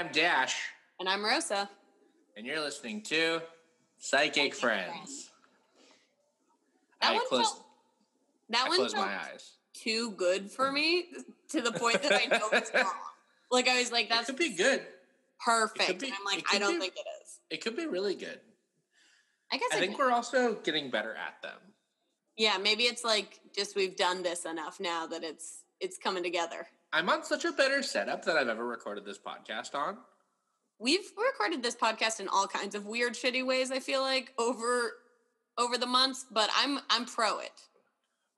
I'm 0.00 0.10
Dash, 0.12 0.56
And 0.98 1.06
I'm 1.06 1.22
Rosa. 1.22 1.68
and 2.34 2.46
you're 2.46 2.58
listening 2.60 3.02
to 3.02 3.42
Psychic 3.98 4.54
Friends. 4.54 4.88
Friends. 4.88 5.30
That 7.02 7.10
I 7.10 7.14
one 7.16 7.28
closed, 7.28 7.44
felt, 7.50 7.66
that 8.48 8.64
I 8.64 8.68
one 8.70 8.76
closed 8.78 8.96
my 8.96 9.02
eyes. 9.02 9.50
too 9.74 10.12
good 10.12 10.50
for 10.50 10.72
me 10.72 11.08
to 11.50 11.60
the 11.60 11.72
point 11.72 12.02
that 12.02 12.14
I 12.14 12.26
know 12.34 12.48
it's 12.52 12.72
wrong. 12.74 12.84
Like 13.52 13.68
I 13.68 13.78
was 13.80 13.92
like, 13.92 14.06
It 14.06 14.10
that's 14.10 14.26
could 14.26 14.36
be 14.36 14.54
good. 14.54 14.80
perfect. 15.44 16.00
be- 16.00 16.06
and 16.06 16.14
I'm 16.18 16.24
like, 16.24 16.46
I 16.50 16.58
don't 16.58 16.74
be- 16.76 16.80
think 16.80 16.94
it 16.94 17.04
is. 17.22 17.38
It 17.50 17.62
could 17.62 17.76
be 17.76 17.84
really 17.86 18.14
good. 18.14 18.40
I 19.52 19.58
guess 19.58 19.68
I 19.74 19.76
it 19.76 19.80
think 19.80 19.96
could. 19.96 20.04
we're 20.06 20.12
also 20.12 20.54
getting 20.62 20.88
better 20.90 21.14
at 21.14 21.42
them. 21.42 21.58
Yeah, 22.38 22.56
maybe 22.56 22.84
it's 22.84 23.04
like 23.04 23.38
just 23.54 23.76
we've 23.76 23.96
done 23.96 24.22
this 24.22 24.46
enough 24.46 24.80
now 24.80 25.06
that 25.08 25.24
it's 25.24 25.64
it's 25.78 25.98
coming 25.98 26.22
together. 26.22 26.68
I'm 26.92 27.08
on 27.08 27.22
such 27.24 27.44
a 27.44 27.52
better 27.52 27.82
setup 27.82 28.24
than 28.24 28.36
I've 28.36 28.48
ever 28.48 28.66
recorded 28.66 29.04
this 29.04 29.18
podcast 29.18 29.74
on. 29.74 29.98
We've 30.78 31.08
recorded 31.16 31.62
this 31.62 31.76
podcast 31.76 32.20
in 32.20 32.28
all 32.28 32.46
kinds 32.46 32.74
of 32.74 32.86
weird, 32.86 33.14
shitty 33.14 33.46
ways. 33.46 33.70
I 33.70 33.80
feel 33.80 34.00
like 34.00 34.32
over 34.38 34.92
over 35.58 35.76
the 35.78 35.86
months, 35.86 36.26
but 36.30 36.50
I'm 36.56 36.80
I'm 36.88 37.04
pro 37.04 37.38
it. 37.38 37.52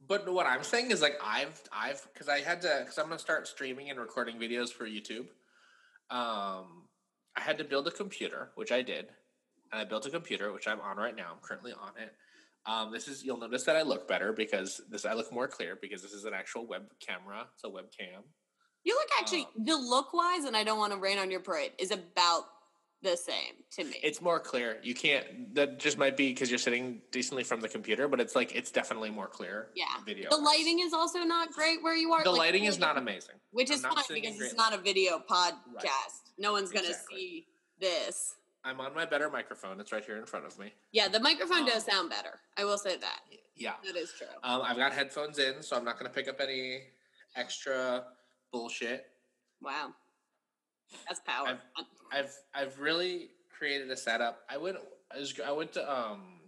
But 0.06 0.30
what 0.30 0.46
I'm 0.46 0.64
saying 0.64 0.90
is 0.90 1.00
like 1.00 1.16
I've 1.24 1.62
I've 1.72 2.06
because 2.12 2.28
I 2.28 2.40
had 2.40 2.60
to 2.62 2.80
because 2.80 2.98
I'm 2.98 3.06
gonna 3.06 3.18
start 3.18 3.46
streaming 3.46 3.90
and 3.90 3.98
recording 3.98 4.38
videos 4.38 4.70
for 4.70 4.86
YouTube. 4.86 5.28
Um, 6.10 6.88
I 7.36 7.40
had 7.40 7.58
to 7.58 7.64
build 7.64 7.86
a 7.86 7.92
computer, 7.92 8.50
which 8.56 8.72
I 8.72 8.82
did, 8.82 9.06
and 9.70 9.80
I 9.80 9.84
built 9.84 10.04
a 10.06 10.10
computer, 10.10 10.52
which 10.52 10.68
I'm 10.68 10.80
on 10.80 10.96
right 10.96 11.16
now. 11.16 11.28
I'm 11.32 11.40
currently 11.40 11.72
on 11.72 11.92
it. 11.96 12.12
Um, 12.66 12.92
this 12.92 13.08
is 13.08 13.24
you'll 13.24 13.38
notice 13.38 13.62
that 13.64 13.76
I 13.76 13.82
look 13.82 14.06
better 14.06 14.32
because 14.32 14.80
this 14.90 15.06
I 15.06 15.14
look 15.14 15.32
more 15.32 15.48
clear 15.48 15.78
because 15.80 16.02
this 16.02 16.12
is 16.12 16.24
an 16.24 16.34
actual 16.34 16.66
web 16.66 16.82
camera. 17.00 17.46
It's 17.54 17.64
a 17.64 17.68
webcam. 17.68 18.24
You 18.84 18.94
look 18.94 19.08
actually 19.20 19.46
Um, 19.56 19.64
the 19.64 19.76
look 19.76 20.12
wise, 20.12 20.44
and 20.44 20.56
I 20.56 20.64
don't 20.64 20.78
want 20.78 20.92
to 20.92 20.98
rain 20.98 21.18
on 21.18 21.30
your 21.30 21.40
parade, 21.40 21.72
is 21.78 21.90
about 21.90 22.44
the 23.02 23.16
same 23.16 23.54
to 23.72 23.84
me. 23.84 23.98
It's 24.02 24.20
more 24.20 24.38
clear. 24.38 24.78
You 24.82 24.94
can't. 24.94 25.54
That 25.54 25.78
just 25.80 25.98
might 25.98 26.16
be 26.16 26.28
because 26.28 26.50
you're 26.50 26.58
sitting 26.58 27.02
decently 27.10 27.42
from 27.44 27.60
the 27.60 27.68
computer, 27.68 28.06
but 28.08 28.20
it's 28.20 28.34
like 28.36 28.54
it's 28.54 28.70
definitely 28.70 29.10
more 29.10 29.26
clear. 29.28 29.70
yeah. 29.74 29.86
Video. 30.06 30.30
The 30.30 30.36
lighting 30.36 30.80
is 30.80 30.92
also 30.92 31.20
not 31.20 31.52
great 31.52 31.82
where 31.82 31.96
you 31.96 32.12
are. 32.12 32.22
The 32.22 32.30
like, 32.30 32.38
lighting 32.38 32.64
is 32.64 32.78
not 32.78 32.96
amazing. 32.98 33.36
Which 33.50 33.70
I'm 33.70 33.76
is 33.76 33.82
fine 33.82 34.04
because 34.10 34.40
it's 34.40 34.54
not 34.54 34.72
a 34.72 34.78
video 34.78 35.18
podcast. 35.28 36.32
No 36.38 36.52
one's 36.52 36.70
going 36.70 36.84
to 36.84 36.90
Exactly. 36.90 37.16
see 37.18 37.46
this. 37.80 38.34
I'm 38.64 38.80
on 38.80 38.94
my 38.94 39.04
better 39.04 39.28
microphone. 39.28 39.80
It's 39.80 39.90
right 39.90 40.04
here 40.04 40.16
in 40.18 40.24
front 40.24 40.46
of 40.46 40.56
me. 40.58 40.72
Yeah, 40.92 41.08
the 41.08 41.18
microphone 41.18 41.64
does 41.66 41.82
Um, 41.88 41.90
sound 41.94 42.10
better. 42.10 42.38
I 42.56 42.64
will 42.64 42.78
say 42.78 42.96
that. 42.96 43.20
Yeah. 43.56 43.74
That 43.84 43.96
is 43.96 44.12
true. 44.16 44.28
Um, 44.44 44.62
I've 44.62 44.76
got 44.76 44.92
headphones 44.92 45.38
in, 45.40 45.60
so 45.62 45.76
I'm 45.76 45.84
not 45.84 45.98
going 45.98 46.08
to 46.08 46.14
pick 46.14 46.28
up 46.28 46.40
any 46.40 46.84
extra 47.34 48.04
bullshit. 48.52 49.06
Wow. 49.60 49.92
That's 51.08 51.20
power. 51.20 51.48
I've- 51.48 51.86
I've 52.14 52.36
I've 52.54 52.78
really 52.78 53.30
created 53.48 53.90
a 53.90 53.96
setup. 53.96 54.42
I 54.48 54.58
went 54.58 54.76
I, 55.10 55.18
was, 55.18 55.32
I 55.44 55.50
went 55.52 55.72
to 55.72 55.90
um 55.92 56.40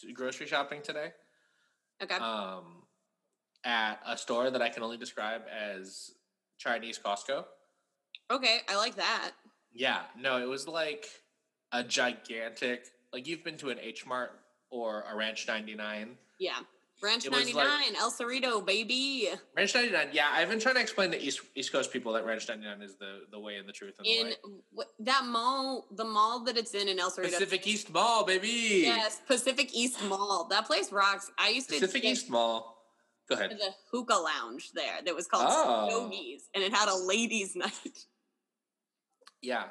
to 0.00 0.12
grocery 0.12 0.46
shopping 0.48 0.82
today. 0.82 1.12
okay. 2.02 2.16
Um, 2.16 2.82
at 3.64 4.00
a 4.06 4.16
store 4.18 4.50
that 4.50 4.60
I 4.62 4.68
can 4.68 4.82
only 4.82 4.96
describe 4.96 5.42
as 5.48 6.10
Chinese 6.58 6.98
Costco. 6.98 7.44
okay, 8.30 8.58
I 8.68 8.76
like 8.76 8.96
that. 8.96 9.32
Yeah, 9.72 10.02
no, 10.18 10.38
it 10.42 10.48
was 10.48 10.66
like 10.66 11.06
a 11.70 11.84
gigantic. 11.84 12.86
Like 13.12 13.28
you've 13.28 13.44
been 13.44 13.56
to 13.58 13.70
an 13.70 13.78
H 13.80 14.06
Mart 14.06 14.32
or 14.70 15.04
a 15.08 15.14
Ranch 15.14 15.46
99. 15.46 16.16
Yeah. 16.40 16.58
Ranch 17.02 17.24
It 17.26 17.32
99, 17.32 17.54
like- 17.66 17.98
El 17.98 18.10
Cerrito, 18.10 18.64
baby. 18.64 19.30
Ranch 19.56 19.74
99. 19.74 20.10
Yeah, 20.12 20.28
I've 20.32 20.48
been 20.50 20.60
trying 20.60 20.74
to 20.74 20.80
explain 20.82 21.10
to 21.12 21.20
East 21.20 21.40
East 21.54 21.72
Coast 21.72 21.90
people 21.92 22.12
that 22.12 22.24
Ranch 22.26 22.46
99 22.48 22.82
is 22.82 22.96
the 22.96 23.22
the 23.30 23.38
way 23.38 23.56
and 23.56 23.66
the 23.68 23.72
truth 23.72 23.94
and 23.98 24.06
In 24.06 24.34
wh- 24.76 24.82
that 25.00 25.24
mall, 25.24 25.86
the 25.92 26.04
mall 26.04 26.44
that 26.44 26.56
it's 26.58 26.74
in 26.74 26.88
in 26.88 26.98
El 26.98 27.10
Cerrito. 27.10 27.24
Pacific 27.32 27.66
East 27.66 27.90
Mall, 27.92 28.24
baby. 28.24 28.82
Yes, 28.84 29.20
Pacific 29.26 29.70
East 29.74 30.02
Mall. 30.04 30.46
That 30.50 30.66
place 30.66 30.92
rocks. 30.92 31.30
I 31.38 31.48
used 31.50 31.68
to 31.70 31.74
Pacific 31.80 32.04
East 32.04 32.28
Mall. 32.28 32.76
Go 33.28 33.36
ahead. 33.36 33.50
the 33.52 33.70
hookah 33.92 34.14
lounge 34.14 34.72
there 34.72 35.00
that 35.04 35.14
was 35.14 35.26
called 35.28 35.46
Oh. 35.48 36.10
And 36.54 36.64
it 36.64 36.74
had 36.74 36.88
a 36.88 36.96
ladies' 36.96 37.54
night. 37.64 38.06
Yeah. 39.40 39.66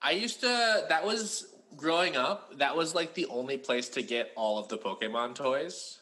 I 0.00 0.12
used 0.12 0.40
to 0.40 0.86
that 0.88 1.04
was 1.04 1.46
growing 1.76 2.16
up, 2.16 2.56
that 2.58 2.74
was 2.76 2.94
like 2.94 3.14
the 3.14 3.26
only 3.26 3.58
place 3.58 3.88
to 3.90 4.02
get 4.02 4.32
all 4.36 4.58
of 4.58 4.68
the 4.68 4.78
Pokemon 4.78 5.34
toys. 5.34 5.98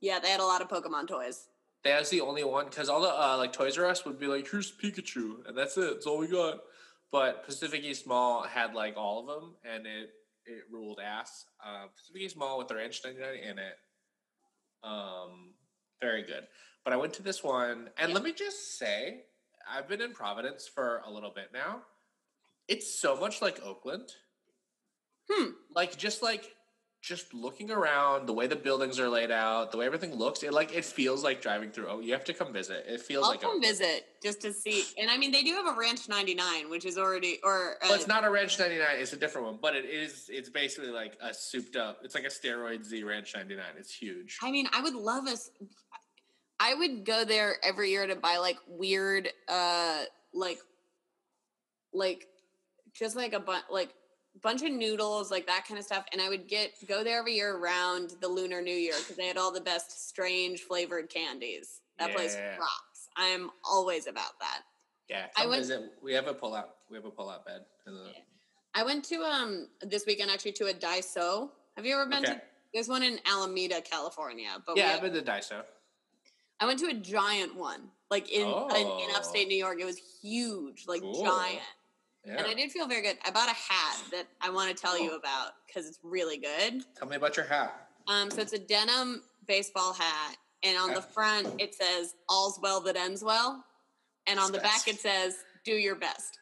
Yeah, 0.00 0.18
they 0.20 0.30
had 0.30 0.40
a 0.40 0.44
lot 0.44 0.62
of 0.62 0.68
Pokemon 0.68 1.08
toys. 1.08 1.48
That 1.84 1.98
was 2.00 2.10
the 2.10 2.20
only 2.20 2.44
one 2.44 2.66
because 2.66 2.88
all 2.88 3.00
the 3.00 3.08
uh, 3.08 3.36
like 3.36 3.52
Toys 3.52 3.78
R 3.78 3.86
Us 3.86 4.04
would 4.04 4.18
be 4.18 4.26
like, 4.26 4.48
"Here's 4.50 4.72
Pikachu," 4.76 5.46
and 5.46 5.56
that's 5.56 5.76
it. 5.76 5.94
That's 5.94 6.06
all 6.06 6.18
we 6.18 6.26
got. 6.26 6.58
But 7.12 7.44
Pacific 7.44 7.82
East 7.84 8.06
Mall 8.06 8.42
had 8.42 8.74
like 8.74 8.96
all 8.96 9.20
of 9.20 9.26
them, 9.26 9.54
and 9.64 9.86
it 9.86 10.10
it 10.46 10.64
ruled 10.72 10.98
ass. 11.04 11.46
Uh, 11.64 11.86
Pacific 11.96 12.22
East 12.22 12.36
Mall 12.36 12.58
with 12.58 12.68
their 12.68 12.78
Ranch 12.78 13.00
99 13.04 13.28
in 13.34 13.58
it, 13.58 13.74
um, 14.82 15.54
very 16.00 16.22
good. 16.22 16.46
But 16.84 16.92
I 16.92 16.96
went 16.96 17.12
to 17.14 17.22
this 17.22 17.42
one, 17.44 17.90
and 17.96 18.08
Yeah. 18.10 18.14
let 18.14 18.22
me 18.24 18.32
just 18.32 18.78
say, 18.78 19.24
I've 19.70 19.88
been 19.88 20.00
in 20.00 20.12
Providence 20.12 20.66
for 20.68 21.02
a 21.06 21.10
little 21.10 21.30
bit 21.34 21.52
now. 21.52 21.82
It's 22.66 22.98
so 23.00 23.16
much 23.18 23.40
like 23.42 23.60
Oakland. 23.62 24.10
Hmm. 25.30 25.50
Like 25.74 25.96
just 25.96 26.22
like 26.22 26.54
just 27.00 27.32
looking 27.32 27.70
around, 27.70 28.26
the 28.26 28.32
way 28.32 28.46
the 28.46 28.56
buildings 28.56 28.98
are 28.98 29.08
laid 29.08 29.30
out, 29.30 29.70
the 29.70 29.78
way 29.78 29.86
everything 29.86 30.14
looks, 30.14 30.42
it 30.42 30.52
like 30.52 30.74
it 30.74 30.84
feels 30.84 31.22
like 31.22 31.40
driving 31.40 31.70
through. 31.70 31.86
Oh, 31.88 32.00
you 32.00 32.12
have 32.12 32.24
to 32.24 32.34
come 32.34 32.52
visit. 32.52 32.84
It 32.88 33.00
feels 33.00 33.24
I'll 33.24 33.30
like 33.30 33.40
come 33.40 33.56
Oakland. 33.56 33.64
visit 33.64 34.06
just 34.22 34.40
to 34.42 34.52
see. 34.52 34.82
And 34.98 35.08
I 35.10 35.16
mean, 35.16 35.30
they 35.30 35.42
do 35.42 35.52
have 35.52 35.66
a 35.66 35.78
Ranch 35.78 36.08
99, 36.08 36.68
which 36.68 36.84
is 36.84 36.98
already 36.98 37.38
or 37.44 37.74
uh, 37.74 37.88
Well, 37.88 37.94
it's 37.94 38.08
not 38.08 38.24
a 38.24 38.30
Ranch 38.30 38.58
99, 38.58 38.84
it's 38.98 39.12
a 39.12 39.16
different 39.16 39.46
one, 39.46 39.58
but 39.62 39.76
it 39.76 39.84
is 39.84 40.28
it's 40.28 40.50
basically 40.50 40.90
like 40.90 41.16
a 41.22 41.32
souped 41.32 41.76
up. 41.76 42.00
It's 42.02 42.14
like 42.14 42.24
a 42.24 42.28
steroid 42.28 42.84
Z 42.84 43.02
Ranch 43.04 43.32
99. 43.34 43.64
It's 43.78 43.94
huge. 43.94 44.38
I 44.42 44.50
mean, 44.50 44.66
I 44.72 44.82
would 44.82 44.94
love 44.94 45.26
us. 45.26 45.50
I 46.60 46.74
would 46.74 47.04
go 47.04 47.24
there 47.24 47.56
every 47.62 47.90
year 47.90 48.06
to 48.08 48.16
buy 48.16 48.38
like 48.38 48.56
weird, 48.66 49.28
uh, 49.48 50.02
like, 50.34 50.58
like, 51.92 52.26
just 52.92 53.14
like 53.14 53.32
a 53.32 53.38
bunch, 53.40 53.64
like 53.70 53.94
bunch 54.42 54.62
of 54.62 54.70
noodles, 54.72 55.30
like 55.30 55.46
that 55.46 55.64
kind 55.66 55.78
of 55.78 55.84
stuff. 55.84 56.04
And 56.12 56.20
I 56.20 56.28
would 56.28 56.46
get 56.48 56.72
go 56.86 57.02
there 57.04 57.18
every 57.18 57.34
year 57.34 57.56
around 57.56 58.14
the 58.20 58.28
Lunar 58.28 58.60
New 58.62 58.74
Year 58.74 58.94
because 58.98 59.16
they 59.16 59.26
had 59.26 59.36
all 59.36 59.52
the 59.52 59.60
best 59.60 60.08
strange 60.08 60.60
flavored 60.62 61.08
candies. 61.10 61.80
That 61.98 62.14
place 62.14 62.36
rocks. 62.58 63.08
I 63.16 63.26
am 63.26 63.50
always 63.64 64.06
about 64.06 64.38
that. 64.40 64.62
Yeah, 65.08 65.26
I 65.36 65.46
went- 65.46 65.62
visit. 65.62 65.92
We 66.02 66.12
have 66.14 66.28
a 66.28 66.34
pull 66.34 66.54
out. 66.54 66.76
We 66.90 66.96
have 66.96 67.04
a 67.04 67.10
pull 67.10 67.28
out 67.30 67.44
bed. 67.44 67.64
Yeah. 67.86 67.92
I 68.74 68.84
went 68.84 69.04
to 69.06 69.16
um 69.22 69.68
this 69.82 70.04
weekend 70.06 70.30
actually 70.30 70.52
to 70.52 70.66
a 70.66 70.74
Daiso. 70.74 71.50
Have 71.76 71.84
you 71.86 71.94
ever 71.94 72.06
been 72.06 72.24
Okay. 72.24 72.34
to? 72.34 72.42
There's 72.74 72.88
one 72.88 73.02
in 73.02 73.18
Alameda, 73.26 73.80
California. 73.80 74.50
But 74.66 74.76
Yeah, 74.76 74.92
I've 74.94 75.00
been 75.00 75.14
to 75.14 75.22
Daiso. 75.22 75.64
I 76.60 76.66
went 76.66 76.78
to 76.80 76.86
a 76.86 76.94
giant 76.94 77.54
one, 77.54 77.90
like 78.10 78.30
in, 78.30 78.42
in 78.42 78.46
in 78.48 78.50
Oh. 78.52 79.12
upstate 79.16 79.48
New 79.48 79.56
York. 79.56 79.80
It 79.80 79.84
was 79.84 79.98
huge, 80.20 80.86
like 80.86 81.02
giant, 81.02 81.60
Yeah. 82.24 82.38
and 82.38 82.46
I 82.46 82.54
did 82.54 82.70
feel 82.70 82.86
very 82.86 83.02
good. 83.02 83.16
I 83.24 83.30
bought 83.30 83.48
a 83.48 83.54
hat 83.54 84.02
that 84.10 84.26
I 84.40 84.50
want 84.50 84.74
to 84.74 84.80
tell 84.80 84.98
you 85.00 85.12
Oh. 85.12 85.16
about 85.16 85.52
because 85.66 85.86
it's 85.86 85.98
really 86.02 86.36
good. 86.38 86.84
Tell 86.96 87.08
me 87.08 87.16
about 87.16 87.36
your 87.36 87.46
hat. 87.46 87.88
Um, 88.06 88.30
so 88.30 88.40
it's 88.40 88.52
a 88.52 88.58
denim 88.58 89.22
baseball 89.46 89.92
hat, 89.94 90.36
and 90.62 90.76
on 90.78 90.94
the 90.94 91.02
front 91.02 91.60
it 91.60 91.74
says 91.74 92.14
"All's 92.28 92.58
well 92.62 92.80
that 92.82 92.96
ends 92.96 93.22
well," 93.22 93.64
and 94.26 94.38
on 94.38 94.52
the 94.52 94.58
back 94.58 94.88
it 94.88 94.98
says 95.00 95.36
"Do 95.64 95.72
your 95.72 95.94
best." 95.94 96.38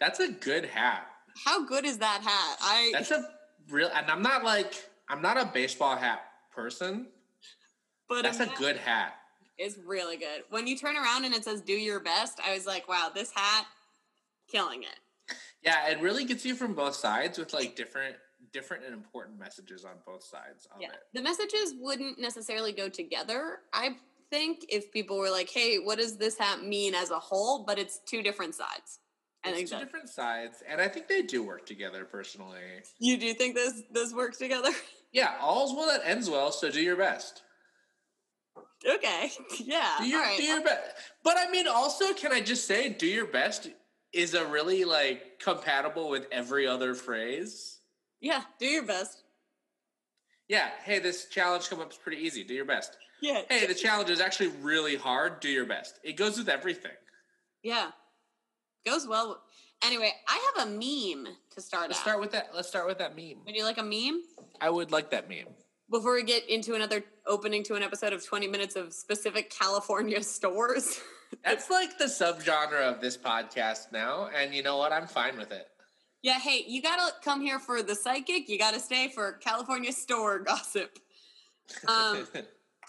That's 0.00 0.20
a 0.20 0.28
good 0.28 0.66
hat. 0.66 1.06
How 1.44 1.64
good 1.64 1.84
is 1.86 1.98
that 1.98 2.22
hat? 2.22 2.56
I 2.60 2.90
That's 2.92 3.10
a 3.10 3.22
real, 3.70 3.90
and 3.94 4.10
I'm 4.10 4.22
not 4.22 4.44
like 4.44 4.88
I'm 5.08 5.22
not 5.22 5.36
a 5.38 5.44
baseball 5.46 5.96
hat 5.96 6.22
person. 6.50 7.08
but 8.08 8.22
That's 8.22 8.40
a 8.40 8.46
good 8.58 8.76
hat. 8.76 9.14
is 9.58 9.78
really 9.84 10.16
good. 10.16 10.44
When 10.50 10.66
you 10.66 10.76
turn 10.76 10.96
around 10.96 11.24
and 11.24 11.34
it 11.34 11.44
says 11.44 11.60
"Do 11.62 11.72
your 11.72 12.00
best," 12.00 12.38
I 12.46 12.52
was 12.54 12.66
like, 12.66 12.86
"Wow, 12.88 13.10
this 13.14 13.30
hat, 13.32 13.66
killing 14.48 14.82
it." 14.82 14.98
Yeah, 15.62 15.88
it 15.88 16.00
really 16.00 16.24
gets 16.24 16.44
you 16.44 16.54
from 16.54 16.74
both 16.74 16.94
sides 16.94 17.38
with 17.38 17.52
like 17.52 17.74
different, 17.74 18.16
different 18.52 18.84
and 18.84 18.94
important 18.94 19.38
messages 19.38 19.84
on 19.84 19.96
both 20.06 20.22
sides 20.22 20.66
of 20.66 20.80
Yeah. 20.80 20.92
it. 20.92 21.00
The 21.14 21.22
messages 21.22 21.74
wouldn't 21.78 22.18
necessarily 22.18 22.72
go 22.72 22.88
together. 22.88 23.62
I 23.72 23.96
think 24.30 24.66
if 24.68 24.92
people 24.92 25.18
were 25.18 25.30
like, 25.30 25.48
"Hey, 25.50 25.78
what 25.78 25.98
does 25.98 26.16
this 26.16 26.38
hat 26.38 26.62
mean 26.62 26.94
as 26.94 27.10
a 27.10 27.18
whole?" 27.18 27.64
But 27.64 27.78
it's 27.78 27.98
two 28.06 28.22
different 28.22 28.54
sides. 28.54 29.00
I 29.44 29.50
It's 29.50 29.58
think 29.58 29.70
two 29.70 29.78
different 29.78 30.08
sides, 30.08 30.62
and 30.66 30.80
I 30.80 30.88
think 30.88 31.06
they 31.06 31.22
do 31.22 31.42
work 31.44 31.66
together. 31.66 32.04
Personally, 32.04 32.82
you 32.98 33.16
do 33.16 33.32
think 33.34 33.54
this 33.54 33.82
this 33.90 34.12
works 34.12 34.38
together. 34.38 34.70
yeah, 35.12 35.36
all's 35.40 35.74
well 35.74 35.86
that 35.86 36.04
ends 36.04 36.28
well. 36.30 36.50
So 36.52 36.70
do 36.70 36.80
your 36.80 36.96
best. 36.96 37.42
okay, 38.86 39.30
yeah, 39.58 39.96
Do 39.98 40.06
your, 40.06 40.20
right. 40.20 40.38
do 40.38 40.44
uh 40.44 40.54
your 40.54 40.62
best. 40.64 40.94
But 41.22 41.36
I 41.38 41.50
mean, 41.50 41.66
also, 41.68 42.12
can 42.14 42.32
I 42.32 42.40
just 42.40 42.66
say, 42.66 42.88
do 42.88 43.06
your 43.06 43.26
best 43.26 43.68
is 44.12 44.34
a 44.34 44.46
really 44.46 44.84
like 44.84 45.38
compatible 45.40 46.08
with 46.08 46.26
every 46.32 46.66
other 46.66 46.94
phrase. 46.94 47.80
yeah, 48.20 48.42
do 48.58 48.66
your 48.66 48.82
best. 48.84 49.22
Yeah. 50.48 50.68
Hey, 50.84 50.98
this 51.00 51.26
challenge 51.26 51.68
come 51.68 51.80
up 51.80 51.90
is 51.90 51.98
pretty 51.98 52.22
easy. 52.22 52.44
Do 52.44 52.54
your 52.54 52.64
best. 52.64 52.96
Yeah, 53.20 53.42
Hey, 53.48 53.66
the 53.66 53.74
challenge 53.74 54.10
is 54.10 54.20
actually 54.20 54.48
really 54.60 54.94
hard. 54.94 55.40
Do 55.40 55.48
your 55.48 55.64
best. 55.64 55.98
It 56.04 56.16
goes 56.16 56.36
with 56.38 56.48
everything. 56.50 56.92
yeah, 57.62 57.90
goes 58.84 59.06
well. 59.08 59.42
Anyway, 59.82 60.12
I 60.28 60.52
have 60.56 60.68
a 60.68 60.70
meme 60.70 61.34
to 61.54 61.60
start 61.60 61.88
Let's 61.88 61.98
out. 62.00 62.02
start 62.02 62.20
with 62.20 62.32
that. 62.32 62.50
Let's 62.54 62.68
start 62.68 62.86
with 62.86 62.98
that 62.98 63.16
meme. 63.16 63.42
Would 63.46 63.54
you 63.56 63.64
like 63.64 63.78
a 63.78 63.82
meme? 63.82 64.22
I 64.60 64.70
would 64.70 64.92
like 64.92 65.10
that 65.10 65.28
meme. 65.28 65.46
Before 65.90 66.14
we 66.14 66.22
get 66.24 66.48
into 66.48 66.74
another 66.74 67.04
opening 67.26 67.62
to 67.64 67.74
an 67.74 67.82
episode 67.82 68.12
of 68.12 68.24
20 68.24 68.46
minutes 68.48 68.76
of 68.76 68.92
specific 68.92 69.50
California 69.50 70.22
stores. 70.22 71.00
That's 71.44 71.70
like 71.70 71.98
the 71.98 72.04
subgenre 72.06 72.80
of 72.82 73.00
this 73.00 73.16
podcast 73.16 73.92
now, 73.92 74.28
and 74.36 74.54
you 74.54 74.62
know 74.62 74.76
what? 74.78 74.92
I'm 74.92 75.06
fine 75.06 75.36
with 75.36 75.52
it. 75.52 75.68
yeah, 76.22 76.38
hey, 76.38 76.64
you 76.66 76.82
gotta 76.82 77.12
come 77.22 77.40
here 77.40 77.58
for 77.58 77.82
the 77.82 77.94
psychic. 77.94 78.48
You 78.48 78.58
gotta 78.58 78.80
stay 78.80 79.08
for 79.08 79.32
California 79.34 79.92
store 79.92 80.38
gossip. 80.50 80.98
Um, 81.88 82.26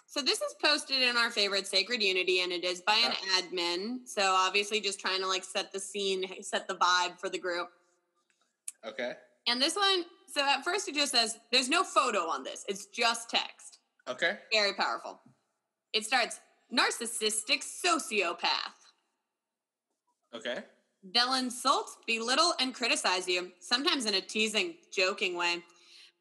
So 0.10 0.22
this 0.22 0.42
is 0.42 0.56
posted 0.63 1.01
in 1.01 1.18
our 1.18 1.30
favorite 1.30 1.68
Sacred 1.68 2.01
Unity, 2.01 2.39
and 2.39 2.51
it 2.51 2.63
is 2.63 2.80
by 2.81 2.95
an 2.95 3.12
admin. 3.38 4.07
So 4.07 4.22
obviously, 4.24 4.80
just 4.80 5.01
trying 5.01 5.19
to 5.19 5.28
like 5.28 5.44
set 5.44 5.74
the 5.74 5.81
scene, 5.81 6.25
set 6.42 6.66
the 6.66 6.75
vibe 6.75 7.19
for 7.19 7.28
the 7.30 7.38
group. 7.38 7.68
okay. 8.86 9.13
And 9.48 9.62
this 9.62 9.75
one, 9.75 10.06
so 10.33 10.42
at 10.45 10.63
first 10.63 10.88
it 10.88 10.95
just 10.95 11.12
says 11.12 11.38
there's 11.51 11.68
no 11.68 11.83
photo 11.83 12.19
on 12.19 12.44
this; 12.44 12.63
it's 12.69 12.86
just 12.88 13.30
text. 13.30 13.80
Okay. 14.07 14.38
Very 14.51 14.74
powerful. 14.74 15.19
It 15.92 16.06
starts 16.06 16.40
narcissistic 16.74 17.64
sociopath. 17.64 18.75
Okay. 20.36 20.60
They'll 21.14 21.36
insult, 21.36 21.98
belittle, 22.06 22.54
and 22.60 22.74
criticize 22.74 23.28
you, 23.28 23.52
sometimes 23.60 24.06
in 24.06 24.16
a 24.16 24.22
teasing, 24.22 24.75
joking 24.92 25.36
way, 25.38 25.64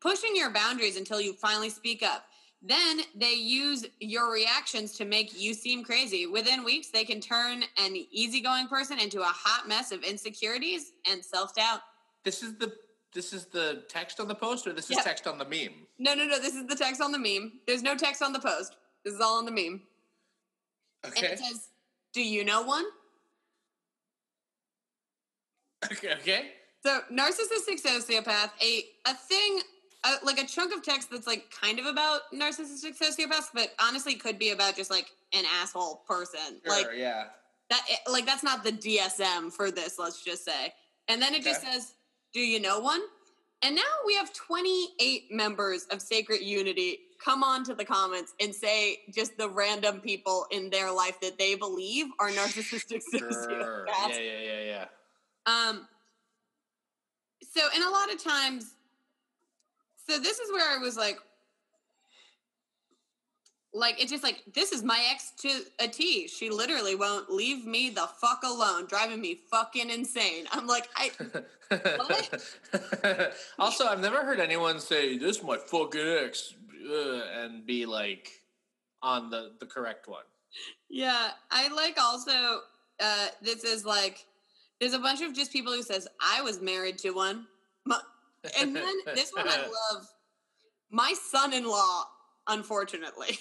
pushing 0.00 0.36
your 0.36 0.50
boundaries 0.50 0.96
until 0.96 1.20
you 1.20 1.32
finally 1.32 1.70
speak 1.70 2.02
up. 2.02 2.24
Then 2.62 3.00
they 3.14 3.34
use 3.34 3.84
your 4.00 4.32
reactions 4.32 4.92
to 4.98 5.04
make 5.04 5.38
you 5.40 5.54
seem 5.54 5.84
crazy. 5.84 6.26
Within 6.26 6.64
weeks, 6.64 6.88
they 6.88 7.04
can 7.04 7.20
turn 7.20 7.62
an 7.78 7.96
easygoing 8.10 8.68
person 8.68 8.98
into 8.98 9.20
a 9.20 9.26
hot 9.26 9.68
mess 9.68 9.92
of 9.92 10.02
insecurities 10.02 10.92
and 11.10 11.24
self 11.24 11.54
doubt. 11.54 11.80
This 12.24 12.42
is 12.42 12.56
the 12.58 12.72
this 13.12 13.32
is 13.32 13.46
the 13.46 13.84
text 13.88 14.20
on 14.20 14.28
the 14.28 14.34
post, 14.34 14.66
or 14.66 14.72
this 14.74 14.90
is 14.90 14.96
Yep. 14.96 15.04
text 15.04 15.26
on 15.26 15.38
the 15.38 15.44
meme. 15.44 15.86
No, 15.98 16.14
no, 16.14 16.26
no. 16.26 16.38
This 16.38 16.54
is 16.54 16.66
the 16.66 16.74
text 16.76 17.00
on 17.00 17.12
the 17.12 17.18
meme. 17.18 17.60
There's 17.66 17.82
no 17.82 17.96
text 17.96 18.20
on 18.20 18.32
the 18.32 18.40
post. 18.40 18.76
This 19.04 19.14
is 19.14 19.20
all 19.20 19.38
on 19.38 19.46
the 19.46 19.52
meme. 19.52 19.82
And 21.06 21.16
Okay. 21.16 21.32
it 21.34 21.38
says, 21.38 21.68
Do 22.12 22.22
you 22.22 22.44
know 22.44 22.62
one? 22.62 22.84
Okay. 25.92 26.14
Okay. 26.14 26.50
So, 26.84 27.00
narcissistic 27.12 27.82
sociopath, 27.82 28.50
a 28.62 28.84
a 29.06 29.14
thing, 29.14 29.60
uh, 30.04 30.16
like 30.22 30.38
a 30.38 30.46
chunk 30.46 30.74
of 30.74 30.82
text 30.82 31.10
that's 31.10 31.26
like 31.26 31.50
kind 31.50 31.78
of 31.78 31.86
about 31.86 32.20
narcissistic 32.32 32.96
sociopaths, 32.98 33.48
but 33.52 33.70
honestly 33.80 34.14
could 34.14 34.38
be 34.38 34.50
about 34.50 34.76
just 34.76 34.90
like 34.90 35.10
an 35.32 35.44
asshole 35.60 36.02
person. 36.06 36.60
Sure. 36.64 36.76
Like 36.76 36.86
yeah. 36.96 37.24
that, 37.70 37.82
like 38.10 38.24
that's 38.24 38.44
not 38.44 38.62
the 38.64 38.72
DSM 38.72 39.52
for 39.52 39.70
this. 39.70 39.98
Let's 39.98 40.22
just 40.22 40.44
say. 40.44 40.72
And 41.08 41.20
then 41.20 41.34
it 41.34 41.42
just 41.42 41.62
says, 41.62 41.94
"Do 42.32 42.40
you 42.40 42.60
know 42.60 42.78
one?" 42.80 43.00
And 43.62 43.74
now 43.74 43.82
we 44.06 44.14
have 44.14 44.32
28 44.32 45.32
members 45.32 45.86
of 45.90 46.02
Sacred 46.02 46.42
Unity 46.42 46.98
come 47.18 47.42
on 47.42 47.64
to 47.64 47.74
the 47.74 47.84
comments 47.84 48.34
and 48.40 48.54
say 48.54 49.00
just 49.12 49.36
the 49.36 49.48
random 49.48 50.00
people 50.00 50.46
in 50.50 50.70
their 50.70 50.90
life 50.90 51.20
that 51.20 51.38
they 51.38 51.54
believe 51.54 52.06
are 52.18 52.30
narcissistic 52.30 53.02
Sure. 53.12 53.30
sociopaths. 53.30 54.08
Yeah. 54.10 54.20
Yeah. 54.20 54.40
Yeah. 54.40 54.62
Yeah. 54.64 54.84
Um, 55.46 55.86
so, 57.54 57.62
and 57.74 57.82
a 57.84 57.90
lot 57.90 58.12
of 58.12 58.22
times, 58.22 58.74
so 60.08 60.18
this 60.18 60.38
is 60.38 60.52
where 60.52 60.78
I 60.78 60.78
was 60.78 60.96
like, 60.96 61.18
like, 63.72 64.00
it's 64.02 64.10
just 64.10 64.22
like, 64.24 64.42
this 64.54 64.72
is 64.72 64.82
my 64.82 64.98
ex 65.12 65.32
to 65.38 65.50
a 65.80 65.88
T. 65.88 66.28
She 66.28 66.48
literally 66.48 66.94
won't 66.94 67.30
leave 67.30 67.66
me 67.66 67.90
the 67.90 68.08
fuck 68.20 68.42
alone, 68.44 68.86
driving 68.86 69.20
me 69.20 69.38
fucking 69.50 69.90
insane. 69.90 70.46
I'm 70.50 70.66
like, 70.66 70.88
I, 70.96 71.10
also, 73.58 73.86
I've 73.86 74.00
never 74.00 74.24
heard 74.24 74.40
anyone 74.40 74.80
say 74.80 75.18
this 75.18 75.38
is 75.38 75.42
my 75.42 75.58
fucking 75.58 76.00
ex 76.24 76.54
and 76.86 77.66
be 77.66 77.86
like 77.86 78.30
on 79.02 79.30
the 79.30 79.52
the 79.60 79.66
correct 79.66 80.08
one. 80.08 80.24
yeah, 80.88 81.30
I 81.50 81.68
like 81.68 81.98
also, 82.00 82.60
uh, 83.00 83.26
this 83.42 83.64
is 83.64 83.84
like, 83.84 84.24
there's 84.80 84.94
a 84.94 84.98
bunch 84.98 85.20
of 85.20 85.34
just 85.34 85.52
people 85.52 85.72
who 85.72 85.82
says, 85.82 86.08
I 86.20 86.42
was 86.42 86.60
married 86.60 86.98
to 86.98 87.10
one. 87.10 87.46
And 88.60 88.76
then 88.76 88.94
this 89.14 89.32
one 89.34 89.48
I 89.48 89.62
love. 89.62 90.06
My 90.90 91.14
son-in-law, 91.30 92.04
unfortunately. 92.46 93.38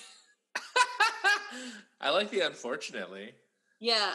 I 2.02 2.10
like 2.10 2.32
the 2.32 2.42
unfortunately. 2.42 3.34
Yeah. 3.80 4.14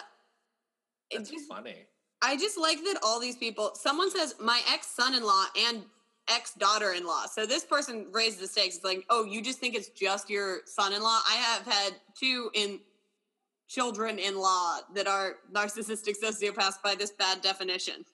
it's 1.10 1.30
funny. 1.46 1.86
I 2.22 2.36
just 2.36 2.58
like 2.58 2.78
that 2.84 2.98
all 3.02 3.20
these 3.20 3.36
people, 3.36 3.72
someone 3.74 4.10
says 4.10 4.34
my 4.40 4.60
ex 4.72 4.88
son 4.88 5.14
in 5.14 5.22
law 5.22 5.44
and 5.68 5.82
ex 6.28 6.54
daughter 6.54 6.92
in 6.92 7.04
law. 7.04 7.26
So 7.26 7.46
this 7.46 7.64
person 7.64 8.06
raised 8.12 8.40
the 8.40 8.46
stakes. 8.46 8.76
It's 8.76 8.84
like, 8.84 9.04
oh, 9.10 9.24
you 9.24 9.42
just 9.42 9.58
think 9.58 9.74
it's 9.74 9.88
just 9.88 10.30
your 10.30 10.60
son 10.66 10.92
in 10.92 11.02
law? 11.02 11.20
I 11.28 11.34
have 11.34 11.66
had 11.66 11.94
two 12.18 12.50
in 12.54 12.80
children 13.68 14.18
in 14.18 14.36
law 14.36 14.78
that 14.94 15.06
are 15.06 15.36
narcissistic 15.52 16.16
sociopaths 16.22 16.82
by 16.82 16.94
this 16.94 17.12
bad 17.12 17.40
definition. 17.40 18.04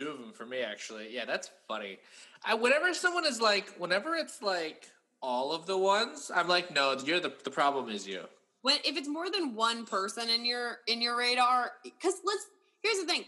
Two 0.00 0.08
of 0.08 0.18
them 0.18 0.32
for 0.32 0.44
me, 0.44 0.60
actually. 0.60 1.14
Yeah, 1.14 1.24
that's 1.24 1.50
funny. 1.68 1.98
I 2.44 2.54
whenever 2.54 2.92
someone 2.92 3.24
is 3.24 3.40
like, 3.40 3.70
whenever 3.78 4.16
it's 4.16 4.42
like 4.42 4.90
all 5.22 5.52
of 5.52 5.66
the 5.66 5.78
ones, 5.78 6.30
I'm 6.34 6.48
like, 6.48 6.74
no, 6.74 6.96
you're 7.04 7.20
the 7.20 7.32
the 7.44 7.50
problem 7.50 7.88
is 7.88 8.06
you. 8.06 8.22
When 8.62 8.76
if 8.84 8.96
it's 8.96 9.08
more 9.08 9.30
than 9.30 9.54
one 9.54 9.86
person 9.86 10.28
in 10.28 10.44
your 10.44 10.78
in 10.88 11.00
your 11.00 11.16
radar, 11.16 11.72
because 11.84 12.14
let's 12.24 12.46
here's 12.82 12.98
the 12.98 13.06
thing. 13.06 13.24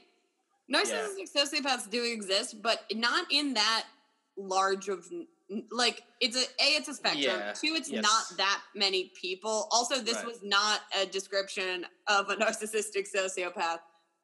Narcissistic 0.73 1.33
sociopaths 1.33 1.89
do 1.89 2.03
exist, 2.03 2.61
but 2.61 2.83
not 2.93 3.27
in 3.31 3.55
that 3.55 3.85
large 4.37 4.89
of 4.89 5.07
like 5.71 6.03
it's 6.21 6.37
a 6.37 6.41
a 6.63 6.77
it's 6.77 6.89
a 6.89 6.95
spectrum. 6.95 7.23
Yeah, 7.39 7.53
Two, 7.53 7.75
it's 7.77 7.91
yes. 7.91 8.03
not 8.03 8.37
that 8.39 8.61
many 8.75 9.13
people. 9.21 9.69
Also, 9.71 10.01
this 10.01 10.17
Right. 10.17 10.27
was 10.27 10.41
not 10.43 10.81
a 11.01 11.07
description 11.07 11.87
of 12.09 12.29
a 12.31 12.37
narcissistic 12.43 13.07
sociopath. 13.15 13.79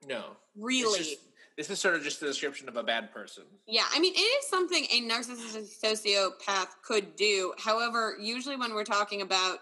No, 0.07 0.37
Really. 0.57 0.99
just- 0.99 1.17
this 1.57 1.69
is 1.69 1.79
sort 1.79 1.95
of 1.95 2.03
just 2.03 2.19
the 2.19 2.27
description 2.27 2.67
of 2.67 2.77
a 2.77 2.83
bad 2.83 3.13
person. 3.13 3.45
Yeah, 3.67 3.85
I 3.93 4.01
mean, 4.01 4.15
it 4.15 4.19
is 4.19 4.49
something 4.49 4.87
a 4.91 5.03
narcissistic 5.03 5.69
sociopath 5.85 6.69
could 6.83 7.15
do. 7.15 7.53
However, 7.59 8.17
usually 8.19 8.57
when 8.57 8.73
we're 8.75 8.85
talking 8.85 9.21
about 9.21 9.59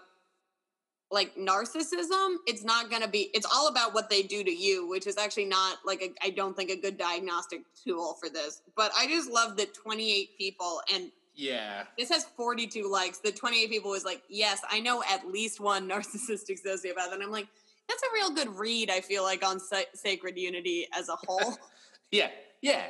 like 1.11 1.35
narcissism, 1.35 2.35
it's 2.47 2.63
not 2.63 2.89
going 2.89 3.01
to 3.01 3.07
be, 3.07 3.29
it's 3.33 3.45
all 3.45 3.67
about 3.67 3.93
what 3.93 4.09
they 4.09 4.23
do 4.23 4.43
to 4.43 4.51
you, 4.51 4.87
which 4.87 5.07
is 5.07 5.17
actually 5.17 5.45
not 5.45 5.77
like, 5.85 6.01
a, 6.01 6.09
I 6.25 6.29
don't 6.29 6.55
think 6.55 6.69
a 6.71 6.75
good 6.79 6.97
diagnostic 6.97 7.61
tool 7.85 8.15
for 8.19 8.29
this. 8.29 8.61
But 8.77 8.91
I 8.97 9.07
just 9.07 9.29
love 9.29 9.57
that 9.57 9.73
28 9.73 10.37
people, 10.37 10.81
and 10.93 11.11
Yeah, 11.35 11.83
this 11.97 12.09
has 12.09 12.23
42 12.37 12.89
likes, 12.89 13.17
The 13.19 13.31
28 13.31 13.69
people 13.69 13.91
was 13.91 14.05
like, 14.05 14.21
yes, 14.29 14.61
I 14.69 14.79
know 14.79 15.03
at 15.09 15.27
least 15.27 15.59
one 15.59 15.87
narcissistic 15.93 16.59
sociopath. 16.65 17.13
And 17.13 17.21
I'm 17.21 17.31
like, 17.31 17.47
that's 17.89 18.03
a 18.03 18.13
real 18.13 18.29
good 18.31 18.47
read, 18.57 18.89
I 18.89 19.01
feel 19.01 19.23
like, 19.23 19.45
on 19.45 19.59
Sa- 19.59 19.91
Sacred 19.93 20.37
Unity 20.37 20.87
as 20.97 21.09
a 21.09 21.15
whole. 21.27 21.57
yeah, 22.11 22.29
yeah. 22.61 22.87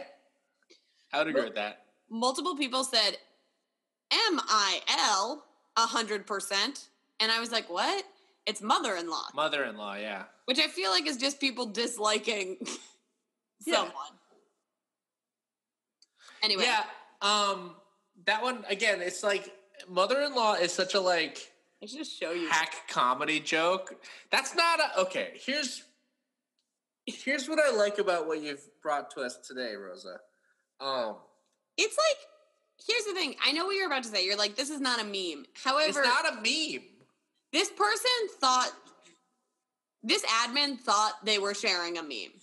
I 1.11 1.17
would 1.17 1.27
agree 1.27 1.41
Well- 1.41 1.49
with 1.49 1.55
that. 1.55 1.85
multiple 2.09 2.55
people 2.55 2.83
said 2.83 3.17
M-I-L 4.11 5.43
a 5.77 5.81
hundred 5.81 6.27
percent. 6.27 6.89
And 7.21 7.31
I 7.31 7.39
was 7.39 7.51
like, 7.51 7.69
what? 7.69 8.03
It's 8.47 8.61
mother-in-law, 8.61 9.27
Mother-in-law, 9.35 9.95
yeah. 9.97 10.23
which 10.45 10.59
I 10.59 10.67
feel 10.67 10.89
like 10.89 11.05
is 11.07 11.17
just 11.17 11.39
people 11.39 11.67
disliking 11.67 12.57
Yeah. 13.65 13.75
someone. 13.75 13.93
Anyway, 16.43 16.63
Yeah. 16.65 16.83
Um, 17.21 17.75
that 18.25 18.41
one 18.41 18.65
again. 18.67 19.01
It's 19.01 19.23
like 19.23 19.51
mother-in-law 19.87 20.55
is 20.55 20.71
such 20.73 20.95
a 20.95 20.99
like 20.99 21.51
I 21.83 21.85
should 21.85 21.99
just 21.99 22.19
show 22.19 22.31
you. 22.31 22.49
hack 22.49 22.73
comedy 22.87 23.39
joke. 23.39 23.93
That's 24.31 24.55
not 24.55 24.79
a 24.79 25.01
okay. 25.01 25.33
Here's 25.35 25.83
here's 27.05 27.47
what 27.47 27.59
I 27.59 27.71
like 27.75 27.99
about 27.99 28.27
what 28.27 28.41
you've 28.41 28.67
brought 28.81 29.11
to 29.11 29.21
us 29.21 29.37
today, 29.47 29.73
Rosa. 29.75 30.17
Um, 30.79 31.17
It's 31.77 31.95
like, 31.97 32.17
here's 32.87 33.05
the 33.05 33.13
thing. 33.13 33.35
I 33.45 33.51
know 33.51 33.65
what 33.67 33.75
you're 33.75 33.85
about 33.87 34.03
to 34.03 34.09
say. 34.09 34.25
You're 34.25 34.37
like, 34.37 34.55
this 34.55 34.69
is 34.71 34.79
not 34.79 34.99
a 34.99 35.03
meme. 35.03 35.45
However, 35.63 35.87
it's 35.89 35.97
However, 35.97 36.09
not 36.23 36.33
a 36.33 36.35
meme. 36.37 36.83
This 37.51 37.69
person 37.69 38.11
thought, 38.39 38.71
this 40.03 40.23
admin 40.23 40.79
thought 40.79 41.13
they 41.23 41.37
were 41.37 41.53
sharing 41.53 41.97
a 41.97 42.03
meme. 42.03 42.33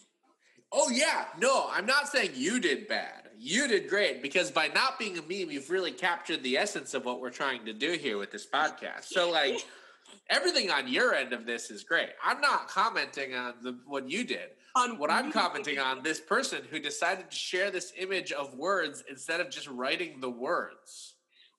Oh 0.71 0.91
yeah, 0.91 1.27
no, 1.38 1.69
I'm 1.71 1.87
not 1.87 2.09
saying 2.09 2.33
you 2.35 2.61
did 2.61 2.88
bad. 2.88 3.29
You 3.38 3.69
did 3.69 3.88
great 3.88 4.21
because 4.21 4.50
by 4.50 4.69
not 4.69 4.99
being 4.99 5.17
a 5.17 5.23
meme, 5.23 5.50
you've 5.50 5.71
really 5.71 5.93
captured 5.93 6.43
the 6.43 6.59
essence 6.59 6.93
of 6.93 7.05
what 7.05 7.21
we're 7.21 7.31
trying 7.31 7.65
to 7.65 7.73
do 7.73 7.93
here 7.93 8.19
with 8.19 8.31
this 8.31 8.47
podcast. 8.47 9.05
So 9.05 9.31
like 9.31 9.65
everything 10.31 10.71
on 10.71 10.88
your 10.88 11.15
end 11.15 11.33
of 11.33 11.47
this 11.47 11.71
is 11.71 11.85
great. 11.85 12.11
I'm 12.23 12.41
not 12.41 12.69
commenting 12.69 13.35
on 13.35 13.55
the 13.62 13.79
what 13.87 14.11
you 14.11 14.25
did. 14.25 14.50
On 14.77 14.99
What 14.99 15.11
I'm 15.11 15.33
commenting 15.33 15.79
on 15.79 16.03
this 16.03 16.21
person 16.21 16.62
who 16.71 16.79
decided 16.79 17.31
to 17.31 17.37
share 17.37 17.71
this 17.71 17.93
image 17.97 18.33
of 18.33 18.55
words 18.55 19.03
instead 19.09 19.41
of 19.41 19.50
just 19.50 19.67
writing 19.69 20.21
the 20.21 20.31
words. 20.31 21.15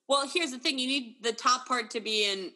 Well, 0.08 0.28
here's 0.32 0.52
the 0.52 0.58
thing: 0.58 0.78
you 0.78 0.86
need 0.86 1.16
the 1.22 1.32
top 1.32 1.66
part 1.66 1.90
to 1.90 2.00
be 2.00 2.30
in 2.30 2.52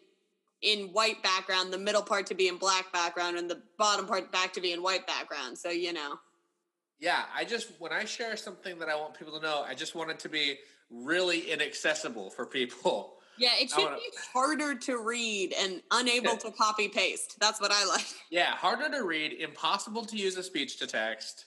in 0.65 0.89
white 0.93 1.23
background, 1.23 1.73
the 1.73 1.79
middle 1.79 2.03
part 2.03 2.27
to 2.27 2.35
be 2.35 2.49
in 2.49 2.57
black 2.57 2.93
background, 2.93 3.37
and 3.37 3.49
the 3.49 3.63
bottom 3.79 4.07
part 4.07 4.33
back 4.33 4.53
to 4.55 4.61
be 4.61 4.73
in 4.73 4.83
white 4.83 5.07
background. 5.07 5.57
So 5.59 5.69
you 5.71 5.93
know, 5.93 6.19
Yeah, 6.99 7.25
I 7.35 7.45
just 7.45 7.69
when 7.79 7.93
I 7.93 8.05
share 8.05 8.37
something 8.37 8.79
that 8.79 8.89
I 8.89 8.97
want 8.97 9.15
people 9.19 9.39
to 9.39 9.45
know, 9.47 9.63
I 9.67 9.75
just 9.75 9.95
want 9.95 10.11
it 10.11 10.19
to 10.21 10.29
be 10.29 10.59
really 10.91 11.51
inaccessible 11.51 12.31
for 12.31 12.47
people. 12.47 13.11
Yeah, 13.37 13.51
it 13.59 13.69
should 13.69 13.83
wanna- 13.83 13.97
be 13.97 14.11
harder 14.33 14.77
to 14.77 14.99
read 14.99 15.53
and 15.55 15.83
unable 15.91 16.37
to 16.37 16.53
copy 16.53 16.87
paste. 16.87 17.35
That's 17.41 17.61
what 17.61 17.73
I 17.73 17.85
like. 17.85 18.07
Yeah, 18.31 18.55
harder 18.55 18.89
to 18.89 19.03
read, 19.03 19.33
impossible 19.33 20.05
to 20.07 20.17
use 20.17 20.37
a 20.37 20.43
speech 20.43 20.79
to 20.79 20.87
text. 20.87 21.47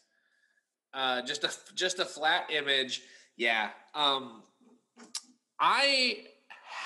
Uh, 0.94 1.22
just 1.22 1.44
a 1.46 1.52
just 1.76 2.00
a 2.00 2.06
flat 2.06 2.52
image. 2.52 3.04
Yeah. 3.38 3.70
Um, 3.94 4.44
I 5.60 6.26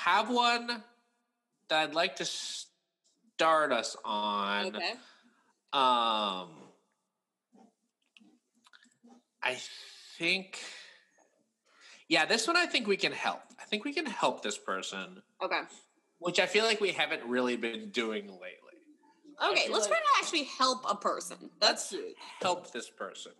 have 0.03 0.29
one 0.29 0.83
that 1.71 1.79
I'd 1.89 1.95
like 1.95 2.17
to 2.17 2.25
start 2.25 3.71
us 3.71 3.95
on. 4.03 4.75
Okay. 4.75 4.91
Um, 5.71 6.49
I 9.41 9.55
think, 10.17 10.59
yeah, 12.09 12.25
this 12.25 12.45
one 12.45 12.57
I 12.57 12.65
think 12.65 12.87
we 12.87 12.97
can 12.97 13.13
help. 13.13 13.39
I 13.57 13.63
think 13.63 13.85
we 13.85 13.93
can 13.93 14.05
help 14.05 14.43
this 14.43 14.57
person, 14.57 15.21
Okay. 15.41 15.61
which 16.19 16.41
I 16.41 16.45
feel 16.45 16.65
like 16.65 16.81
we 16.81 16.91
haven't 16.91 17.23
really 17.23 17.55
been 17.55 17.89
doing 17.89 18.27
lately. 18.27 18.57
Okay. 19.41 19.69
Let's 19.71 19.87
like- 19.89 19.91
try 19.91 19.99
to 19.99 20.05
actually 20.19 20.43
help 20.43 20.83
a 20.87 20.95
person. 20.95 21.49
That's 21.61 21.93
Let's 21.93 22.03
help 22.41 22.71
this 22.73 22.89
person. 22.89 23.31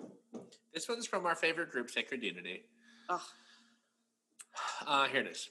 This 0.74 0.88
one's 0.88 1.06
from 1.06 1.26
our 1.26 1.36
favorite 1.36 1.70
group, 1.70 1.90
Sacred 1.92 2.24
Unity. 2.24 2.64
Ugh. 3.10 3.22
Uh, 4.88 5.08
here 5.10 5.20
it 5.20 5.28
is. 5.28 5.50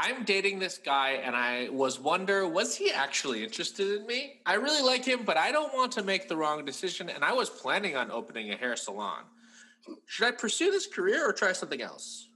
I'm 0.00 0.22
dating 0.22 0.60
this 0.60 0.78
guy, 0.78 1.20
and 1.24 1.34
I 1.34 1.70
was 1.70 1.98
wonder 1.98 2.46
was 2.46 2.76
he 2.76 2.92
actually 2.92 3.42
interested 3.42 4.00
in 4.00 4.06
me? 4.06 4.40
I 4.46 4.54
really 4.54 4.80
like 4.80 5.04
him, 5.04 5.24
but 5.24 5.36
I 5.36 5.50
don't 5.50 5.74
want 5.74 5.90
to 5.92 6.04
make 6.04 6.28
the 6.28 6.36
wrong 6.36 6.64
decision, 6.64 7.08
and 7.08 7.24
I 7.24 7.32
was 7.32 7.50
planning 7.50 7.96
on 7.96 8.08
opening 8.12 8.52
a 8.52 8.56
hair 8.56 8.76
salon. 8.76 9.24
Should 10.06 10.26
I 10.26 10.30
pursue 10.30 10.70
this 10.70 10.86
career 10.86 11.28
or 11.28 11.32
try 11.32 11.52
something 11.52 11.82
else? 11.82 12.28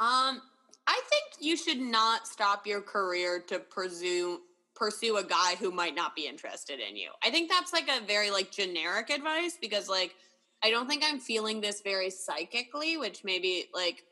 Um, 0.00 0.40
I 0.86 1.00
think 1.10 1.24
you 1.40 1.58
should 1.58 1.80
not 1.80 2.26
stop 2.26 2.66
your 2.66 2.80
career 2.80 3.38
to 3.48 3.58
pursue 3.58 4.40
pursue 4.74 5.16
a 5.16 5.24
guy 5.24 5.56
who 5.56 5.72
might 5.72 5.94
not 5.94 6.14
be 6.14 6.26
interested 6.26 6.78
in 6.78 6.96
you. 6.96 7.10
I 7.22 7.30
think 7.30 7.50
that's 7.50 7.72
like 7.72 7.88
a 7.88 8.06
very 8.06 8.30
like 8.30 8.50
generic 8.50 9.10
advice 9.10 9.58
because 9.60 9.88
like 9.88 10.14
I 10.62 10.70
don't 10.70 10.88
think 10.88 11.02
I'm 11.04 11.20
feeling 11.20 11.60
this 11.60 11.80
very 11.80 12.10
psychically, 12.10 12.96
which 12.96 13.24
maybe 13.24 13.66
like 13.74 14.04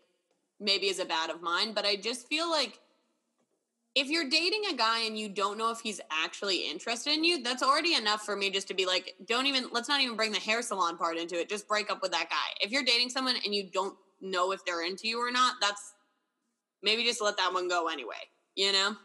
maybe 0.60 0.86
is 0.86 1.00
a 1.00 1.04
bad 1.04 1.30
of 1.30 1.42
mine, 1.42 1.72
but 1.72 1.84
I 1.84 1.96
just 1.96 2.28
feel 2.28 2.50
like 2.50 2.80
if 3.94 4.08
you're 4.08 4.28
dating 4.28 4.64
a 4.70 4.76
guy 4.76 5.00
and 5.00 5.18
you 5.18 5.28
don't 5.28 5.56
know 5.56 5.70
if 5.70 5.80
he's 5.80 6.00
actually 6.10 6.70
interested 6.70 7.14
in 7.14 7.24
you, 7.24 7.42
that's 7.42 7.62
already 7.62 7.94
enough 7.94 8.22
for 8.22 8.36
me 8.36 8.50
just 8.50 8.68
to 8.68 8.74
be 8.74 8.84
like, 8.84 9.14
don't 9.26 9.46
even 9.46 9.68
let's 9.72 9.88
not 9.88 10.00
even 10.00 10.16
bring 10.16 10.32
the 10.32 10.38
hair 10.38 10.62
salon 10.62 10.96
part 10.96 11.16
into 11.16 11.38
it. 11.40 11.48
Just 11.48 11.66
break 11.66 11.90
up 11.90 12.02
with 12.02 12.12
that 12.12 12.28
guy. 12.28 12.54
If 12.60 12.70
you're 12.70 12.84
dating 12.84 13.08
someone 13.08 13.36
and 13.44 13.54
you 13.54 13.70
don't 13.72 13.96
know 14.20 14.52
if 14.52 14.64
they're 14.64 14.84
into 14.84 15.08
you 15.08 15.18
or 15.18 15.32
not, 15.32 15.54
that's 15.60 15.94
maybe 16.82 17.04
just 17.04 17.22
let 17.22 17.36
that 17.38 17.52
one 17.52 17.68
go 17.68 17.88
anyway. 17.88 18.14
You 18.54 18.72
know? 18.72 18.96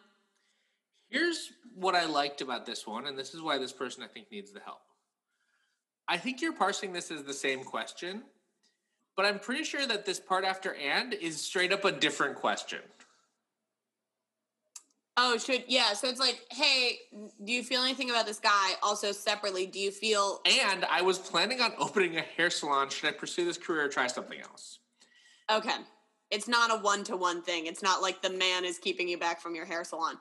Here's 1.10 1.52
what 1.74 1.96
I 1.96 2.06
liked 2.06 2.42
about 2.42 2.66
this 2.66 2.86
one, 2.86 3.08
and 3.08 3.18
this 3.18 3.34
is 3.34 3.42
why 3.42 3.58
this 3.58 3.74
person 3.74 4.04
I 4.04 4.08
think 4.08 4.28
needs 4.32 4.52
the 4.52 4.60
help. 4.60 4.80
I 6.12 6.18
think 6.18 6.42
you're 6.42 6.52
parsing 6.52 6.92
this 6.92 7.10
as 7.10 7.24
the 7.24 7.34
same 7.34 7.64
question, 7.64 8.24
but 9.16 9.26
I'm 9.26 9.40
pretty 9.40 9.64
sure 9.64 9.88
that 9.88 10.06
this 10.06 10.20
part 10.20 10.44
after 10.44 10.76
and 10.76 11.14
is 11.14 11.40
straight 11.40 11.72
up 11.72 11.86
a 11.86 11.92
different 11.94 12.36
question. 12.36 12.82
Oh, 15.16 15.38
should 15.38 15.64
yeah. 15.70 15.94
So 15.94 16.10
it's 16.10 16.20
like, 16.20 16.42
hey, 16.52 17.00
do 17.46 17.54
you 17.54 17.64
feel 17.64 17.82
anything 17.82 18.10
about 18.10 18.26
this 18.26 18.40
guy? 18.40 18.72
Also, 18.84 19.14
separately, 19.14 19.66
do 19.66 19.80
you 19.80 19.90
feel 19.90 20.42
And 20.46 20.84
I 20.84 21.02
was 21.02 21.18
planning 21.18 21.62
on 21.62 21.72
opening 21.80 22.18
a 22.18 22.22
hair 22.22 22.50
salon. 22.50 22.90
Should 22.90 23.08
I 23.08 23.14
pursue 23.14 23.46
this 23.46 23.58
career 23.58 23.86
or 23.86 23.88
try 23.88 24.08
something 24.08 24.42
else? 24.42 24.80
okay? 25.50 25.78
It's 26.30 26.50
not 26.50 26.78
a 26.78 26.84
one 26.84 27.06
to 27.06 27.16
one 27.16 27.42
thing. 27.42 27.68
It's 27.68 27.82
not 27.82 28.02
like 28.02 28.22
the 28.22 28.32
man 28.32 28.66
is 28.66 28.80
keeping 28.80 29.08
you 29.08 29.18
back 29.18 29.40
from 29.40 29.56
your 29.56 29.66
hair 29.66 29.86
salon. 29.86 30.18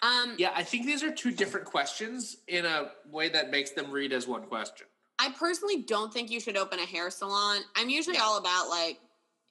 Um, 0.00 0.36
Yeah, 0.38 0.52
I 0.54 0.62
think 0.62 0.86
these 0.86 1.02
are 1.02 1.12
two 1.12 1.32
different 1.32 1.66
questions 1.66 2.38
in 2.48 2.64
a 2.64 2.92
way 3.10 3.28
that 3.28 3.50
makes 3.50 3.72
them 3.72 3.90
read 3.90 4.14
as 4.14 4.26
one 4.26 4.44
question. 4.44 4.86
I 5.18 5.30
personally 5.32 5.82
don't 5.82 6.12
think 6.12 6.30
you 6.30 6.40
should 6.40 6.56
open 6.56 6.78
a 6.78 6.86
hair 6.86 7.10
salon. 7.10 7.62
I'm 7.76 7.88
usually 7.88 8.18
all 8.18 8.38
about 8.38 8.68
like, 8.68 8.98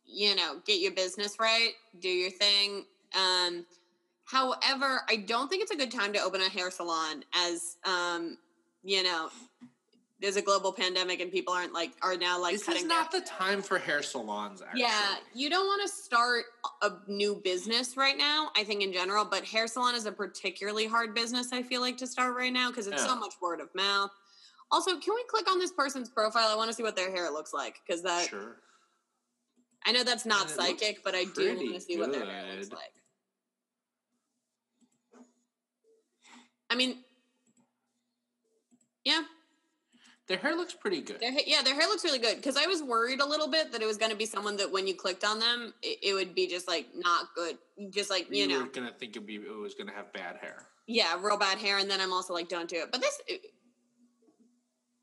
you 0.05 0.35
know, 0.35 0.61
get 0.65 0.79
your 0.79 0.93
business 0.93 1.37
right, 1.39 1.71
do 1.99 2.07
your 2.09 2.31
thing. 2.31 2.85
Um, 3.15 3.65
however, 4.23 5.01
I 5.09 5.17
don't 5.17 5.49
think 5.49 5.61
it's 5.61 5.71
a 5.71 5.75
good 5.75 5.91
time 5.91 6.13
to 6.13 6.19
open 6.19 6.41
a 6.41 6.49
hair 6.49 6.71
salon 6.71 7.23
as, 7.35 7.77
um, 7.85 8.37
you 8.83 9.03
know, 9.03 9.29
there's 10.19 10.35
a 10.37 10.41
global 10.41 10.71
pandemic 10.73 11.19
and 11.19 11.31
people 11.31 11.53
aren't 11.53 11.73
like 11.73 11.91
are 12.01 12.17
now 12.17 12.41
like 12.41 12.53
this 12.53 12.63
cutting 12.63 12.83
is 12.83 12.87
their- 12.87 12.97
not 12.97 13.11
the 13.11 13.21
time 13.21 13.61
for 13.61 13.77
hair 13.77 14.01
salons, 14.01 14.61
actually. 14.63 14.81
Yeah, 14.81 15.15
you 15.35 15.47
don't 15.49 15.67
want 15.67 15.81
to 15.83 15.87
start 15.89 16.45
a 16.81 16.91
new 17.07 17.35
business 17.43 17.95
right 17.95 18.17
now, 18.17 18.49
I 18.55 18.63
think 18.63 18.81
in 18.81 18.91
general, 18.91 19.25
but 19.25 19.43
hair 19.43 19.67
salon 19.67 19.93
is 19.93 20.05
a 20.07 20.11
particularly 20.11 20.87
hard 20.87 21.13
business, 21.13 21.53
I 21.53 21.61
feel 21.61 21.81
like, 21.81 21.97
to 21.97 22.07
start 22.07 22.35
right 22.35 22.51
now 22.53 22.69
because 22.71 22.87
it's 22.87 23.01
Yeah. 23.03 23.09
so 23.09 23.15
much 23.15 23.33
word 23.41 23.59
of 23.59 23.69
mouth. 23.75 24.09
Also, 24.71 24.91
can 24.99 25.13
we 25.15 25.23
click 25.29 25.49
on 25.49 25.59
this 25.59 25.71
person's 25.71 26.09
profile? 26.09 26.47
I 26.49 26.55
want 26.55 26.69
to 26.69 26.75
see 26.75 26.83
what 26.83 26.95
their 26.95 27.09
hair 27.09 27.29
looks 27.31 27.53
like 27.53 27.75
because 27.85 28.03
that 28.03 28.27
Sure. 28.29 28.57
I 29.85 29.91
know 29.93 30.03
that's 30.03 30.25
not 30.25 30.49
psychic, 30.49 31.03
but 31.03 31.15
I 31.15 31.23
do 31.23 31.55
want 31.55 31.75
to 31.75 31.81
see 31.81 31.97
what 31.97 32.11
their 32.11 32.25
hair 32.25 32.55
looks 32.55 32.71
like. 32.71 32.91
I 36.69 36.75
mean, 36.75 36.97
yeah, 39.05 39.21
Their 40.27 40.37
hair 40.37 40.57
looks 40.57 40.73
pretty 40.73 40.99
good. 40.99 41.21
Their 41.21 41.31
ha- 41.31 41.43
yeah, 41.47 41.61
their 41.61 41.73
hair 41.73 41.87
looks 41.87 42.03
really 42.03 42.19
good 42.19 42.35
because 42.35 42.57
I 42.57 42.65
was 42.65 42.83
worried 42.83 43.21
a 43.21 43.25
little 43.25 43.47
bit 43.47 43.71
that 43.71 43.81
it 43.81 43.85
was 43.85 43.95
going 43.95 44.11
to 44.11 44.17
be 44.17 44.25
someone 44.25 44.57
that 44.57 44.69
when 44.69 44.85
you 44.85 44.93
clicked 44.93 45.23
on 45.23 45.39
them, 45.39 45.73
it, 45.81 45.99
it 46.03 46.13
would 46.13 46.35
be 46.35 46.47
just 46.47 46.67
like 46.67 46.87
not 46.93 47.27
good, 47.33 47.57
just 47.89 48.09
like 48.09 48.27
you, 48.29 48.45
know, 48.45 48.53
you 48.55 48.59
know, 48.59 48.65
were 48.65 48.71
gonna 48.71 48.91
think 48.99 49.15
it'd 49.15 49.25
be, 49.25 49.35
it 49.35 49.57
was 49.57 49.73
gonna 49.75 49.93
have 49.93 50.11
bad 50.11 50.35
hair. 50.41 50.67
yeah, 50.87 51.15
real 51.21 51.37
bad 51.37 51.57
hair. 51.57 51.77
And 51.77 51.89
then 51.89 52.01
I'm 52.01 52.11
also 52.11 52.33
like, 52.33 52.49
don't 52.49 52.67
do 52.69 52.75
it. 52.81 52.91
But 52.91 52.99
this, 52.99 53.17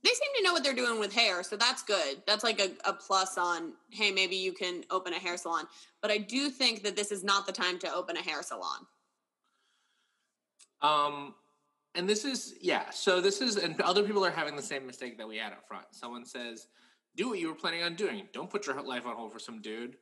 they 0.05 0.11
seem 0.11 0.29
to 0.37 0.43
know 0.43 0.53
what 0.53 0.63
they're 0.63 0.75
doing 0.75 1.01
with 1.01 1.15
hair, 1.15 1.43
so 1.43 1.57
that's 1.57 1.83
good. 1.83 2.23
That's 2.27 2.45
like 2.45 2.61
a, 2.61 2.71
a 2.89 2.93
plus 2.93 3.39
on 3.39 3.73
hey, 3.91 4.11
maybe 4.11 4.37
you 4.37 4.53
can 4.53 4.85
open 4.91 5.15
a 5.15 5.19
hair 5.19 5.39
salon. 5.39 5.65
But 6.03 6.11
I 6.11 6.19
do 6.19 6.51
think 6.51 6.83
that 6.83 6.95
this 6.95 7.11
is 7.11 7.25
not 7.25 7.47
the 7.47 7.53
time 7.53 7.79
to 7.79 7.93
open 7.93 8.17
a 8.17 8.23
hair 8.23 8.43
salon. 8.43 8.87
Um, 10.83 11.35
and 11.95 12.07
this 12.07 12.27
is 12.27 12.55
yeah. 12.61 12.91
So 12.91 13.23
this 13.23 13.41
is, 13.41 13.57
and 13.57 13.81
other 13.81 14.03
people 14.03 14.25
are 14.27 14.31
having 14.31 14.57
the 14.57 14.63
same 14.63 14.87
mistake 14.87 15.17
that 15.17 15.27
we 15.27 15.39
had 15.39 15.53
up 15.53 15.67
front. 15.67 15.87
Someone 15.93 16.27
says, 16.27 16.67
"Do 17.17 17.31
what 17.31 17.39
you 17.39 17.49
were 17.49 17.55
planning 17.55 17.83
on 17.83 17.95
doing. 17.95 18.29
Don't 18.35 18.51
put 18.51 18.67
your 18.67 18.81
life 18.83 19.07
on 19.07 19.17
hold 19.17 19.33
for 19.33 19.39
some 19.39 19.63
dude." 19.63 19.97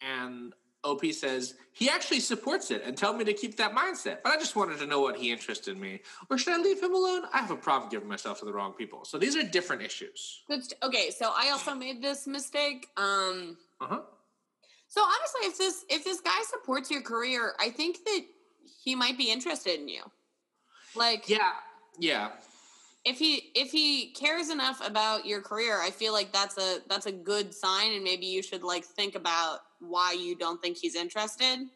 And 0.00 0.54
OP 0.88 1.04
says 1.12 1.54
he 1.72 1.88
actually 1.88 2.20
supports 2.20 2.70
it 2.70 2.82
and 2.84 2.96
tell 2.96 3.12
me 3.12 3.24
to 3.24 3.32
keep 3.32 3.56
that 3.56 3.72
mindset. 3.74 4.18
But 4.24 4.32
I 4.32 4.36
just 4.36 4.56
wanted 4.56 4.78
to 4.80 4.86
know 4.86 5.00
what 5.00 5.16
he 5.16 5.30
interested 5.30 5.74
in 5.74 5.80
me, 5.80 6.00
or 6.30 6.38
should 6.38 6.54
I 6.54 6.62
leave 6.62 6.82
him 6.82 6.94
alone? 6.94 7.22
I 7.32 7.38
have 7.38 7.50
a 7.50 7.56
problem 7.56 7.90
giving 7.90 8.08
myself 8.08 8.38
to 8.40 8.44
the 8.44 8.52
wrong 8.52 8.72
people. 8.72 9.04
So 9.04 9.18
these 9.18 9.36
are 9.36 9.42
different 9.42 9.82
issues. 9.82 10.42
St- 10.48 10.74
okay, 10.82 11.10
so 11.10 11.32
I 11.36 11.50
also 11.50 11.74
made 11.74 12.02
this 12.02 12.26
mistake. 12.26 12.88
Um, 12.96 13.56
Uh 13.80 13.86
huh. 13.86 14.00
So 14.88 15.02
honestly, 15.02 15.42
if 15.50 15.58
this 15.58 15.84
if 15.90 16.04
this 16.04 16.20
guy 16.20 16.40
supports 16.48 16.90
your 16.90 17.02
career, 17.02 17.52
I 17.60 17.70
think 17.70 18.04
that 18.04 18.20
he 18.84 18.94
might 18.94 19.18
be 19.18 19.30
interested 19.30 19.78
in 19.80 19.88
you. 19.88 20.02
Like, 20.96 21.28
Yeah. 21.28 21.52
Yeah. 21.98 22.30
if 23.04 23.18
he 23.18 23.50
if 23.54 23.70
he 23.70 24.12
cares 24.12 24.48
enough 24.50 24.80
about 24.84 25.26
your 25.26 25.42
career, 25.42 25.80
I 25.80 25.90
feel 25.90 26.12
like 26.12 26.32
that's 26.32 26.56
a 26.58 26.78
that's 26.88 27.06
a 27.06 27.12
good 27.12 27.52
sign, 27.54 27.92
and 27.92 28.02
maybe 28.02 28.26
you 28.26 28.42
should 28.42 28.62
like 28.62 28.84
think 28.84 29.14
about 29.14 29.60
why 29.80 30.12
you 30.12 30.36
don't 30.36 30.60
think 30.60 30.76
he's 30.76 30.94
interested. 30.94 31.66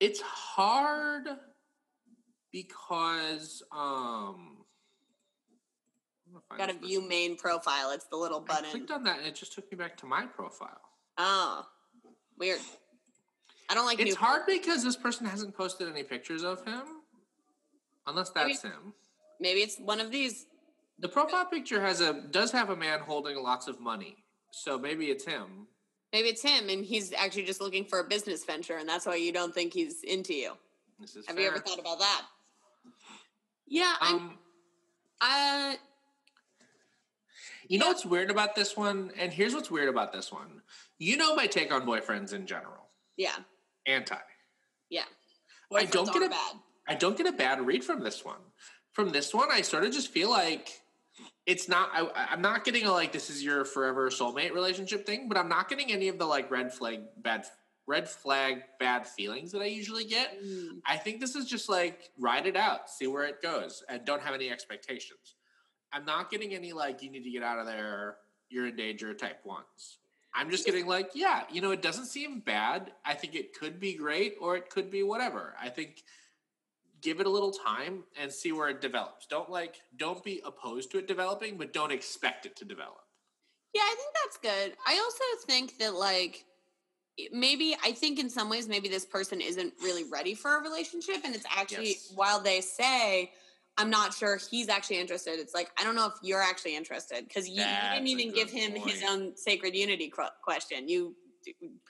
It's 0.00 0.20
hard 0.20 1.28
because 2.52 3.62
um 3.72 4.56
I'm 6.26 6.32
gonna 6.32 6.42
find 6.48 6.58
Got 6.58 6.66
to 6.70 6.72
this 6.74 6.88
view 6.88 7.06
main 7.06 7.36
profile. 7.36 7.90
It's 7.92 8.06
the 8.06 8.16
little 8.16 8.40
button. 8.40 8.66
I 8.66 8.70
clicked 8.70 8.90
on 8.90 9.04
that 9.04 9.18
and 9.18 9.26
it 9.26 9.34
just 9.34 9.52
took 9.52 9.70
me 9.70 9.76
back 9.76 9.96
to 9.98 10.06
my 10.06 10.26
profile. 10.26 10.80
Oh, 11.18 11.66
weird. 12.38 12.60
I 13.68 13.74
don't 13.74 13.86
like 13.86 13.98
it. 14.00 14.06
It's 14.06 14.16
hard 14.16 14.42
because 14.46 14.84
this 14.84 14.96
person 14.96 15.26
hasn't 15.26 15.56
posted 15.56 15.88
any 15.88 16.02
pictures 16.02 16.44
of 16.44 16.64
him. 16.64 16.82
Unless 18.06 18.32
Maybe- 18.34 18.52
that's 18.52 18.62
him. 18.62 18.92
Maybe 19.40 19.60
it's 19.60 19.78
one 19.78 20.00
of 20.00 20.10
these. 20.10 20.46
The 20.98 21.08
profile 21.08 21.44
picture 21.44 21.80
has 21.82 22.00
a 22.00 22.22
does 22.30 22.50
have 22.52 22.70
a 22.70 22.76
man 22.76 23.00
holding 23.00 23.36
lots 23.42 23.68
of 23.68 23.80
money. 23.80 24.24
So 24.50 24.78
maybe 24.78 25.10
it's 25.10 25.24
him. 25.24 25.66
Maybe 26.12 26.28
it's 26.28 26.42
him, 26.42 26.68
and 26.68 26.84
he's 26.84 27.12
actually 27.12 27.44
just 27.44 27.60
looking 27.60 27.84
for 27.84 27.98
a 28.00 28.04
business 28.04 28.44
venture, 28.44 28.76
and 28.76 28.88
that's 28.88 29.06
why 29.06 29.16
you 29.16 29.32
don't 29.32 29.54
think 29.54 29.72
he's 29.74 30.02
into 30.02 30.32
you. 30.34 30.52
Have 31.26 31.38
you 31.38 31.46
ever 31.46 31.58
thought 31.58 31.78
about 31.78 31.98
that? 31.98 32.22
Yeah, 33.66 33.94
I'm. 34.00 34.14
um 34.16 34.38
Uh, 35.20 35.74
you 37.68 37.78
know 37.78 37.86
yeah. 37.86 37.90
what's 37.92 38.06
weird 38.06 38.30
about 38.30 38.54
this 38.54 38.76
one? 38.76 39.10
And 39.18 39.32
here's 39.32 39.52
what's 39.54 39.70
weird 39.70 39.88
about 39.88 40.12
this 40.12 40.32
one. 40.32 40.62
You 40.98 41.16
know 41.16 41.34
my 41.34 41.46
take 41.46 41.72
on 41.72 41.84
boyfriends 41.84 42.32
in 42.32 42.46
general. 42.46 42.88
yeah, 43.16 43.36
Anti. 43.86 44.16
yeah. 44.88 45.02
I 45.74 45.84
don't 45.84 46.12
get 46.12 46.22
a- 46.22 46.28
bad. 46.28 46.56
I 46.88 46.94
don't 46.94 47.16
get 47.18 47.26
a 47.26 47.32
bad 47.32 47.66
read 47.66 47.82
from 47.84 48.02
this 48.02 48.24
one. 48.24 48.40
from 48.92 49.10
this 49.10 49.34
one, 49.34 49.48
I 49.50 49.60
sort 49.62 49.84
of 49.84 49.92
just 49.92 50.08
feel 50.12 50.30
like 50.30 50.80
it's 51.46 51.68
not. 51.68 51.90
I, 51.92 52.28
I'm 52.30 52.42
not 52.42 52.64
getting 52.64 52.84
a 52.84 52.92
like 52.92 53.12
this 53.12 53.30
is 53.30 53.42
your 53.42 53.64
forever 53.64 54.10
soulmate 54.10 54.52
relationship 54.52 55.06
thing, 55.06 55.28
but 55.28 55.38
I'm 55.38 55.48
not 55.48 55.68
getting 55.68 55.92
any 55.92 56.08
of 56.08 56.18
the 56.18 56.26
like 56.26 56.50
red 56.50 56.72
flag 56.72 57.00
bad 57.16 57.46
red 57.86 58.08
flag 58.08 58.62
bad 58.80 59.06
feelings 59.06 59.52
that 59.52 59.62
I 59.62 59.66
usually 59.66 60.04
get. 60.04 60.42
Mm. 60.42 60.80
I 60.84 60.96
think 60.96 61.20
this 61.20 61.36
is 61.36 61.46
just 61.46 61.68
like 61.68 62.10
ride 62.18 62.46
it 62.46 62.56
out, 62.56 62.90
see 62.90 63.06
where 63.06 63.24
it 63.24 63.40
goes, 63.40 63.84
and 63.88 64.04
don't 64.04 64.22
have 64.22 64.34
any 64.34 64.50
expectations. 64.50 65.36
I'm 65.92 66.04
not 66.04 66.30
getting 66.30 66.52
any 66.52 66.72
like 66.72 67.02
you 67.02 67.10
need 67.10 67.22
to 67.22 67.30
get 67.30 67.44
out 67.44 67.60
of 67.60 67.66
there, 67.66 68.16
you're 68.48 68.66
in 68.66 68.76
danger 68.76 69.14
type 69.14 69.44
ones. 69.44 69.98
I'm 70.34 70.50
just 70.50 70.66
getting 70.66 70.86
like, 70.86 71.12
yeah, 71.14 71.44
you 71.50 71.62
know, 71.62 71.70
it 71.70 71.80
doesn't 71.80 72.06
seem 72.06 72.40
bad. 72.40 72.92
I 73.06 73.14
think 73.14 73.34
it 73.34 73.58
could 73.58 73.80
be 73.80 73.94
great 73.94 74.34
or 74.38 74.56
it 74.56 74.68
could 74.68 74.90
be 74.90 75.02
whatever. 75.02 75.54
I 75.58 75.70
think 75.70 76.02
give 77.02 77.20
it 77.20 77.26
a 77.26 77.30
little 77.30 77.52
time 77.52 78.04
and 78.20 78.32
see 78.32 78.52
where 78.52 78.68
it 78.68 78.80
develops. 78.80 79.26
Don't 79.26 79.50
like 79.50 79.76
don't 79.96 80.22
be 80.24 80.40
opposed 80.44 80.90
to 80.92 80.98
it 80.98 81.06
developing, 81.08 81.56
but 81.56 81.72
don't 81.72 81.92
expect 81.92 82.46
it 82.46 82.56
to 82.56 82.64
develop. 82.64 83.00
Yeah, 83.74 83.82
I 83.82 83.94
think 83.96 84.14
that's 84.24 84.38
good. 84.38 84.76
I 84.86 84.98
also 84.98 85.46
think 85.46 85.78
that 85.78 85.94
like 85.94 86.44
maybe 87.32 87.76
I 87.84 87.92
think 87.92 88.18
in 88.18 88.28
some 88.30 88.48
ways 88.48 88.68
maybe 88.68 88.88
this 88.88 89.04
person 89.04 89.40
isn't 89.40 89.72
really 89.82 90.04
ready 90.10 90.34
for 90.34 90.56
a 90.58 90.62
relationship 90.62 91.16
and 91.24 91.34
it's 91.34 91.46
actually 91.54 91.88
Yes. 91.88 92.12
while 92.14 92.40
they 92.40 92.60
say 92.60 93.32
I'm 93.78 93.90
not 93.90 94.14
sure 94.14 94.38
he's 94.50 94.70
actually 94.70 94.98
interested. 95.00 95.38
It's 95.38 95.54
like 95.54 95.70
I 95.78 95.84
don't 95.84 95.94
know 95.96 96.06
if 96.06 96.14
you're 96.22 96.42
actually 96.42 96.76
interested 96.76 97.26
because 97.28 97.46
you, 97.48 97.62
you 97.62 97.90
didn't 97.92 98.06
even 98.08 98.32
give 98.32 98.50
him 98.50 98.74
his 98.74 99.02
own 99.08 99.36
sacred 99.36 99.74
unity 99.74 100.10
question. 100.42 100.88
You 100.88 101.14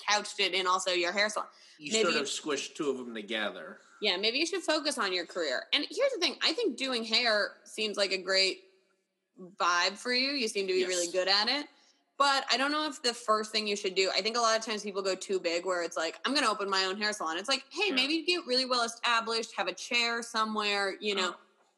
couched 0.09 0.41
it 0.41 0.53
in 0.53 0.67
also 0.67 0.91
your 0.91 1.13
hair 1.13 1.29
salon. 1.29 1.49
You 1.79 1.93
Maybe- 1.93 2.11
sort 2.13 2.23
of 2.23 2.29
squished 2.29 2.75
two 2.75 2.91
of 2.91 2.99
them 2.99 3.15
together. 3.15 3.79
Yeah, 4.01 4.17
maybe 4.17 4.39
you 4.39 4.47
should 4.47 4.63
focus 4.63 4.99
on 4.99 5.13
your 5.13 5.27
career. 5.27 5.65
And 5.73 5.85
here's 5.91 6.13
the 6.13 6.21
thing: 6.21 6.37
I 6.43 6.53
think 6.53 6.77
doing 6.77 7.05
hair 7.05 7.53
seems 7.65 7.97
like 7.97 8.13
a 8.13 8.19
great 8.19 8.61
vibe 9.59 9.97
for 9.97 10.13
you. 10.13 10.31
You 10.33 10.49
seem 10.49 10.67
to 10.67 10.73
be 10.73 10.85
really 10.87 11.11
good 11.13 11.29
at 11.29 11.49
it. 11.49 11.67
But 12.19 12.47
I 12.51 12.57
don't 12.57 12.73
know 12.73 12.87
if 12.89 13.03
the 13.03 13.13
first 13.13 13.53
thing 13.53 13.67
you 13.67 13.77
should 13.77 13.95
do. 13.95 14.11
I 14.17 14.23
think 14.23 14.39
a 14.39 14.41
lot 14.41 14.59
of 14.59 14.65
times 14.65 14.83
people 14.83 15.03
go 15.03 15.15
too 15.15 15.39
big, 15.39 15.67
where 15.67 15.83
it's 15.83 15.99
like, 15.99 16.17
I'm 16.25 16.33
going 16.33 16.47
to 16.47 16.51
open 16.51 16.71
my 16.71 16.85
own 16.85 16.97
hair 16.97 17.13
salon. 17.13 17.37
It's 17.37 17.49
like, 17.49 17.65
hey, 17.71 17.89
Yeah. 17.89 17.95
maybe 17.95 18.23
get 18.23 18.47
really 18.47 18.65
well 18.65 18.85
established, 18.85 19.53
have 19.55 19.69
a 19.69 19.75
chair 19.75 20.23
somewhere, 20.23 20.97
you 20.99 21.15
know, 21.15 21.29
Uh, 21.29 21.35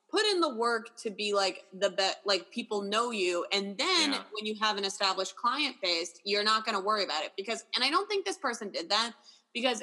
put 0.08 0.25
in 0.26 0.40
the 0.40 0.54
work 0.54 0.96
to 0.98 1.10
be 1.10 1.34
like 1.34 1.64
the 1.72 1.90
best, 1.90 2.18
like 2.25 2.48
people 2.52 2.82
know 2.82 3.10
you. 3.10 3.46
And 3.50 3.76
then 3.76 4.12
Yeah. 4.12 4.22
when 4.30 4.46
you 4.46 4.54
have 4.60 4.76
an 4.78 4.84
established 4.84 5.34
client 5.34 5.75
base, 5.82 6.12
you're 6.25 6.44
not 6.44 6.64
going 6.64 6.76
to 6.76 6.80
worry 6.80 7.02
about 7.02 7.25
it. 7.25 7.32
Because, 7.37 7.64
and 7.75 7.82
I 7.82 7.90
don't 7.90 8.08
think 8.08 8.25
this 8.25 8.38
person 8.38 8.70
did 8.70 8.88
that 8.90 9.14
because 9.52 9.82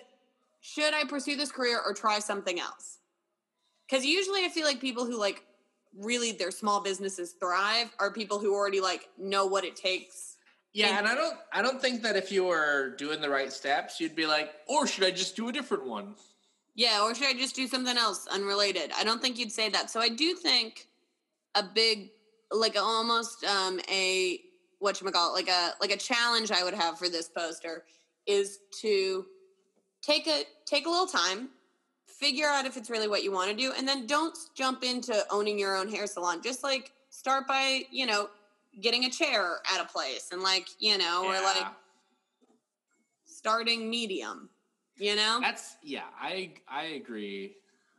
should 0.68 0.96
I 0.96 1.04
pursue 1.04 1.36
this 1.36 1.52
career 1.52 1.80
or 1.86 1.94
try 1.94 2.18
something 2.18 2.60
else? 2.60 2.98
Because 3.88 4.04
usually 4.04 4.44
I 4.46 4.50
feel 4.50 4.66
like 4.66 4.82
people 4.82 5.06
who 5.06 5.16
like 5.16 5.44
really 5.96 6.32
their 6.32 6.50
small 6.50 6.82
businesses 6.82 7.34
thrive 7.34 7.94
are 8.00 8.12
people 8.12 8.40
who 8.40 8.52
already 8.56 8.82
like 8.82 9.10
know 9.16 9.46
what 9.46 9.64
it 9.64 9.76
takes. 9.76 10.38
Yeah, 10.74 10.88
And- 10.98 10.98
and 11.00 11.08
I 11.08 11.14
don't 11.14 11.38
I 11.54 11.62
don't 11.62 11.80
think 11.80 12.02
that 12.02 12.16
if 12.16 12.32
you 12.32 12.46
were 12.46 12.96
doing 12.98 13.22
the 13.22 13.30
right 13.30 13.54
steps, 13.54 14.00
you'd 14.00 14.16
be 14.16 14.26
like, 14.26 14.56
or 14.68 14.88
should 14.88 15.04
I 15.04 15.12
just 15.12 15.36
do 15.36 15.50
a 15.50 15.52
different 15.52 15.86
one? 15.86 16.16
Yeah, 16.74 17.04
or 17.04 17.14
should 17.14 17.28
I 17.28 17.34
just 17.34 17.56
do 17.56 17.68
something 17.68 17.96
else 17.96 18.26
unrelated? 18.28 18.92
I 18.98 19.04
don't 19.04 19.22
think 19.22 19.38
you'd 19.38 19.52
say 19.52 19.70
that. 19.70 19.92
So 19.92 20.00
I 20.02 20.10
do 20.10 20.34
think 20.34 20.88
a 21.54 21.62
big 21.62 22.10
like 22.52 22.76
almost 22.76 23.44
um 23.46 23.80
a 23.88 24.42
what 24.80 25.00
you 25.00 25.10
call 25.12 25.32
like 25.32 25.48
a 25.48 25.74
like 25.80 25.92
a 25.92 25.98
challenge 25.98 26.50
I 26.52 26.64
would 26.64 26.74
have 26.74 26.98
for 26.98 27.08
this 27.08 27.30
poster 27.30 27.86
is 28.26 28.60
to 28.82 29.26
take 30.06 30.28
a 30.28 30.44
take 30.66 30.86
a 30.86 30.90
little 30.90 31.08
time, 31.08 31.50
figure 32.06 32.48
out 32.48 32.66
if 32.66 32.78
it's 32.78 32.90
really 32.90 33.08
what 33.08 33.24
you 33.24 33.32
want 33.32 33.50
to 33.50 33.56
do, 33.58 33.74
and 33.78 33.88
then 33.88 34.06
don't 34.06 34.38
jump 34.54 34.84
into 34.84 35.26
owning 35.32 35.58
your 35.58 35.76
own 35.76 35.90
hair 35.90 36.08
salon. 36.08 36.42
Just 36.42 36.64
like 36.64 36.92
start 37.10 37.48
by, 37.48 37.82
you 37.92 38.06
know, 38.06 38.30
getting 38.82 39.06
a 39.06 39.10
chair 39.10 39.58
at 39.74 39.82
a 39.82 39.86
place 39.86 40.30
and 40.32 40.42
like, 40.42 40.68
you 40.80 40.98
know, 40.98 41.26
or 41.26 41.34
like 41.34 41.68
starting 43.26 43.90
medium, 43.90 44.50
you 44.98 45.16
know? 45.16 45.40
That's 45.42 45.78
yeah, 45.84 46.04
I 46.20 46.54
I 46.68 46.84
agree. 46.84 47.56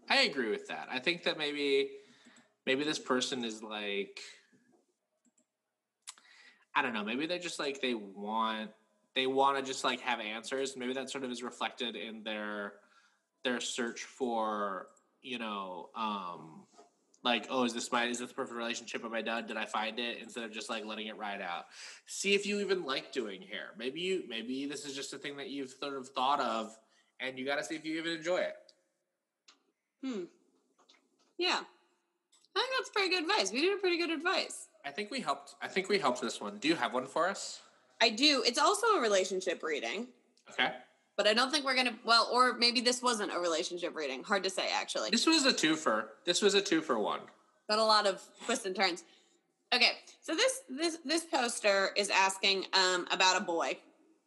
I 0.09 0.23
agree 0.23 0.51
with 0.51 0.69
that. 0.69 0.88
I 0.90 1.01
think 1.01 1.25
that 1.25 1.37
maybe 1.37 1.90
maybe 2.66 2.85
this 2.85 2.99
person 2.99 3.45
is 3.45 3.62
like 3.62 4.21
I 6.75 6.83
don't 6.83 6.92
know, 6.92 7.05
maybe 7.05 7.27
they're 7.27 7.38
just 7.38 7.59
like 7.59 7.81
they 7.81 7.95
want 7.95 8.71
they 9.16 9.26
want 9.26 9.57
to 9.57 9.64
just 9.64 9.83
like 9.83 10.00
have 10.02 10.20
answers. 10.20 10.76
Maybe 10.76 10.92
that 10.92 11.11
sort 11.11 11.24
of 11.24 11.33
is 11.33 11.42
reflected 11.42 11.96
in 11.96 12.22
their 12.22 12.74
their 13.42 13.61
search 13.61 14.02
for, 14.02 14.88
you 15.22 15.38
know, 15.38 15.88
um 15.96 16.66
like, 17.24 17.48
oh, 17.50 17.64
is 17.64 17.72
this 17.72 17.90
my 17.90 18.05
is 18.05 18.18
this 18.20 18.29
the 18.29 18.35
perfect 18.35 18.57
relationship? 18.57 19.05
Am 19.05 19.14
I 19.14 19.22
done? 19.22 19.46
Did 19.46 19.57
I 19.57 19.64
find 19.64 19.98
it? 19.98 20.18
Instead 20.22 20.44
of 20.44 20.52
just 20.52 20.68
like 20.68 20.85
letting 20.85 21.09
it 21.09 21.16
ride 21.16 21.40
out. 21.40 21.64
See 22.07 22.35
if 22.35 22.46
you 22.46 22.61
even 22.61 22.85
like 22.85 23.11
doing 23.11 23.40
hair. 23.40 23.70
Maybe 23.76 24.00
you 24.00 24.22
maybe 24.29 24.66
this 24.66 24.85
is 24.85 24.94
just 24.94 25.12
a 25.14 25.18
thing 25.18 25.37
that 25.38 25.48
you've 25.48 25.70
sort 25.70 25.96
of 25.96 26.09
thought 26.11 26.38
of 26.38 26.76
and 27.18 27.38
you 27.38 27.46
gotta 27.46 27.64
see 27.64 27.74
if 27.74 27.85
you 27.87 27.98
even 27.98 28.12
enjoy 28.12 28.37
it. 28.37 28.55
Hmm. 30.05 30.24
Yeah. 31.38 31.61
I 32.55 32.61
think 32.61 32.70
that's 32.79 32.90
pretty 32.90 33.11
good 33.11 33.22
advice. 33.22 33.50
We 33.50 33.62
did 33.62 33.76
a 33.76 33.81
pretty 33.81 33.98
good 33.98 34.11
advice. 34.11 34.68
I 34.85 34.90
think 34.90 35.11
we 35.11 35.20
helped 35.20 35.55
I 35.62 35.68
think 35.68 35.88
we 35.88 35.98
helped 35.98 36.20
this 36.20 36.38
one. 36.38 36.59
Do 36.59 36.68
you 36.68 36.76
have 36.76 36.92
one 36.92 37.07
for 37.07 37.29
us? 37.29 37.62
I 38.00 38.11
do. 38.11 38.42
It's 38.46 38.59
also 38.59 38.87
a 38.96 39.00
relationship 39.00 39.62
reading, 39.62 40.09
Okay. 40.50 40.72
but 41.16 41.26
I 41.26 41.35
don't 41.35 41.50
think 41.50 41.64
we're 41.64 41.74
going 41.74 41.87
to, 41.87 41.94
well, 42.04 42.28
or 42.32 42.54
maybe 42.59 42.80
this 42.80 43.02
wasn't 43.02 43.32
a 43.35 43.38
relationship 43.38 43.96
reading. 43.96 44.22
Hard 44.22 44.44
to 44.44 44.50
say, 44.50 44.68
actually. 44.72 45.11
This 45.11 45.26
was 45.26 45.44
a 45.46 45.52
twofer. 45.52 46.04
This 46.24 46.42
was 46.42 46.54
a 46.54 46.61
two 46.61 46.80
for 46.82 46.98
one. 46.98 47.20
Got 47.70 47.78
a 47.78 47.85
lot 47.85 48.06
of 48.06 48.22
twists 48.44 48.66
and 48.66 48.76
turns. 48.76 49.04
Okay. 49.74 49.92
So 50.20 50.35
this, 50.35 50.61
this, 50.68 50.98
this 51.04 51.24
poster 51.24 51.90
is 51.96 52.11
asking 52.11 52.66
um, 52.74 53.06
about 53.11 53.40
a 53.40 53.44
boy. 53.44 53.78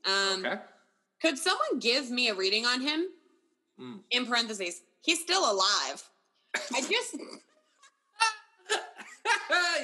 Um, 0.05 0.45
Okay. 0.45 0.55
Could 1.21 1.37
someone 1.37 1.79
give 1.79 2.09
me 2.09 2.29
a 2.29 2.33
reading 2.33 2.65
on 2.65 2.79
him? 2.81 3.07
Mm. 3.79 3.99
In 4.11 4.25
parentheses, 4.25 4.81
he's 5.01 5.19
still 5.21 5.51
alive. 5.51 6.01
I 6.73 6.81
just, 6.81 7.17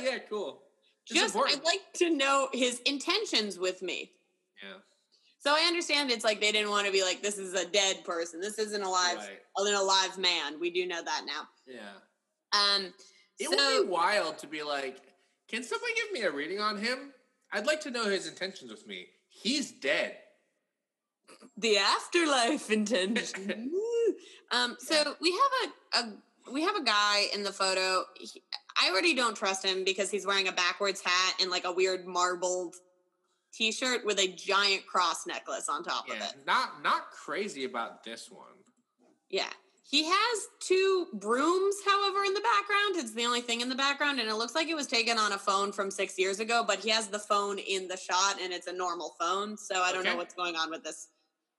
yeah, 0.01 0.17
cool. 0.29 0.61
Just. 1.07 1.35
I'd 1.35 1.63
like 1.63 1.81
to 1.95 2.09
know 2.09 2.49
his 2.53 2.79
intentions 2.85 3.57
with 3.59 3.81
me. 3.81 4.11
yeah. 4.63 4.77
So 5.39 5.51
I 5.51 5.65
understand 5.67 6.09
it's 6.09 6.23
like 6.23 6.41
they 6.41 6.51
didn't 6.51 6.71
want 6.71 6.87
to 6.87 6.91
be 6.91 7.03
like, 7.03 7.21
this 7.21 7.37
is 7.37 7.53
a 7.53 7.67
dead 7.67 8.03
person. 8.03 8.41
This 8.41 8.57
isn't 8.57 8.81
alive, 8.81 9.17
Right. 9.17 9.39
an 9.67 9.75
alive 9.75 10.17
man. 10.17 10.59
We 10.59 10.71
do 10.71 10.87
know 10.87 11.03
that 11.03 11.21
now. 11.27 11.47
Yeah. 11.67 11.91
Um, 12.51 12.91
It 13.37 13.49
so 13.51 13.55
would 13.77 13.85
be 13.85 13.89
wild 13.91 14.39
to 14.39 14.47
be 14.47 14.63
like, 14.63 14.97
can 15.47 15.61
someone 15.63 15.91
give 15.95 16.11
me 16.11 16.21
a 16.21 16.31
reading 16.31 16.59
on 16.59 16.77
him? 16.77 17.13
I'd 17.53 17.67
like 17.67 17.79
to 17.81 17.91
know 17.91 18.05
his 18.05 18.27
intentions 18.27 18.71
with 18.71 18.87
me. 18.87 19.05
He's 19.29 19.71
dead. 19.71 20.17
the 21.57 21.77
afterlife 21.77 22.71
intention. 22.71 23.71
um, 24.51 24.77
so 24.79 25.15
we 25.21 25.31
have 25.31 25.51
a, 25.63 26.07
a 26.07 26.51
we 26.51 26.61
have 26.63 26.75
a 26.75 26.83
guy 26.83 27.25
in 27.33 27.43
the 27.43 27.51
photo. 27.51 28.03
He, 28.15 28.41
I 28.81 28.89
already 28.89 29.13
don't 29.13 29.35
trust 29.35 29.65
him 29.65 29.83
because 29.83 30.09
he's 30.11 30.25
wearing 30.25 30.47
a 30.47 30.51
backwards 30.51 31.01
hat 31.01 31.35
and 31.41 31.49
like 31.49 31.65
a 31.65 31.71
weird 31.71 32.05
marbled 32.05 32.75
t-shirt 33.53 34.05
with 34.05 34.19
a 34.19 34.27
giant 34.27 34.85
cross 34.85 35.25
necklace 35.25 35.69
on 35.69 35.83
top 35.83 36.09
of 36.09 36.15
it. 36.15 36.33
Not 36.45 36.83
not 36.83 37.11
crazy 37.11 37.63
about 37.63 38.03
this 38.03 38.29
one. 38.29 38.47
Yeah. 39.29 39.49
He 39.89 40.03
has 40.03 40.47
two 40.61 41.05
brooms, 41.13 41.75
however, 41.85 42.23
in 42.23 42.33
the 42.33 42.41
background. 42.41 42.95
It's 42.95 43.13
the 43.13 43.23
only 43.25 43.41
thing 43.41 43.61
in 43.61 43.69
the 43.69 43.75
background, 43.75 44.19
and 44.19 44.27
it 44.27 44.33
looks 44.33 44.55
like 44.55 44.67
it 44.67 44.75
was 44.75 44.87
taken 44.87 45.19
on 45.19 45.33
a 45.33 45.37
phone 45.37 45.71
from 45.71 45.91
six 45.91 46.17
years 46.17 46.39
ago, 46.39 46.63
but 46.65 46.79
he 46.79 46.89
has 46.89 47.07
the 47.07 47.19
phone 47.19 47.59
in 47.59 47.87
the 47.87 47.95
shot 47.95 48.41
and 48.41 48.51
it's 48.51 48.65
a 48.65 48.73
normal 48.73 49.15
phone. 49.19 49.55
So 49.55 49.81
I 49.81 49.91
don't 49.91 50.03
know 50.03 50.17
what's 50.17 50.33
going 50.33 50.55
on 50.55 50.71
with 50.71 50.83
this 50.83 51.09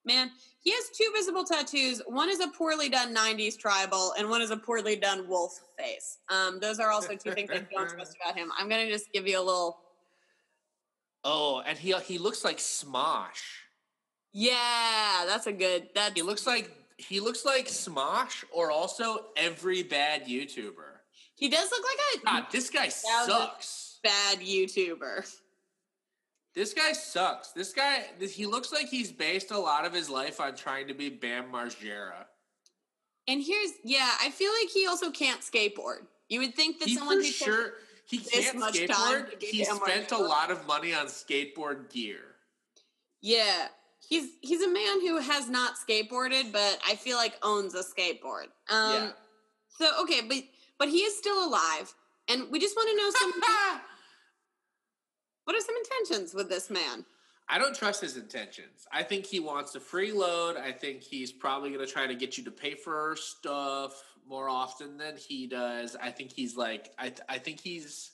man. 0.07 0.31
He 0.61 0.73
has 0.73 0.88
two 0.97 1.11
visible 1.14 1.45
tattoos. 1.45 2.03
One 2.07 2.29
is 2.29 2.40
a 2.40 2.49
poorly 2.49 2.88
done 2.88 3.14
90s 3.14 3.57
tribal, 3.57 4.14
and 4.19 4.29
one 4.29 4.42
is 4.42 4.51
a 4.51 4.57
poorly 4.57 4.97
done 4.97 5.29
wolf 5.29 5.61
face. 5.79 6.19
Um, 6.29 6.59
those 6.61 6.81
are 6.81 6.90
also 6.90 7.14
two 7.14 7.33
things 7.33 7.51
I 7.51 7.59
don't 7.59 7.88
trust 7.95 8.16
about 8.21 8.37
him. 8.37 8.51
I'm 8.59 8.69
going 8.69 8.85
to 8.85 8.92
just 8.92 9.12
give 9.12 9.27
you 9.29 9.38
a 9.38 9.42
little. 9.45 9.79
Oh, 11.23 11.62
and 11.66 11.77
he 11.79 11.92
he 12.05 12.19
looks 12.19 12.45
like 12.45 12.59
Smosh. 12.59 13.42
Yeah, 14.33 15.25
that's 15.27 15.47
a 15.47 15.53
good. 15.53 15.88
That 15.95 16.16
He 16.16 16.23
looks 16.23 16.47
like 16.47 16.71
he 16.99 17.21
looks 17.21 17.45
like 17.45 17.66
Smosh 17.66 18.45
or 18.53 18.71
also 18.71 19.27
every 19.37 19.83
bad 19.83 20.27
YouTuber. 20.27 21.01
he 21.35 21.49
does 21.49 21.71
look 21.71 21.85
like 21.85 22.23
a 22.23 22.27
God, 22.27 22.47
this 22.51 22.71
guy 22.71 22.88
sucks. 22.88 23.99
bad 24.03 24.38
YouTuber. 24.40 25.33
This 26.57 26.73
guy 26.73 26.92
sucks. 26.92 27.53
This 27.53 27.75
guy, 27.75 28.05
this, 28.19 28.35
he 28.35 28.47
looks 28.47 28.73
like 28.73 28.88
he's 28.88 29.12
based 29.12 29.51
a 29.51 29.59
lot 29.59 29.85
of 29.85 29.92
his 29.92 30.09
life 30.09 30.40
on 30.40 30.57
trying 30.57 30.88
to 30.88 30.95
be 30.95 31.11
Bam 31.11 31.53
Margera. 31.53 32.25
And 33.29 33.42
here's 33.42 33.73
yeah, 33.85 34.11
I 34.23 34.31
feel 34.31 34.51
like 34.61 34.71
he 34.71 34.87
also 34.87 35.11
can't 35.11 35.42
skateboard. 35.42 36.07
You 36.31 36.40
would 36.40 36.55
think 36.55 36.79
that 36.79 36.88
He 36.88 36.97
someone 36.97 37.19
who 37.19 37.25
sure 37.25 37.75
he 38.07 38.19
can't 38.19 38.57
skateboard. 38.57 39.42
He 39.42 39.64
spent 39.64 40.12
a 40.12 40.19
lot 40.19 40.51
of 40.51 40.66
money 40.66 40.95
on 40.95 41.07
skateboard 41.07 41.92
gear. 41.92 42.21
Yeah. 43.21 43.69
He's 44.09 44.31
he's 44.40 44.62
a 44.62 44.69
man 44.69 45.01
who 45.03 45.21
has 45.21 45.51
not 45.51 45.75
skateboarded, 45.77 46.53
but 46.53 46.79
I 46.88 46.95
feel 46.95 47.19
like 47.19 47.35
owns 47.42 47.75
a 47.75 47.83
skateboard. 47.83 48.47
Um 48.71 48.92
yeah, 48.92 49.11
so 49.77 49.90
okay, 50.03 50.23
but 50.27 50.38
but 50.79 50.88
he 50.88 50.99
is 50.99 51.19
still 51.19 51.47
alive, 51.47 51.92
and 52.29 52.45
we 52.51 52.61
just 52.61 52.77
want 52.77 52.88
to 52.88 52.97
know 52.97 53.11
some. 53.11 53.81
what 55.46 55.56
are 55.56 55.61
some 55.61 55.76
intentions 55.76 56.35
with 56.35 56.48
this 56.48 56.70
man? 56.70 57.04
I 57.48 57.59
don't 57.59 57.74
trust 57.74 58.00
his 58.00 58.16
intentions. 58.16 58.88
I 58.90 59.04
think 59.04 59.24
he 59.24 59.38
wants 59.38 59.72
to 59.72 59.78
freeload. 59.78 60.56
I 60.56 60.72
think 60.72 61.02
he's 61.02 61.30
probably 61.30 61.70
going 61.70 61.87
to 61.87 61.90
try 61.90 62.09
to 62.09 62.16
get 62.16 62.37
you 62.37 62.42
to 62.44 62.50
pay 62.50 62.74
for 62.74 63.14
stuff 63.16 64.02
more 64.28 64.48
often 64.48 64.96
than 64.96 65.16
he 65.16 65.46
does. 65.46 65.96
I 66.02 66.11
think 66.11 66.32
he's 66.32 66.56
like 66.56 66.90
I 66.98 67.12
I 67.28 67.38
think 67.38 67.61
he's 67.61 68.11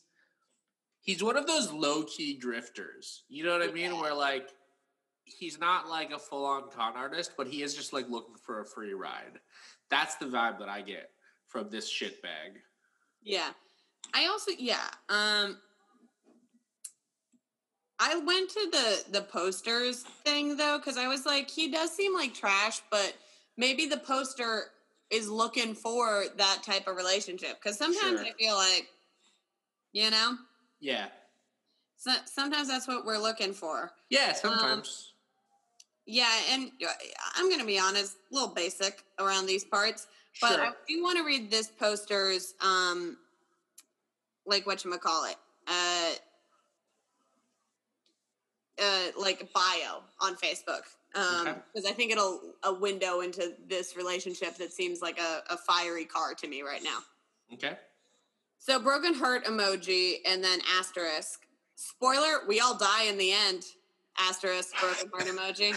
he's 1.00 1.24
one 1.24 1.38
of 1.38 1.46
those 1.46 1.72
low 1.72 2.02
key 2.02 2.36
drifters. 2.36 3.22
You 3.30 3.44
know 3.44 3.58
what 3.58 3.66
I 3.66 3.72
mean? 3.72 3.98
Where 3.98 4.14
like 4.14 4.50
he's 5.24 5.58
not 5.58 5.88
like 5.88 6.12
a 6.12 6.18
full 6.18 6.44
on 6.44 6.64
con 6.70 6.94
artist, 6.94 7.32
but 7.38 7.46
he 7.46 7.62
is 7.62 7.74
just 7.74 7.94
like 7.94 8.10
looking 8.10 8.34
for 8.34 8.60
a 8.60 8.66
free 8.66 8.92
ride. 8.92 9.40
That's 9.88 10.16
the 10.16 10.26
vibe 10.26 10.58
that 10.58 10.68
I 10.68 10.82
get 10.82 11.08
from 11.48 11.70
this 11.70 11.88
shit 11.88 12.20
bag. 12.20 12.60
Yeah. 13.22 13.50
I 14.12 14.26
also 14.26 14.50
yeah. 14.58 14.88
Um 15.08 15.56
I 18.04 18.16
went 18.16 18.50
to 18.50 18.68
the 18.72 19.04
the 19.12 19.22
posters 19.22 20.02
thing 20.24 20.56
though 20.56 20.80
cuz 20.80 20.96
I 20.96 21.06
was 21.06 21.24
like 21.24 21.48
he 21.48 21.68
does 21.70 21.94
seem 21.94 22.12
like 22.14 22.34
trash, 22.34 22.80
but 22.90 23.14
maybe 23.56 23.86
the 23.86 23.98
poster 23.98 24.72
is 25.10 25.28
looking 25.28 25.74
for 25.74 26.24
that 26.36 26.62
type 26.64 26.88
of 26.88 26.96
relationship 26.96 27.60
cuz 27.62 27.78
sometimes 27.78 28.18
Sure. 28.20 28.26
I 28.26 28.32
feel 28.32 28.54
like 28.56 28.88
you 29.92 30.10
know, 30.10 30.38
Yeah. 30.80 31.08
so, 31.96 32.12
sometimes 32.24 32.66
that's 32.66 32.88
what 32.88 33.04
we're 33.04 33.18
looking 33.18 33.52
for. 33.52 33.92
Yeah, 34.10 34.32
sometimes. 34.32 35.12
Yeah, 36.06 36.32
and 36.50 36.72
uh, 36.84 36.92
I'm 37.36 37.48
going 37.48 37.60
to 37.60 37.66
be 37.66 37.78
honest, 37.78 38.16
a 38.30 38.34
little 38.34 38.48
basic 38.48 39.04
around 39.20 39.46
these 39.46 39.64
parts, 39.64 40.08
but 40.40 40.54
sure. 40.54 40.66
I 40.66 40.72
do 40.88 41.02
want 41.02 41.18
to 41.18 41.24
read 41.24 41.50
this 41.50 41.68
poster's 41.68 42.54
um 42.60 43.18
like 44.46 44.66
what 44.66 44.84
you 44.84 44.90
call 44.98 45.26
it. 45.26 45.36
Uh 45.68 46.12
uh 48.80 49.20
like 49.20 49.48
bio 49.52 50.02
on 50.20 50.34
Facebook. 50.36 50.82
Um 51.14 51.46
Okay. 51.48 51.58
because 51.74 51.90
I 51.90 51.92
think 51.92 52.12
it'll 52.12 52.40
a 52.62 52.72
window 52.72 53.20
into 53.20 53.54
this 53.68 53.96
relationship 53.96 54.56
that 54.56 54.72
seems 54.72 55.00
like 55.02 55.18
a, 55.20 55.42
a 55.50 55.56
fiery 55.56 56.04
car 56.04 56.34
to 56.34 56.46
me 56.48 56.62
right 56.62 56.82
now. 56.82 56.98
okay. 57.54 57.76
So 58.58 58.78
broken 58.78 59.12
heart 59.14 59.44
emoji 59.46 60.16
and 60.24 60.42
then 60.42 60.60
asterisk. 60.78 61.40
Spoiler, 61.74 62.46
we 62.46 62.60
all 62.60 62.76
die 62.78 63.04
in 63.04 63.18
the 63.18 63.32
end. 63.32 63.64
Asterisk 64.18 64.72
broken 64.80 65.10
heart 65.12 65.26
emoji. 65.26 65.72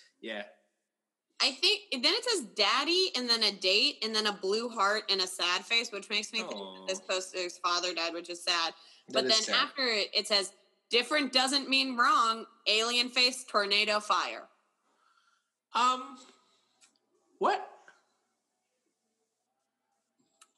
yeah. 0.20 0.42
I 1.40 1.50
think 1.52 1.82
then 1.92 2.12
it 2.14 2.24
says 2.24 2.46
daddy 2.56 3.10
and 3.16 3.28
then 3.28 3.42
a 3.44 3.52
date 3.52 3.96
and 4.02 4.14
then 4.14 4.26
a 4.26 4.32
blue 4.32 4.68
heart 4.70 5.02
and 5.10 5.20
a 5.20 5.26
sad 5.26 5.64
face, 5.64 5.92
which 5.92 6.08
makes 6.08 6.32
me 6.32 6.42
think 6.42 6.60
this 6.88 6.98
poster's 7.00 7.58
father 7.58 7.92
died, 7.94 8.14
which 8.14 8.30
is 8.30 8.42
sad. 8.42 8.72
That 9.08 9.12
but 9.12 9.24
is 9.26 9.30
then 9.32 9.42
sad. 9.42 9.54
after 9.62 9.82
it, 9.86 10.08
it 10.14 10.26
says 10.26 10.52
different 10.90 11.32
doesn't 11.32 11.68
mean 11.68 11.96
wrong. 11.96 12.46
Alien 12.66 13.08
face, 13.08 13.44
tornado, 13.44 14.00
fire. 14.00 14.48
Um 15.74 16.16
what? 17.38 17.66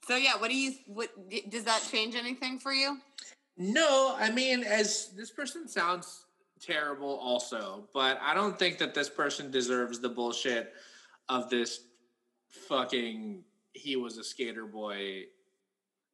So 0.07 0.17
yeah, 0.17 0.37
what 0.39 0.49
do 0.51 0.57
you? 0.57 0.73
What 0.87 1.11
does 1.51 1.65
that 1.65 1.87
change 1.91 2.15
anything 2.15 2.59
for 2.59 2.73
you? 2.73 2.99
No, 3.59 4.15
I 4.17 4.31
mean, 4.31 4.63
as 4.63 5.11
this 5.17 5.31
person 5.31 5.69
sounds 5.69 6.25
terrible, 6.61 7.19
also, 7.19 7.89
but 7.93 8.19
I 8.23 8.33
don't 8.33 8.59
think 8.59 8.79
that 8.79 8.95
this 8.95 9.11
person 9.11 9.51
deserves 9.51 9.99
the 10.01 10.09
bullshit 10.09 10.73
of 11.29 11.51
this 11.51 11.81
fucking. 12.69 13.43
He 13.75 13.97
was 13.97 14.17
a 14.17 14.25
skater 14.25 14.65
boy. 14.67 15.25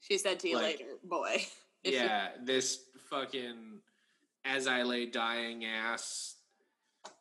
She 0.00 0.18
said 0.18 0.40
to 0.40 0.48
you 0.48 0.57
Like- 0.57 0.81
later, 0.81 0.96
boy. 1.05 1.44
Yeah, 1.87 2.29
this 2.42 2.87
fucking 3.11 3.79
as 4.44 4.66
I 4.66 4.83
lay 4.83 5.07
dying 5.07 5.64
ass. 5.64 6.37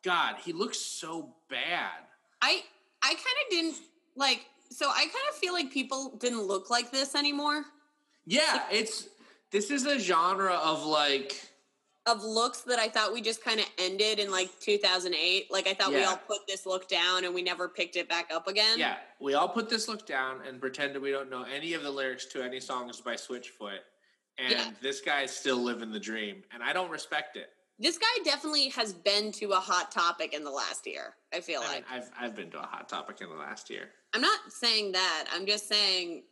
God, 0.02 0.36
he 0.44 0.52
looks 0.52 0.78
so 0.78 1.34
bad. 1.48 1.90
I 2.42 2.62
I 3.02 3.08
kind 3.08 3.18
of 3.18 3.50
didn't 3.50 3.76
like. 4.16 4.46
So 4.70 4.88
I 4.88 5.02
kind 5.02 5.26
of 5.30 5.36
feel 5.36 5.52
like 5.52 5.70
people 5.70 6.16
didn't 6.18 6.42
look 6.42 6.70
like 6.70 6.90
this 6.90 7.14
anymore. 7.14 7.64
Yeah, 8.26 8.62
it's 8.70 9.08
this 9.50 9.70
is 9.70 9.86
a 9.86 9.98
genre 9.98 10.54
of 10.54 10.84
like 10.84 11.48
of 12.06 12.22
looks 12.22 12.60
that 12.62 12.78
I 12.78 12.88
thought 12.88 13.14
we 13.14 13.22
just 13.22 13.42
kind 13.42 13.60
of 13.60 13.66
ended 13.78 14.18
in 14.18 14.30
like 14.30 14.50
2008. 14.60 15.50
Like 15.50 15.66
I 15.66 15.74
thought 15.74 15.90
we 15.90 16.04
all 16.04 16.18
put 16.18 16.46
this 16.46 16.66
look 16.66 16.88
down 16.88 17.24
and 17.24 17.34
we 17.34 17.42
never 17.42 17.68
picked 17.68 17.96
it 17.96 18.08
back 18.08 18.30
up 18.34 18.46
again. 18.46 18.78
yeah, 18.78 18.96
we 19.20 19.34
all 19.34 19.48
put 19.48 19.70
this 19.70 19.88
look 19.88 20.06
down 20.06 20.40
and 20.46 20.60
pretended 20.60 21.00
we 21.00 21.10
don't 21.10 21.30
know 21.30 21.44
any 21.44 21.72
of 21.72 21.82
the 21.82 21.90
lyrics 21.90 22.26
to 22.26 22.42
any 22.42 22.60
songs 22.60 23.00
by 23.00 23.14
Switchfoot. 23.14 23.78
And 24.38 24.50
Yeah. 24.50 24.70
this 24.82 25.00
guy's 25.00 25.34
still 25.34 25.58
living 25.58 25.90
the 25.92 26.00
dream, 26.00 26.42
and 26.52 26.62
I 26.62 26.72
don't 26.72 26.90
respect 26.90 27.36
it. 27.36 27.50
This 27.78 27.98
guy 27.98 28.06
definitely 28.24 28.68
has 28.70 28.92
been 28.92 29.32
to 29.32 29.50
a 29.52 29.56
hot 29.56 29.90
topic 29.90 30.32
in 30.32 30.44
the 30.44 30.50
last 30.50 30.86
year. 30.86 31.16
I 31.32 31.40
feel 31.40 31.60
I 31.62 31.66
like. 31.66 31.90
mean, 31.90 32.00
I've 32.02 32.10
I've 32.18 32.36
been 32.36 32.50
to 32.52 32.60
a 32.60 32.66
hot 32.66 32.88
topic 32.88 33.20
in 33.20 33.28
the 33.28 33.34
last 33.36 33.68
year. 33.70 33.90
I'm 34.12 34.20
not 34.20 34.40
saying 34.52 34.92
that. 34.92 35.26
I'm 35.32 35.44
just 35.46 35.68
saying 35.68 36.24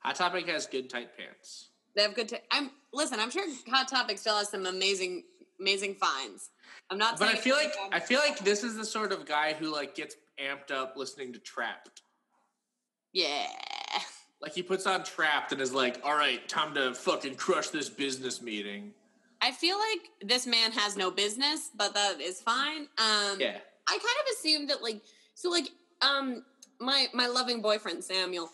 Hot 0.00 0.16
Topic 0.16 0.48
has 0.48 0.66
good 0.66 0.88
tight 0.88 1.16
pants. 1.16 1.68
they 1.94 2.02
have 2.02 2.14
good. 2.14 2.32
i 2.32 2.38
I'm 2.58 2.70
listen. 2.92 3.20
I'm 3.20 3.30
sure 3.30 3.44
Hot 3.68 3.86
Topic 3.86 4.18
still 4.18 4.36
has 4.36 4.48
some 4.48 4.66
amazing, 4.66 5.24
amazing 5.60 5.94
finds. 5.94 6.50
I'm 6.90 6.98
not. 6.98 7.18
But 7.18 7.28
I 7.28 7.34
feel 7.36 7.54
like. 7.56 7.72
I 7.92 8.00
feel 8.00 8.18
like 8.20 8.38
this 8.40 8.64
is 8.64 8.76
the 8.76 8.84
sort 8.84 9.12
of 9.12 9.26
guy 9.26 9.52
who 9.52 9.66
like 9.72 9.94
gets 9.94 10.16
amped 10.38 10.70
up 10.72 10.94
listening 10.96 11.32
to 11.34 11.38
Trapt. 11.40 12.02
yeah. 13.12 13.46
Like 14.42 14.54
he 14.54 14.62
puts 14.62 14.86
on 14.86 15.02
Trapt 15.02 15.52
and 15.52 15.60
is 15.60 15.72
like, 15.72 16.00
"All 16.04 16.16
right, 16.16 16.46
time 16.48 16.74
to 16.74 16.94
fucking 16.94 17.34
crush 17.36 17.68
this 17.68 17.88
business 17.90 18.40
meeting." 18.40 18.92
I 19.42 19.52
feel 19.52 19.78
like 19.78 20.10
this 20.22 20.46
man 20.46 20.72
has 20.72 20.96
no 20.96 21.10
business, 21.10 21.70
but 21.74 21.94
that 21.94 22.20
is 22.20 22.40
fine. 22.40 22.88
Um, 22.98 23.38
Yeah, 23.40 23.58
I 23.88 23.92
kind 23.92 24.02
of 24.02 24.32
assumed 24.38 24.70
that 24.70 24.82
like 24.82 25.02
so 25.34 25.50
like 25.50 25.68
um 26.02 26.44
my 26.78 27.08
my 27.12 27.26
loving 27.26 27.60
boyfriend 27.60 28.02
Samuel 28.04 28.50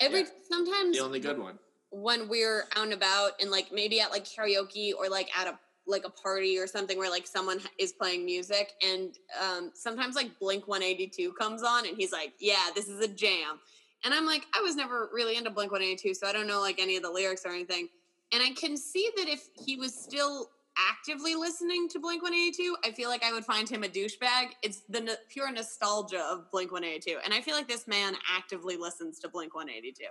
every 0.00 0.20
Yeah. 0.20 0.26
sometimes 0.48 0.96
the 0.96 1.02
only 1.04 1.20
good 1.20 1.38
one. 1.38 1.58
when 1.90 2.28
we're 2.28 2.64
out 2.76 2.84
and 2.84 2.92
about 2.94 3.32
and 3.40 3.50
like 3.50 3.72
maybe 3.72 4.00
at 4.00 4.10
like 4.10 4.24
karaoke 4.24 4.92
or 4.98 5.08
like 5.08 5.28
at 5.38 5.46
a 5.46 5.58
like 5.86 6.04
a 6.04 6.10
party 6.10 6.58
or 6.58 6.66
something 6.66 6.98
where 6.98 7.08
like 7.10 7.26
someone 7.26 7.60
is 7.78 7.92
playing 7.92 8.24
music 8.24 8.72
and 8.82 9.16
um 9.40 9.70
sometimes 9.74 10.16
like 10.16 10.38
Blink 10.38 10.66
182 10.68 11.32
comes 11.34 11.62
on 11.62 11.86
and 11.86 11.96
he's 11.96 12.12
like 12.12 12.32
yeah 12.40 12.70
this 12.74 12.88
is 12.88 13.00
a 13.00 13.08
jam 13.08 13.58
and 14.06 14.14
I'm 14.14 14.24
like 14.24 14.46
I 14.56 14.62
was 14.62 14.74
never 14.74 15.10
really 15.12 15.36
into 15.36 15.50
Blink 15.50 15.70
182 15.70 16.14
so 16.14 16.26
I 16.26 16.32
don't 16.32 16.46
know 16.46 16.60
like 16.60 16.80
any 16.80 16.96
of 16.96 17.02
the 17.02 17.10
lyrics 17.10 17.42
or 17.44 17.50
anything 17.50 17.88
and 18.32 18.42
I 18.42 18.50
can 18.50 18.78
see 18.78 19.10
that 19.16 19.28
if 19.28 19.48
he 19.54 19.76
was 19.76 19.94
still 19.94 20.48
actively 20.90 21.34
listening 21.34 21.88
to 21.88 21.98
Blink 21.98 22.22
182, 22.22 22.76
I 22.84 22.90
feel 22.90 23.08
like 23.08 23.24
I 23.24 23.32
would 23.32 23.44
find 23.44 23.68
him 23.68 23.82
a 23.82 23.88
douchebag. 23.88 24.48
It's 24.62 24.82
the 24.88 25.00
no- 25.00 25.14
pure 25.28 25.50
nostalgia 25.50 26.20
of 26.20 26.50
Blink 26.50 26.72
182. 26.72 27.18
And 27.24 27.32
I 27.32 27.40
feel 27.40 27.54
like 27.54 27.68
this 27.68 27.86
man 27.86 28.14
actively 28.36 28.76
listens 28.76 29.18
to 29.20 29.28
Blink 29.28 29.54
182. 29.54 30.04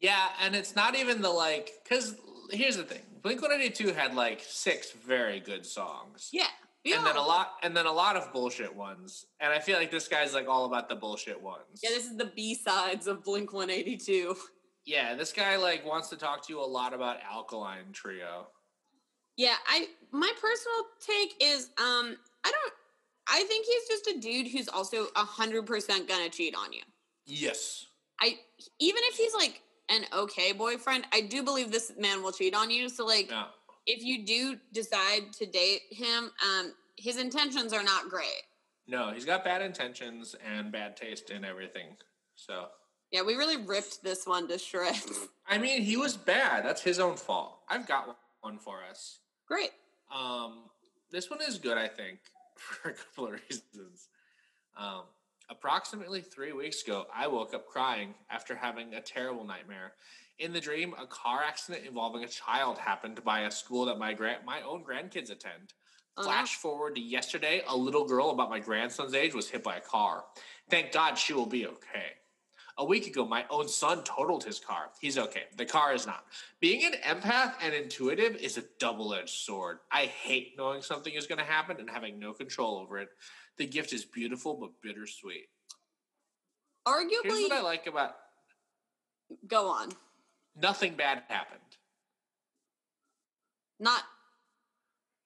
Yeah, 0.00 0.28
and 0.42 0.54
it's 0.54 0.76
not 0.76 0.94
even 0.96 1.22
the 1.22 1.30
like 1.30 1.70
because 1.82 2.16
here's 2.50 2.76
the 2.76 2.82
thing: 2.82 3.00
Blink 3.22 3.40
One 3.40 3.52
Eighty 3.52 3.70
Two 3.70 3.92
had 3.92 4.14
like 4.14 4.42
six 4.46 4.90
very 4.90 5.40
good 5.40 5.64
songs. 5.64 6.28
Yeah. 6.32 6.48
And 6.86 7.06
then 7.06 7.16
a 7.16 7.22
lot, 7.22 7.52
and 7.62 7.74
then 7.74 7.86
a 7.86 7.92
lot 7.92 8.16
of 8.16 8.30
bullshit 8.32 8.74
ones. 8.74 9.24
And 9.40 9.52
I 9.52 9.58
feel 9.58 9.78
like 9.78 9.90
this 9.90 10.06
guy's 10.06 10.34
like 10.34 10.48
all 10.48 10.66
about 10.66 10.88
the 10.88 10.94
bullshit 10.94 11.40
ones. 11.40 11.80
Yeah, 11.82 11.90
this 11.90 12.04
is 12.04 12.16
the 12.16 12.30
B 12.36 12.54
sides 12.54 13.06
of 13.06 13.24
Blink 13.24 13.52
182. 13.52 14.36
Yeah, 14.84 15.14
this 15.14 15.32
guy 15.32 15.56
like 15.56 15.84
wants 15.86 16.08
to 16.10 16.16
talk 16.16 16.46
to 16.46 16.52
you 16.52 16.60
a 16.60 16.66
lot 16.66 16.92
about 16.92 17.16
Alkaline 17.30 17.92
Trio. 17.92 18.48
Yeah, 19.36 19.54
I 19.66 19.88
my 20.12 20.30
personal 20.40 20.84
take 21.00 21.34
is 21.40 21.70
um 21.78 22.16
I 22.44 22.50
don't 22.50 22.72
I 23.28 23.42
think 23.44 23.66
he's 23.66 23.88
just 23.88 24.06
a 24.16 24.20
dude 24.20 24.48
who's 24.48 24.68
also 24.68 25.06
a 25.16 25.24
hundred 25.24 25.66
percent 25.66 26.06
gonna 26.06 26.28
cheat 26.28 26.54
on 26.54 26.72
you. 26.72 26.82
Yes. 27.24 27.86
I 28.20 28.38
even 28.78 29.02
if 29.04 29.16
he's 29.16 29.34
like 29.34 29.62
an 29.88 30.04
okay 30.14 30.52
boyfriend, 30.52 31.06
I 31.12 31.22
do 31.22 31.42
believe 31.42 31.72
this 31.72 31.92
man 31.98 32.22
will 32.22 32.32
cheat 32.32 32.54
on 32.54 32.70
you. 32.70 32.88
So 32.88 33.06
like 33.06 33.30
No. 33.30 33.46
If 33.86 34.02
you 34.02 34.24
do 34.24 34.58
decide 34.72 35.32
to 35.38 35.46
date 35.46 35.82
him, 35.90 36.30
um, 36.42 36.74
his 36.96 37.18
intentions 37.18 37.72
are 37.72 37.82
not 37.82 38.08
great. 38.08 38.42
No, 38.86 39.12
he's 39.12 39.24
got 39.24 39.44
bad 39.44 39.62
intentions 39.62 40.34
and 40.44 40.70
bad 40.70 40.96
taste 40.96 41.30
in 41.30 41.44
everything. 41.44 41.96
So, 42.36 42.66
Yeah, 43.10 43.22
we 43.22 43.34
really 43.34 43.56
ripped 43.56 44.02
this 44.02 44.26
one 44.26 44.48
to 44.48 44.58
shreds. 44.58 45.28
I 45.48 45.58
mean, 45.58 45.82
he 45.82 45.96
was 45.96 46.16
bad. 46.16 46.64
That's 46.64 46.82
his 46.82 46.98
own 46.98 47.16
fault. 47.16 47.60
I've 47.68 47.86
got 47.86 48.16
one 48.40 48.58
for 48.58 48.78
us. 48.90 49.18
Great. 49.48 49.70
Um, 50.14 50.64
this 51.10 51.30
one 51.30 51.40
is 51.42 51.58
good, 51.58 51.78
I 51.78 51.88
think, 51.88 52.18
for 52.58 52.90
a 52.90 52.92
couple 52.94 53.26
of 53.26 53.32
reasons. 53.32 54.08
Um, 54.76 55.02
approximately 55.48 56.20
three 56.20 56.52
weeks 56.52 56.82
ago, 56.82 57.06
I 57.14 57.26
woke 57.26 57.54
up 57.54 57.66
crying 57.68 58.14
after 58.30 58.54
having 58.54 58.94
a 58.94 59.00
terrible 59.00 59.44
nightmare. 59.44 59.92
In 60.38 60.52
the 60.52 60.60
dream, 60.60 60.94
a 61.00 61.06
car 61.06 61.42
accident 61.42 61.86
involving 61.86 62.24
a 62.24 62.28
child 62.28 62.78
happened 62.78 63.22
by 63.24 63.40
a 63.40 63.50
school 63.50 63.86
that 63.86 63.98
my 63.98 64.12
grand 64.12 64.44
my 64.44 64.62
own 64.62 64.82
grandkids 64.84 65.30
attend. 65.30 65.74
No. 66.16 66.24
Flash 66.24 66.56
forward 66.56 66.96
to 66.96 67.00
yesterday, 67.00 67.62
a 67.68 67.76
little 67.76 68.04
girl 68.04 68.30
about 68.30 68.50
my 68.50 68.60
grandson's 68.60 69.14
age 69.14 69.34
was 69.34 69.48
hit 69.48 69.62
by 69.62 69.76
a 69.76 69.80
car. 69.80 70.24
Thank 70.70 70.92
God 70.92 71.16
she 71.16 71.32
will 71.32 71.46
be 71.46 71.66
okay. 71.66 72.14
A 72.76 72.84
week 72.84 73.06
ago, 73.06 73.24
my 73.24 73.44
own 73.50 73.68
son 73.68 74.02
totaled 74.02 74.42
his 74.42 74.58
car. 74.58 74.90
He's 75.00 75.16
okay. 75.16 75.44
The 75.56 75.64
car 75.64 75.94
is 75.94 76.06
not. 76.06 76.24
Being 76.60 76.84
an 76.84 76.94
empath 77.04 77.54
and 77.62 77.72
intuitive 77.72 78.34
is 78.36 78.58
a 78.58 78.64
double 78.80 79.14
edged 79.14 79.28
sword. 79.28 79.78
I 79.92 80.06
hate 80.06 80.54
knowing 80.58 80.82
something 80.82 81.14
is 81.14 81.28
going 81.28 81.38
to 81.38 81.44
happen 81.44 81.76
and 81.78 81.88
having 81.88 82.18
no 82.18 82.32
control 82.32 82.78
over 82.78 82.98
it. 82.98 83.10
The 83.58 83.66
gift 83.66 83.92
is 83.92 84.04
beautiful 84.04 84.54
but 84.54 84.70
bittersweet. 84.82 85.48
Here's 86.86 87.06
Arguably, 87.06 87.42
what 87.42 87.52
I 87.52 87.62
like 87.62 87.86
about 87.86 88.16
go 89.46 89.68
on. 89.68 89.90
Nothing 90.60 90.94
bad 90.94 91.22
happened. 91.28 91.60
Not. 93.80 94.02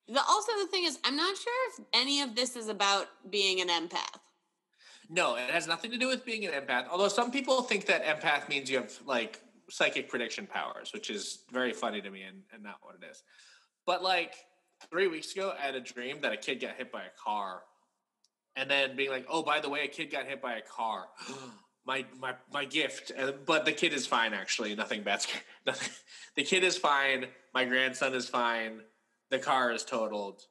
The, 0.07 0.21
also, 0.27 0.51
the 0.59 0.67
thing 0.67 0.85
is, 0.85 0.97
I'm 1.03 1.15
not 1.15 1.37
sure 1.37 1.69
if 1.69 1.85
any 1.93 2.21
of 2.21 2.35
this 2.35 2.55
is 2.55 2.67
about 2.67 3.07
being 3.29 3.61
an 3.61 3.67
empath. 3.67 4.19
No, 5.09 5.35
it 5.35 5.49
has 5.49 5.67
nothing 5.67 5.91
to 5.91 5.97
do 5.97 6.07
with 6.07 6.25
being 6.25 6.45
an 6.45 6.51
empath. 6.51 6.87
Although 6.89 7.07
some 7.07 7.31
people 7.31 7.61
think 7.61 7.85
that 7.85 8.05
empath 8.05 8.49
means 8.49 8.69
you 8.69 8.77
have 8.77 8.93
like 9.05 9.41
psychic 9.69 10.09
prediction 10.09 10.47
powers, 10.47 10.91
which 10.93 11.09
is 11.09 11.39
very 11.51 11.73
funny 11.73 12.01
to 12.01 12.09
me 12.09 12.23
and, 12.23 12.41
and 12.53 12.63
not 12.63 12.77
what 12.81 12.95
it 12.95 13.05
is. 13.09 13.23
But 13.85 14.03
like 14.03 14.35
three 14.91 15.07
weeks 15.07 15.31
ago, 15.33 15.53
I 15.59 15.65
had 15.65 15.75
a 15.75 15.79
dream 15.79 16.21
that 16.21 16.33
a 16.33 16.37
kid 16.37 16.59
got 16.59 16.75
hit 16.75 16.91
by 16.91 17.03
a 17.03 17.23
car, 17.23 17.61
and 18.55 18.69
then 18.69 18.95
being 18.95 19.09
like, 19.09 19.25
"Oh, 19.29 19.41
by 19.41 19.59
the 19.59 19.69
way, 19.69 19.83
a 19.83 19.87
kid 19.87 20.11
got 20.11 20.25
hit 20.25 20.41
by 20.41 20.55
a 20.55 20.61
car." 20.61 21.05
my 21.89 22.05
my 22.21 22.35
my 22.53 22.65
gift, 22.65 23.11
and, 23.17 23.33
but 23.47 23.65
the 23.65 23.71
kid 23.71 23.93
is 23.93 24.05
fine. 24.05 24.31
Actually, 24.35 24.75
nothing 24.75 25.01
bad. 25.01 25.25
Nothing. 25.65 25.89
The 26.35 26.43
kid 26.43 26.63
is 26.63 26.77
fine. 26.77 27.25
My 27.53 27.65
grandson 27.65 28.13
is 28.13 28.29
fine. 28.29 28.81
The 29.31 29.39
car 29.39 29.71
is 29.71 29.83
totaled. 29.83 30.43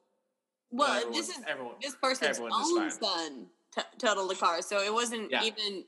Well, 0.69 0.91
everyone- 0.91 1.13
this 1.13 1.29
is 1.29 1.37
everyone. 1.47 1.75
this 1.81 1.95
person's 1.95 2.37
everyone 2.37 2.51
own 2.53 2.91
son 2.91 3.47
t- 3.73 3.81
totaled 3.97 4.29
the 4.29 4.35
car, 4.35 4.61
so 4.61 4.81
it 4.83 4.93
wasn't 4.93 5.31
Yeah. 5.31 5.43
even 5.43 5.85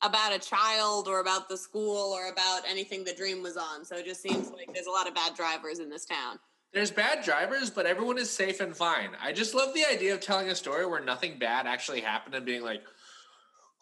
about 0.00 0.32
a 0.32 0.38
child 0.38 1.06
or 1.06 1.20
about 1.20 1.48
the 1.50 1.56
school 1.56 2.12
or 2.14 2.28
about 2.28 2.62
anything 2.66 3.04
the 3.04 3.12
dream 3.14 3.42
was 3.42 3.56
on. 3.58 3.84
So 3.84 3.96
it 3.96 4.06
just 4.06 4.22
seems 4.22 4.50
like 4.50 4.72
there's 4.72 4.86
a 4.86 4.90
lot 4.90 5.06
of 5.06 5.14
bad 5.14 5.34
drivers 5.34 5.80
in 5.80 5.90
this 5.90 6.04
town. 6.06 6.38
There's 6.72 6.90
bad 6.90 7.24
drivers, 7.24 7.68
but 7.70 7.84
everyone 7.84 8.16
is 8.18 8.30
safe 8.30 8.60
and 8.60 8.74
fine. 8.76 9.10
I 9.20 9.32
just 9.32 9.54
love 9.54 9.74
the 9.74 9.84
idea 9.86 10.14
of 10.14 10.20
telling 10.20 10.48
a 10.50 10.54
story 10.54 10.86
where 10.86 11.00
nothing 11.00 11.38
bad 11.38 11.66
actually 11.66 12.00
happened 12.00 12.34
and 12.34 12.46
being 12.46 12.62
like, 12.62 12.82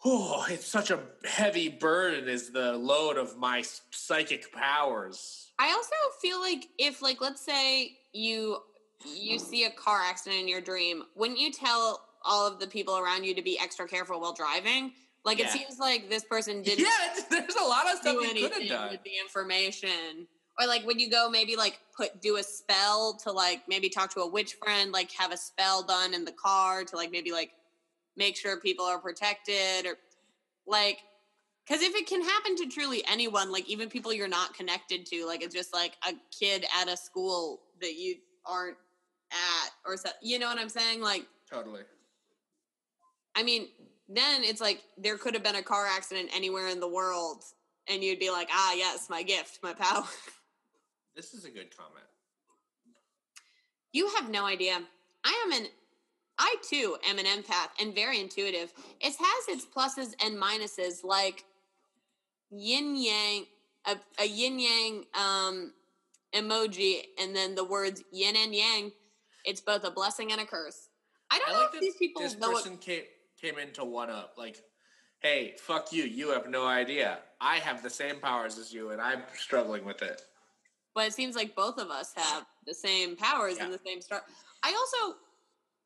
oh, 0.05 0.45
it's 0.49 0.65
such 0.65 0.91
a 0.91 0.99
heavy 1.25 1.69
burden 1.69 2.29
is 2.29 2.51
the 2.51 2.73
load 2.73 3.17
of 3.17 3.37
my 3.37 3.63
psychic 3.91 4.51
powers. 4.53 5.51
I 5.59 5.71
also 5.71 5.95
feel 6.21 6.39
like 6.39 6.67
if 6.77 7.01
like 7.01 7.21
let's 7.21 7.41
say 7.41 7.97
you 8.13 8.57
you 9.05 9.39
see 9.39 9.65
a 9.65 9.71
car 9.71 10.01
accident 10.03 10.41
in 10.41 10.47
your 10.47 10.61
dream, 10.61 11.03
wouldn't 11.15 11.39
you 11.39 11.51
tell 11.51 12.03
all 12.23 12.47
of 12.47 12.59
the 12.59 12.67
people 12.67 12.97
around 12.97 13.23
you 13.23 13.33
to 13.35 13.41
be 13.41 13.59
extra 13.59 13.87
careful 13.87 14.19
while 14.19 14.33
driving? 14.33 14.91
Like 15.25 15.39
it 15.39 15.49
seems 15.49 15.77
like 15.77 16.09
this 16.09 16.23
person 16.23 16.61
didn't 16.61 16.85
Yeah, 16.85 17.21
there's 17.29 17.55
a 17.55 17.63
lot 17.63 17.91
of 17.91 17.99
stuff 17.99 18.15
do 18.15 18.39
you 18.39 18.49
could 18.49 18.61
have 18.61 18.69
done. 18.69 18.91
with 18.91 19.03
the 19.03 19.11
information. 19.21 20.25
Or 20.59 20.65
like 20.65 20.85
would 20.85 21.01
you 21.01 21.09
go 21.09 21.29
maybe 21.29 21.55
like 21.55 21.79
put 21.95 22.21
do 22.21 22.37
a 22.37 22.43
spell 22.43 23.19
to 23.23 23.31
like 23.31 23.63
maybe 23.67 23.89
talk 23.89 24.13
to 24.13 24.21
a 24.21 24.27
witch 24.27 24.53
friend, 24.63 24.91
like 24.91 25.11
have 25.11 25.31
a 25.31 25.37
spell 25.37 25.83
done 25.83 26.13
in 26.13 26.23
the 26.23 26.31
car 26.31 26.83
to 26.85 26.95
like 26.95 27.11
maybe 27.11 27.31
like 27.31 27.51
make 28.17 28.35
sure 28.35 28.59
people 28.59 28.85
are 28.85 28.99
protected 28.99 29.85
or 29.85 29.95
like 30.65 30.99
because 31.67 31.81
if 31.81 31.95
it 31.95 32.07
can 32.07 32.21
happen 32.21 32.55
to 32.57 32.67
truly 32.67 33.03
anyone, 33.09 33.51
like 33.51 33.67
even 33.69 33.89
people 33.89 34.13
you're 34.13 34.27
not 34.27 34.53
connected 34.53 35.05
to, 35.07 35.25
like 35.25 35.43
it's 35.43 35.53
just 35.53 35.73
like 35.73 35.97
a 36.07 36.13
kid 36.37 36.65
at 36.81 36.87
a 36.87 36.95
school 36.95 37.61
that 37.81 37.95
you 37.95 38.15
aren't 38.45 38.77
at, 39.31 39.71
or 39.85 39.97
so, 39.97 40.09
you 40.21 40.39
know 40.39 40.47
what 40.47 40.57
I'm 40.57 40.69
saying? 40.69 41.01
Like, 41.01 41.25
Totally. 41.51 41.81
I 43.35 43.43
mean, 43.43 43.67
then 44.07 44.43
it's 44.43 44.61
like 44.61 44.81
there 44.97 45.17
could 45.17 45.33
have 45.33 45.43
been 45.43 45.55
a 45.55 45.61
car 45.61 45.85
accident 45.85 46.29
anywhere 46.33 46.69
in 46.69 46.79
the 46.79 46.87
world, 46.87 47.43
and 47.89 48.01
you'd 48.01 48.19
be 48.19 48.31
like, 48.31 48.47
ah, 48.51 48.73
yes, 48.73 49.07
my 49.09 49.23
gift, 49.23 49.59
my 49.61 49.73
power. 49.73 50.05
This 51.15 51.33
is 51.33 51.45
a 51.45 51.49
good 51.49 51.75
comment. 51.75 52.05
You 53.91 54.07
have 54.17 54.29
no 54.29 54.45
idea. 54.45 54.79
I 55.25 55.43
am 55.45 55.51
an 55.59 55.67
I 56.39 56.55
too 56.69 56.97
am 57.07 57.17
an 57.19 57.25
empath 57.25 57.69
and 57.79 57.95
very 57.95 58.19
intuitive. 58.19 58.73
It 59.01 59.15
has 59.19 59.47
its 59.47 59.65
pluses 59.65 60.13
and 60.23 60.37
minuses 60.37 61.03
like 61.03 61.43
yin 62.51 62.95
yang 62.95 63.45
a, 63.85 63.95
a 64.19 64.25
yin 64.25 64.59
yang 64.59 65.05
um 65.15 65.73
emoji 66.35 67.01
and 67.19 67.35
then 67.35 67.55
the 67.55 67.63
words 67.63 68.03
yin 68.11 68.35
and 68.35 68.53
yang. 68.53 68.91
It's 69.45 69.61
both 69.61 69.83
a 69.83 69.91
blessing 69.91 70.31
and 70.31 70.41
a 70.41 70.45
curse. 70.45 70.89
I 71.31 71.39
don't 71.39 71.49
I 71.49 71.53
know 71.53 71.59
like 71.59 71.75
if 71.75 71.81
these 71.81 71.95
people 71.95 72.21
this 72.21 72.35
person 72.35 72.77
came 72.77 73.03
came 73.41 73.57
in 73.57 73.71
to 73.73 73.85
one 73.85 74.09
up. 74.09 74.33
Like, 74.37 74.61
hey, 75.19 75.55
fuck 75.59 75.91
you. 75.93 76.03
You 76.03 76.29
have 76.29 76.49
no 76.49 76.65
idea. 76.65 77.19
I 77.39 77.57
have 77.57 77.83
the 77.83 77.89
same 77.89 78.19
powers 78.19 78.57
as 78.57 78.73
you, 78.73 78.89
and 78.91 79.01
I'm 79.01 79.21
struggling 79.37 79.85
with 79.85 80.01
it. 80.01 80.21
but 80.95 81.05
it 81.07 81.13
seems 81.13 81.35
like 81.35 81.55
both 81.55 81.77
of 81.77 81.89
us 81.91 82.13
have 82.15 82.45
the 82.65 82.73
same 82.73 83.15
powers 83.15 83.57
and 83.57 83.71
the 83.71 83.79
same 83.85 84.01
start. 84.01 84.23
I 84.63 84.73
also 84.73 85.17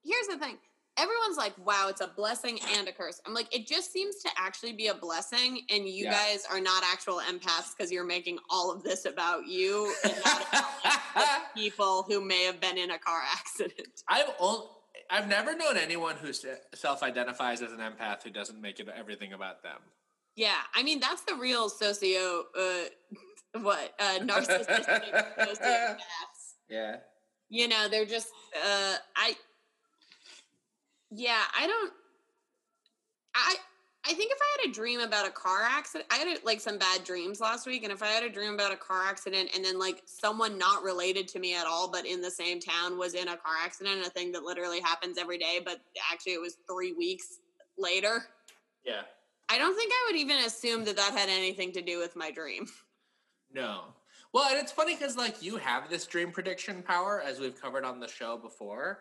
here's 0.04 0.28
the 0.28 0.38
thing. 0.38 0.58
Everyone's 0.98 1.38
like, 1.38 1.54
"Wow, 1.66 1.88
it's 1.88 2.02
a 2.02 2.08
blessing 2.08 2.60
and 2.78 2.88
a 2.88 2.92
curse." 2.92 3.22
I'm 3.26 3.34
like, 3.34 3.54
it 3.56 3.66
just 3.66 3.92
seems 3.94 4.18
to 4.24 4.30
actually 4.38 4.74
be 4.74 4.88
a 4.88 4.94
blessing, 4.94 5.62
and 5.70 5.88
you 5.88 6.04
Yeah. 6.06 6.12
guys 6.12 6.46
are 6.52 6.60
not 6.60 6.84
actual 6.84 7.20
empaths 7.22 7.76
because 7.76 7.92
you're 7.92 8.04
making 8.04 8.40
all 8.50 8.72
of 8.72 8.84
this 8.84 9.06
about 9.06 9.48
you 9.48 9.94
and 10.04 10.14
not 10.26 10.48
about 11.16 11.54
people 11.56 12.04
who 12.04 12.20
may 12.22 12.44
have 12.44 12.60
been 12.60 12.78
in 12.78 12.92
a 12.92 13.00
car 13.00 13.22
accident. 13.32 14.04
I've 14.10 14.32
only, 14.40 14.68
I've 15.10 15.28
never 15.30 15.56
known 15.56 15.78
anyone 15.78 16.18
who 16.18 16.32
self-identifies 16.74 17.62
as 17.62 17.72
an 17.72 17.80
empath 17.80 18.24
who 18.24 18.30
doesn't 18.30 18.60
make 18.62 18.80
it 18.82 18.90
everything 18.90 19.32
about 19.34 19.64
them. 19.64 19.78
Yeah, 20.36 20.58
I 20.76 20.84
mean 20.84 21.00
that's 21.00 21.24
the 21.24 21.36
real 21.36 21.70
socio, 21.70 22.46
uh, 22.58 22.84
what 23.62 23.94
uh, 24.00 24.20
narcissistic 24.20 25.36
sociopaths. 25.40 25.98
Yeah. 26.70 26.98
you 27.50 27.68
know 27.68 27.88
they're 27.90 28.06
just 28.06 28.30
uh 28.56 28.96
i 29.18 29.36
yeah 31.12 31.44
i 31.58 31.68
don't 31.68 31.92
i 33.36 33.56
i 34.08 34.14
think 34.14 34.32
if 34.32 34.38
i 34.42 34.62
had 34.62 34.70
a 34.70 34.74
dream 34.74 35.00
about 35.02 35.28
a 35.28 35.32
car 35.32 35.62
accident 35.64 36.08
i 36.12 36.18
had 36.18 36.38
like 36.44 36.60
some 36.60 36.78
bad 36.78 37.04
dreams 37.04 37.40
last 37.40 37.68
week 37.68 37.84
and 37.84 37.92
if 37.92 38.02
i 38.02 38.08
had 38.08 38.24
a 38.24 38.30
dream 38.30 38.54
about 38.54 38.72
a 38.74 38.78
car 38.78 39.04
accident 39.04 39.50
and 39.56 39.64
then 39.64 39.78
like 39.78 40.02
someone 40.06 40.58
not 40.58 40.84
related 40.84 41.28
to 41.28 41.40
me 41.40 41.56
at 41.56 41.68
all 41.68 41.92
but 41.92 42.06
in 42.06 42.22
the 42.22 42.32
same 42.32 42.60
town 42.60 42.98
was 42.98 43.14
in 43.14 43.28
a 43.28 43.38
car 43.38 43.56
accident 43.64 44.06
a 44.06 44.10
thing 44.10 44.32
that 44.32 44.44
literally 44.44 44.80
happens 44.80 45.18
every 45.18 45.38
day 45.38 45.60
but 45.64 45.82
actually 46.12 46.34
it 46.34 46.42
was 46.42 46.58
three 46.70 46.94
weeks 46.94 47.40
later 47.78 48.24
Yeah. 48.86 49.02
i 49.50 49.58
don't 49.58 49.76
think 49.76 49.92
i 49.94 50.12
would 50.12 50.20
even 50.20 50.38
assume 50.46 50.86
that 50.86 50.96
that 50.96 51.12
had 51.12 51.30
anything 51.30 51.72
to 51.74 51.82
do 51.82 52.00
with 52.00 52.16
my 52.16 52.32
dream 52.32 52.68
No. 53.54 53.82
Well, 54.34 54.50
and 54.50 54.58
it's 54.58 54.72
funny 54.72 54.96
because 54.96 55.18
like 55.18 55.44
you 55.44 55.58
have 55.58 55.90
this 55.90 56.06
dream 56.06 56.32
prediction 56.32 56.82
power, 56.82 57.22
as 57.22 57.40
we've 57.40 57.60
covered 57.62 57.84
on 57.84 58.00
the 58.00 58.08
show 58.08 58.38
before, 58.38 59.00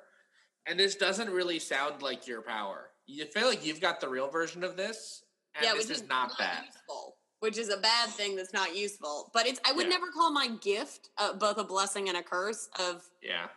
and 0.66 0.79
this 0.79 0.94
doesn't 0.96 1.31
really 1.31 1.59
sound 1.59 2.03
like 2.03 2.27
your 2.27 2.42
power. 2.42 2.90
You 3.07 3.25
feel 3.27 3.49
like 3.49 3.64
you've 3.64 3.81
got 3.81 4.01
the 4.01 4.09
real 4.09 4.29
version 4.29 4.62
of 4.62 4.77
this, 4.77 5.25
and 5.57 5.64
yeah, 5.64 5.73
this 5.75 5.88
which 5.88 5.99
is, 5.99 6.09
not 6.09 6.33
that. 6.38 6.64
useful. 6.66 7.16
Which 7.40 7.57
is 7.59 7.70
a 7.70 7.79
bad 7.79 8.11
thing 8.11 8.37
that's 8.37 8.53
not 8.53 8.77
useful. 8.77 9.31
But 9.33 9.46
it's 9.46 9.59
I 9.64 9.73
would 9.73 9.85
Yeah. 9.87 9.90
never 9.90 10.07
call 10.12 10.31
my 10.31 10.49
gift 10.62 11.09
uh, 11.18 11.33
both 11.33 11.57
a 11.59 11.64
blessing 11.64 12.09
and 12.09 12.18
a 12.18 12.23
curse. 12.23 12.68
Of 12.79 13.09
Yeah. 13.23 13.49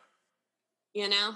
you 0.93 1.09
know. 1.09 1.33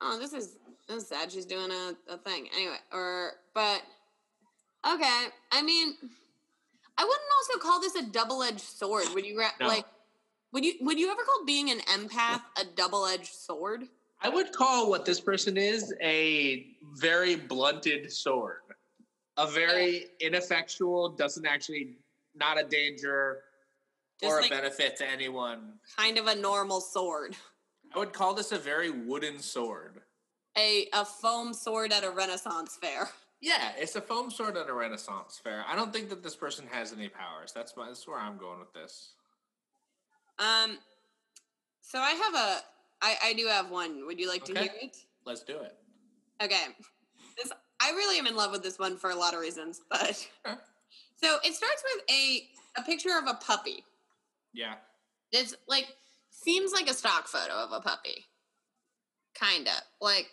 Oh, 0.00 0.18
this 0.18 0.32
is 0.32 0.56
this 0.88 1.02
is 1.02 1.08
sad. 1.08 1.32
She's 1.32 1.46
doing 1.46 1.70
a, 1.70 1.94
a 2.12 2.18
thing 2.18 2.48
anyway. 2.54 2.76
Or 2.92 3.32
but 3.54 3.82
okay. 4.86 5.26
I 5.52 5.62
mean, 5.62 5.94
I 6.98 7.04
wouldn't 7.04 7.20
also 7.40 7.58
call 7.58 7.80
this 7.80 7.96
a 7.96 8.02
double 8.02 8.42
edged 8.42 8.60
sword. 8.60 9.06
Would 9.14 9.26
you 9.26 9.36
No. 9.60 9.66
like? 9.66 9.84
Would 10.52 10.64
you 10.64 10.74
would 10.80 10.98
you 10.98 11.10
ever 11.10 11.22
call 11.22 11.44
being 11.44 11.70
an 11.70 11.80
empath 11.80 12.42
a 12.60 12.64
double 12.64 13.06
edged 13.06 13.34
sword? 13.34 13.84
I 14.20 14.28
would 14.28 14.52
call 14.52 14.88
what 14.88 15.04
this 15.04 15.20
person 15.20 15.56
is 15.56 15.94
a 16.02 16.68
very 16.94 17.36
blunted 17.36 18.10
sword. 18.10 18.60
A 19.36 19.46
very 19.46 20.06
ineffectual, 20.20 21.10
doesn't 21.10 21.44
actually, 21.46 21.98
not 22.34 22.58
a 22.58 22.64
danger 22.64 23.42
Just 24.18 24.32
or 24.32 24.40
like 24.40 24.50
a 24.50 24.54
benefit 24.54 24.96
to 24.96 25.06
anyone. 25.06 25.74
kind 25.98 26.16
of 26.16 26.26
a 26.26 26.34
normal 26.34 26.80
sword. 26.80 27.36
I 27.94 27.98
would 27.98 28.14
call 28.14 28.32
this 28.32 28.52
a 28.52 28.58
very 28.58 28.90
wooden 28.90 29.38
sword. 29.40 30.00
A 30.56 30.88
a 30.94 31.04
foam 31.04 31.52
sword 31.52 31.92
at 31.92 32.02
a 32.04 32.10
Renaissance 32.10 32.78
fair. 32.80 33.10
Yeah, 33.42 33.72
it's 33.76 33.94
a 33.96 34.00
foam 34.00 34.30
sword 34.30 34.56
at 34.56 34.70
a 34.70 34.72
Renaissance 34.72 35.38
fair. 35.44 35.62
I 35.68 35.76
don't 35.76 35.92
think 35.92 36.08
that 36.08 36.22
this 36.22 36.34
person 36.34 36.64
has 36.72 36.94
any 36.94 37.10
powers. 37.10 37.52
That's 37.54 37.76
my, 37.76 37.88
that's 37.88 38.08
where 38.08 38.18
I'm 38.18 38.38
going 38.38 38.58
with 38.60 38.72
this. 38.72 39.12
Um, 40.38 40.78
so 41.82 41.98
I 41.98 42.10
have 42.10 42.34
a, 42.34 42.58
I, 43.02 43.16
I 43.30 43.32
do 43.34 43.46
have 43.46 43.70
one. 43.70 44.06
Would 44.06 44.18
you 44.20 44.28
like 44.28 44.44
to 44.46 44.52
Okay. 44.52 44.62
hear 44.62 44.72
it? 44.82 44.96
Let's 45.24 45.42
do 45.42 45.58
it. 45.58 45.76
Okay. 46.42 46.64
This 47.36 47.52
I 47.80 47.90
really 47.90 48.18
am 48.18 48.26
in 48.26 48.36
love 48.36 48.52
with 48.52 48.62
this 48.62 48.78
one 48.78 48.96
for 48.96 49.10
a 49.10 49.14
lot 49.14 49.34
of 49.34 49.40
reasons, 49.40 49.80
but 49.90 50.14
Sure. 50.46 50.58
so 51.16 51.36
it 51.44 51.54
starts 51.54 51.82
with 51.94 52.04
a 52.10 52.48
a 52.78 52.82
picture 52.82 53.16
of 53.18 53.26
a 53.26 53.34
puppy. 53.34 53.84
Yeah. 54.52 54.74
It's 55.32 55.54
like 55.68 55.86
seems 56.30 56.72
like 56.72 56.88
a 56.88 56.94
stock 56.94 57.26
photo 57.28 57.52
of 57.54 57.72
a 57.72 57.80
puppy. 57.80 58.24
Kinda. 59.34 59.72
Like 60.00 60.28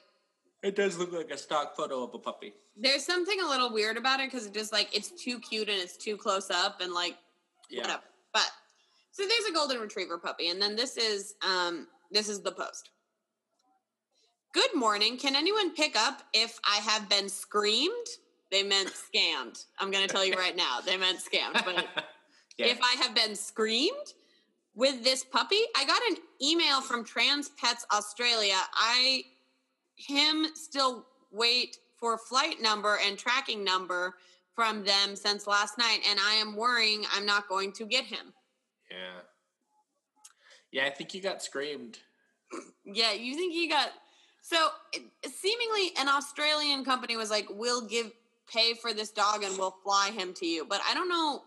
It 0.62 0.76
does 0.76 0.98
look 0.98 1.12
like 1.12 1.32
a 1.32 1.38
stock 1.38 1.76
photo 1.76 2.04
of 2.04 2.14
a 2.14 2.20
puppy. 2.20 2.54
There's 2.76 3.06
something 3.06 3.40
a 3.42 3.48
little 3.48 3.72
weird 3.74 3.98
about 3.98 4.20
it 4.20 4.32
because 4.32 4.46
it 4.48 4.54
just 4.54 4.72
like 4.72 4.96
it's 4.96 5.12
too 5.12 5.40
cute 5.40 5.70
and 5.70 5.80
it's 5.80 5.98
too 5.98 6.18
close 6.18 6.50
up 6.50 6.80
and 6.82 6.94
like 6.94 7.18
Yeah. 7.70 7.82
whatever. 7.82 8.04
But 8.34 8.50
so 9.14 9.24
there's 9.28 9.50
a 9.50 9.54
golden 9.54 9.80
retriever 9.80 10.18
puppy, 10.18 10.50
and 10.50 10.62
then 10.62 10.76
this 10.76 10.98
is 10.98 11.36
um 11.48 11.88
this 12.12 12.28
is 12.28 12.42
the 12.42 12.52
post. 12.52 12.90
Good 14.54 14.76
morning. 14.76 15.18
Can 15.18 15.36
anyone 15.36 15.74
pick 15.74 15.96
up 15.96 16.24
if 16.34 16.60
I 16.66 16.78
have 16.78 17.08
been 17.10 17.30
screamed? 17.30 18.08
They 18.52 18.64
meant 18.64 18.90
scammed. 19.16 19.66
I'm 19.80 19.92
gonna 19.92 20.08
tell 20.08 20.26
you 20.26 20.34
right 20.34 20.56
now. 20.56 20.80
They 20.84 20.98
meant 20.98 21.20
scammed. 21.20 21.64
But 21.64 21.86
yeah. 22.58 22.66
if 22.66 22.80
I 22.82 22.96
have 23.04 23.14
been 23.14 23.36
screamed 23.36 24.14
with 24.76 25.04
this 25.04 25.24
puppy, 25.24 25.62
I 25.78 25.86
got 25.86 26.02
an 26.10 26.18
email 26.42 26.82
from 26.82 27.06
Trans 27.06 27.50
Pets 27.50 27.86
Australia. 27.94 28.58
I 28.74 29.22
him 29.96 30.48
still 30.56 31.06
wait 31.32 31.78
for 32.00 32.18
flight 32.18 32.62
number 32.62 32.98
and 33.06 33.16
tracking 33.16 33.64
number 33.64 34.16
from 34.56 34.84
them 34.84 35.16
since 35.16 35.46
last 35.46 35.78
night, 35.78 36.00
and 36.10 36.20
I 36.20 36.34
am 36.34 36.56
worrying 36.56 37.04
I'm 37.14 37.28
not 37.28 37.48
going 37.48 37.72
to 37.74 37.86
get 37.86 38.06
him. 38.06 38.34
Yeah. 38.94 39.22
Yeah, 40.72 40.86
I 40.88 40.90
think 40.90 41.14
you 41.14 41.22
got 41.22 41.42
screamed. 41.44 42.00
Yeah, 42.86 43.14
you 43.14 43.36
think 43.36 43.54
he 43.54 43.68
got 43.68 43.90
so 44.42 44.70
it- 44.92 45.04
seemingly 45.34 45.92
an 45.98 46.08
Australian 46.10 46.84
company 46.84 47.16
was 47.16 47.30
like, 47.30 47.48
"We'll 47.50 47.82
give 47.88 48.12
pay 48.48 48.74
for 48.74 48.94
this 48.94 49.10
dog 49.12 49.44
and 49.44 49.58
we'll 49.58 49.76
fly 49.84 50.12
him 50.12 50.34
to 50.36 50.46
you," 50.46 50.66
but 50.66 50.82
I 50.88 50.94
don't 50.94 51.10
know. 51.10 51.44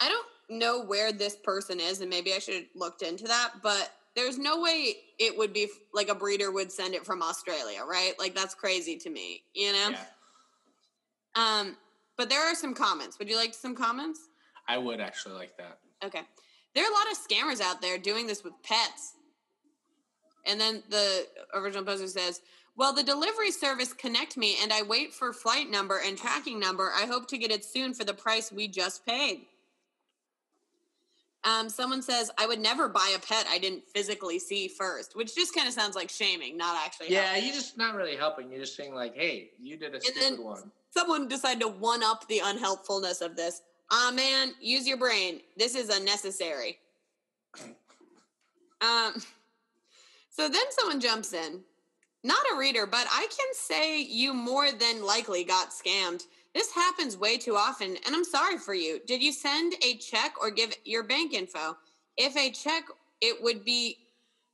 I 0.00 0.08
don't 0.08 0.26
know 0.48 0.82
where 0.84 1.12
this 1.12 1.36
person 1.36 1.80
is, 1.80 2.00
and 2.00 2.10
maybe 2.10 2.34
I 2.34 2.38
should 2.38 2.54
have 2.54 2.64
looked 2.74 3.02
into 3.02 3.24
that. 3.24 3.62
But 3.62 3.92
there's 4.14 4.38
no 4.38 4.60
way 4.60 4.96
it 5.18 5.36
would 5.36 5.52
be 5.52 5.64
f- 5.64 5.70
like 5.92 6.08
a 6.08 6.14
breeder 6.14 6.50
would 6.52 6.70
send 6.72 6.94
it 6.94 7.04
from 7.04 7.22
Australia, 7.22 7.84
right? 7.84 8.18
Like 8.18 8.34
that's 8.34 8.54
crazy 8.54 8.96
to 8.98 9.10
me, 9.10 9.42
you 9.54 9.72
know. 9.72 9.90
Yeah. 9.90 10.04
Um, 11.34 11.76
but 12.16 12.28
there 12.28 12.42
are 12.42 12.54
some 12.54 12.74
comments. 12.74 13.18
Would 13.18 13.28
you 13.28 13.36
like 13.36 13.54
some 13.54 13.74
comments? 13.74 14.28
I 14.68 14.78
would 14.78 15.00
actually 15.00 15.34
like 15.34 15.56
that. 15.58 15.78
Okay. 16.04 16.22
There 16.74 16.84
are 16.84 16.90
a 16.90 16.94
lot 16.94 17.10
of 17.10 17.18
scammers 17.18 17.60
out 17.60 17.80
there 17.80 17.98
doing 17.98 18.26
this 18.26 18.44
with 18.44 18.52
pets. 18.62 19.14
And 20.46 20.60
then 20.60 20.82
the 20.90 21.26
original 21.54 21.84
poster 21.84 22.08
says, 22.08 22.42
Well, 22.76 22.92
the 22.92 23.02
delivery 23.02 23.50
service 23.50 23.92
connect 23.92 24.36
me 24.36 24.56
and 24.62 24.72
I 24.72 24.82
wait 24.82 25.14
for 25.14 25.32
flight 25.32 25.70
number 25.70 26.00
and 26.04 26.18
tracking 26.18 26.60
number. 26.60 26.92
I 26.94 27.06
hope 27.06 27.28
to 27.28 27.38
get 27.38 27.50
it 27.50 27.64
soon 27.64 27.94
for 27.94 28.04
the 28.04 28.14
price 28.14 28.52
we 28.52 28.68
just 28.68 29.06
paid. 29.06 29.46
Um, 31.44 31.68
someone 31.68 32.00
says, 32.00 32.30
I 32.38 32.46
would 32.46 32.58
never 32.58 32.88
buy 32.88 33.14
a 33.14 33.18
pet 33.18 33.46
I 33.50 33.58
didn't 33.58 33.82
physically 33.94 34.38
see 34.38 34.66
first, 34.66 35.14
which 35.14 35.34
just 35.34 35.54
kind 35.54 35.68
of 35.68 35.74
sounds 35.74 35.94
like 35.94 36.08
shaming, 36.08 36.56
not 36.56 36.82
actually. 36.84 37.10
Yeah, 37.10 37.24
helping. 37.24 37.44
you're 37.44 37.54
just 37.54 37.76
not 37.76 37.94
really 37.94 38.16
helping. 38.16 38.50
You're 38.50 38.60
just 38.60 38.76
saying 38.76 38.94
like, 38.94 39.14
"Hey, 39.14 39.50
you 39.60 39.76
did 39.76 39.94
a 39.94 40.00
stupid 40.00 40.22
then- 40.22 40.42
one." 40.42 40.72
someone 40.90 41.28
decided 41.28 41.60
to 41.60 41.68
one 41.68 42.02
up 42.02 42.26
the 42.28 42.38
unhelpfulness 42.38 43.20
of 43.20 43.36
this. 43.36 43.62
Ah, 43.90 44.10
man, 44.14 44.52
use 44.60 44.86
your 44.86 44.96
brain. 44.96 45.40
This 45.56 45.74
is 45.74 45.88
unnecessary. 45.88 46.78
Um, 48.80 49.14
so 50.30 50.48
then 50.48 50.64
someone 50.70 51.00
jumps 51.00 51.32
in, 51.32 51.60
not 52.22 52.42
a 52.52 52.58
reader, 52.58 52.86
but 52.86 53.06
I 53.10 53.26
can 53.30 53.54
say 53.54 54.02
you 54.02 54.34
more 54.34 54.72
than 54.72 55.04
likely 55.04 55.44
got 55.44 55.70
scammed. 55.70 56.24
This 56.54 56.72
happens 56.72 57.16
way 57.16 57.36
too 57.36 57.56
often, 57.56 57.96
and 58.06 58.14
I'm 58.14 58.24
sorry 58.24 58.58
for 58.58 58.74
you. 58.74 59.00
Did 59.06 59.22
you 59.22 59.32
send 59.32 59.74
a 59.82 59.96
check 59.96 60.34
or 60.40 60.50
give 60.50 60.74
your 60.84 61.02
bank 61.02 61.32
info? 61.34 61.76
If 62.16 62.36
a 62.36 62.50
check, 62.50 62.84
it 63.20 63.42
would 63.42 63.64
be, 63.64 63.98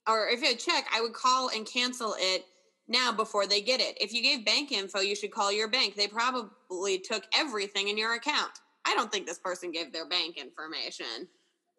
or 0.09 0.29
if 0.29 0.43
a 0.43 0.57
check, 0.57 0.87
I 0.95 1.01
would 1.01 1.13
call 1.13 1.51
and 1.51 1.67
cancel 1.67 2.15
it 2.19 2.45
now 2.89 3.13
before 3.13 3.47
they 3.47 3.61
get 3.61 3.81
it. 3.81 3.97
If 4.01 4.13
you 4.13 4.23
gave 4.23 4.45
bank 4.45 4.73
info, 4.73 5.01
you 5.01 5.15
should 5.15 5.31
call 5.31 5.53
your 5.53 5.69
bank. 5.69 5.95
They 5.95 6.09
probably 6.09 6.99
took 6.99 7.25
everything 7.35 7.89
in 7.89 7.99
your 7.99 8.15
account. 8.15 8.53
I 8.87 8.95
don't 8.95 9.13
think 9.13 9.27
this 9.27 9.39
person 9.39 9.71
gave 9.71 9.93
their 9.93 10.07
bank 10.07 10.39
information. 10.39 11.29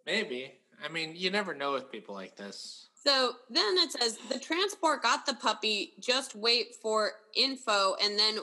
Maybe. 0.05 0.53
I 0.83 0.89
mean, 0.89 1.13
you 1.15 1.29
never 1.29 1.53
know 1.53 1.73
with 1.73 1.91
people 1.91 2.15
like 2.15 2.35
this. 2.35 2.87
So 3.03 3.33
then 3.49 3.77
it 3.77 3.91
says 3.91 4.17
the 4.29 4.39
transport 4.39 5.01
got 5.01 5.25
the 5.25 5.33
puppy. 5.33 5.93
Just 5.99 6.35
wait 6.35 6.75
for 6.75 7.11
info, 7.35 7.95
and 8.01 8.17
then 8.17 8.39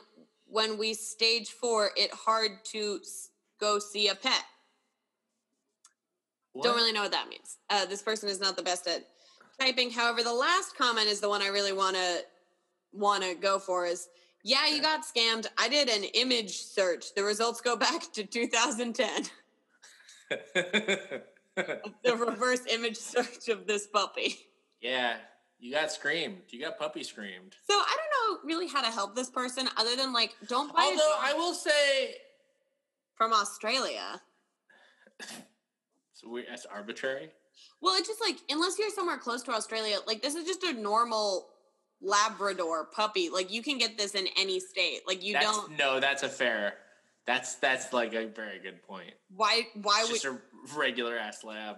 when 0.47 0.79
we 0.79 0.95
stage 0.95 1.51
four, 1.51 1.91
it 1.97 2.13
hard 2.13 2.65
to 2.73 3.01
go 3.61 3.79
see 3.79 4.09
a 4.09 4.15
pet. 4.15 4.43
What? 6.53 6.65
Don't 6.65 6.77
really 6.77 6.93
know 6.93 7.03
what 7.03 7.13
that 7.13 7.29
means. 7.29 7.59
Uh, 7.71 7.87
this 7.87 8.03
person 8.03 8.29
is 8.29 8.41
not 8.41 8.57
the 8.57 8.63
best 8.63 8.89
at 8.89 9.07
typing. 9.61 9.91
However, 9.91 10.23
the 10.23 10.33
last 10.33 10.77
comment 10.77 11.07
is 11.07 11.21
the 11.21 11.29
one 11.29 11.43
I 11.43 11.49
really 11.49 11.73
want 11.73 11.97
to 11.97 12.25
want 12.93 13.23
to 13.23 13.35
go 13.35 13.59
for. 13.59 13.87
Is 13.87 14.09
yeah, 14.45 14.67
you 14.69 14.81
got 14.81 15.01
scammed. 15.05 15.47
I 15.59 15.69
did 15.69 15.89
an 15.89 16.05
image 16.15 16.59
search. 16.63 17.15
The 17.15 17.23
results 17.25 17.61
go 17.61 17.77
back 17.87 18.13
to 18.13 18.25
2010. 18.25 19.25
the 20.35 22.17
reverse 22.17 22.67
image 22.71 22.97
search 22.97 23.49
of 23.49 23.67
this 23.67 23.87
puppy. 23.87 24.37
yeah, 24.81 25.17
you 25.59 25.73
got 25.73 25.91
screamed. 25.91 26.43
You 26.49 26.61
got 26.61 26.79
puppy 26.79 27.03
screamed. 27.03 27.57
So 27.69 27.75
I 27.75 27.97
don't 27.97 28.45
know 28.45 28.49
really 28.49 28.69
how 28.69 28.83
to 28.83 28.91
help 28.91 29.17
this 29.17 29.31
person 29.31 29.69
other 29.77 29.97
than 29.97 30.13
like 30.13 30.35
don't 30.47 30.73
buy 30.75 30.83
Although 30.83 31.15
I 31.21 31.35
will 31.35 31.55
say, 31.55 32.15
from 33.15 33.33
Australia. 33.33 34.21
it's 35.21 36.23
weird. 36.25 36.47
That's 36.49 36.67
arbitrary. 36.67 37.31
Well, 37.81 37.97
it's 37.97 38.07
just 38.09 38.21
like 38.21 38.37
unless 38.51 38.79
you're 38.79 38.91
somewhere 38.91 39.19
close 39.19 39.43
to 39.45 39.53
Australia, 39.53 39.97
like 40.07 40.23
this 40.23 40.35
is 40.35 40.45
just 40.47 40.63
a 40.63 40.73
normal 40.75 41.49
Labrador 42.01 42.87
puppy. 42.87 43.29
Like 43.31 43.53
you 43.53 43.63
can 43.63 43.79
get 43.79 43.99
this 43.99 44.15
in 44.15 44.27
any 44.39 44.61
state. 44.61 45.01
Like 45.07 45.25
you 45.25 45.33
that's, 45.35 45.45
don't. 45.47 45.79
No, 45.79 46.01
that's 46.01 46.23
a 46.23 46.29
fair. 46.29 46.75
That's 47.27 47.57
that's 47.57 47.93
like 47.93 48.15
a 48.15 48.27
very 48.27 48.59
good 48.59 48.83
point. 48.83 49.13
Why? 49.35 49.63
Why 49.83 50.01
It's 50.01 50.09
would? 50.11 50.21
just 50.23 50.25
a 50.25 50.79
regular 50.79 51.19
ass 51.19 51.45
lab. 51.45 51.77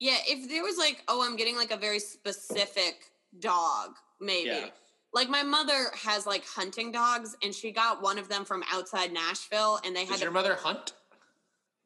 yeah, 0.00 0.16
if 0.26 0.48
there 0.48 0.62
was 0.62 0.76
like, 0.78 1.02
oh, 1.08 1.24
I'm 1.24 1.36
getting 1.36 1.56
like 1.56 1.70
a 1.70 1.76
very 1.76 1.98
specific 2.00 2.96
dog, 3.38 3.90
maybe. 4.20 4.48
Yeah. 4.48 4.66
Like 5.14 5.28
my 5.28 5.42
mother 5.42 5.90
has 5.94 6.26
like 6.26 6.44
hunting 6.46 6.90
dogs, 6.90 7.36
and 7.44 7.54
she 7.54 7.70
got 7.70 8.02
one 8.02 8.18
of 8.18 8.28
them 8.28 8.44
from 8.44 8.64
outside 8.72 9.12
Nashville, 9.12 9.78
and 9.84 9.94
they 9.94 10.00
had 10.06 10.12
Does 10.14 10.22
your 10.22 10.30
mother 10.32 10.54
hunt? 10.56 10.94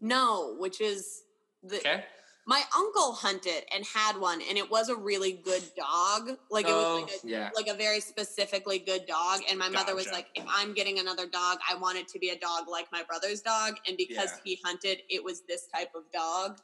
no, 0.01 0.55
which 0.59 0.81
is 0.81 1.23
the 1.63 1.77
Okay. 1.79 2.05
My 2.49 2.63
uncle 2.77 3.13
hunted 3.13 3.65
and 3.75 3.85
had 3.85 4.17
one 4.19 4.41
and 4.49 4.57
it 4.57 4.71
was 4.71 4.89
a 4.89 4.95
really 4.97 5.33
good 5.33 5.63
dog 5.77 6.31
like 6.51 6.67
it 6.67 6.71
Oh, 6.73 7.01
was 7.03 7.11
like 7.13 7.25
a, 7.25 7.29
yeah. 7.29 7.51
like 7.57 7.67
a 7.67 7.75
very 7.75 7.99
specifically 8.01 8.79
good 8.79 9.05
dog 9.07 9.41
and 9.51 9.59
my 9.59 9.69
mother 9.69 9.95
was 9.97 10.07
like 10.13 10.27
if 10.37 10.45
i'm 10.49 10.73
getting 10.73 10.99
another 11.01 11.27
dog 11.27 11.59
i 11.69 11.75
want 11.75 11.99
it 11.99 12.07
to 12.09 12.19
be 12.21 12.31
a 12.31 12.39
dog 12.39 12.69
like 12.71 12.87
my 12.93 13.03
brother's 13.03 13.41
dog 13.41 13.75
and 13.89 13.97
because 13.97 14.31
Yeah. 14.31 14.41
he 14.45 14.59
hunted 14.65 14.99
it 15.11 15.23
was 15.25 15.43
this 15.49 15.67
type 15.75 15.91
of 15.95 16.03
dog 16.13 16.59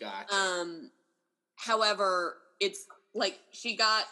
Gotcha. 0.00 0.34
um 0.34 0.90
however 1.56 2.38
it's 2.58 2.86
like 3.14 3.38
she 3.52 3.76
got 3.76 4.06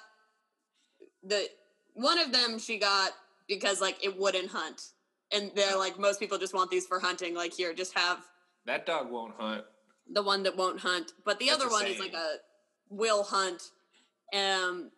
the 1.25 1.49
one 1.95 2.19
of 2.19 2.33
them 2.33 2.59
she 2.61 2.79
got 2.79 3.11
because 3.49 3.81
like 3.81 4.03
it 4.05 4.17
wouldn't 4.17 4.49
hunt 4.51 4.91
and 5.33 5.51
they're 5.57 5.77
like 5.77 5.99
most 5.99 6.21
people 6.21 6.39
just 6.39 6.55
want 6.55 6.71
these 6.71 6.87
for 6.87 7.01
hunting 7.01 7.35
like 7.35 7.53
here 7.53 7.75
just 7.75 7.97
have 7.99 8.19
that 8.67 8.87
dog 8.87 9.11
won't 9.11 9.35
hunt. 9.37 9.65
The 10.11 10.23
one 10.23 10.43
that 10.43 10.57
won't 10.57 10.81
hunt, 10.81 11.13
but 11.25 11.39
the 11.39 11.47
That's 11.47 11.59
other 11.59 11.69
a 11.69 11.73
one 11.73 11.87
is 11.87 11.99
like 11.99 12.15
a 12.15 12.37
will 12.89 13.23
hunt. 13.23 13.63
Um, 14.35 14.91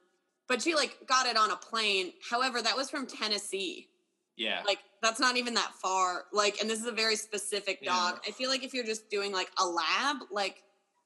but 0.49 0.63
she 0.63 0.75
like 0.75 0.99
got 1.07 1.27
it 1.27 1.37
on 1.37 1.51
a 1.51 1.57
plane. 1.57 2.13
However, 2.29 2.63
that 2.63 2.77
was 2.77 2.91
from 2.91 3.07
Tennessee. 3.07 3.89
Yeah. 4.37 4.63
Like 4.67 4.79
that's 5.03 5.21
not 5.21 5.37
even 5.37 5.55
that 5.55 5.73
far. 5.81 6.25
Like, 6.33 6.61
and 6.61 6.69
this 6.69 6.81
is 6.81 6.87
a 6.87 6.93
very 6.93 7.17
specific 7.17 7.85
dog. 7.85 8.21
Yeah. 8.23 8.31
I 8.31 8.33
feel 8.33 8.51
like 8.51 8.65
if 8.65 8.75
you're 8.75 8.85
just 8.85 9.11
doing 9.11 9.33
like 9.33 9.51
a 9.59 9.67
lab, 9.67 10.17
like 10.31 10.63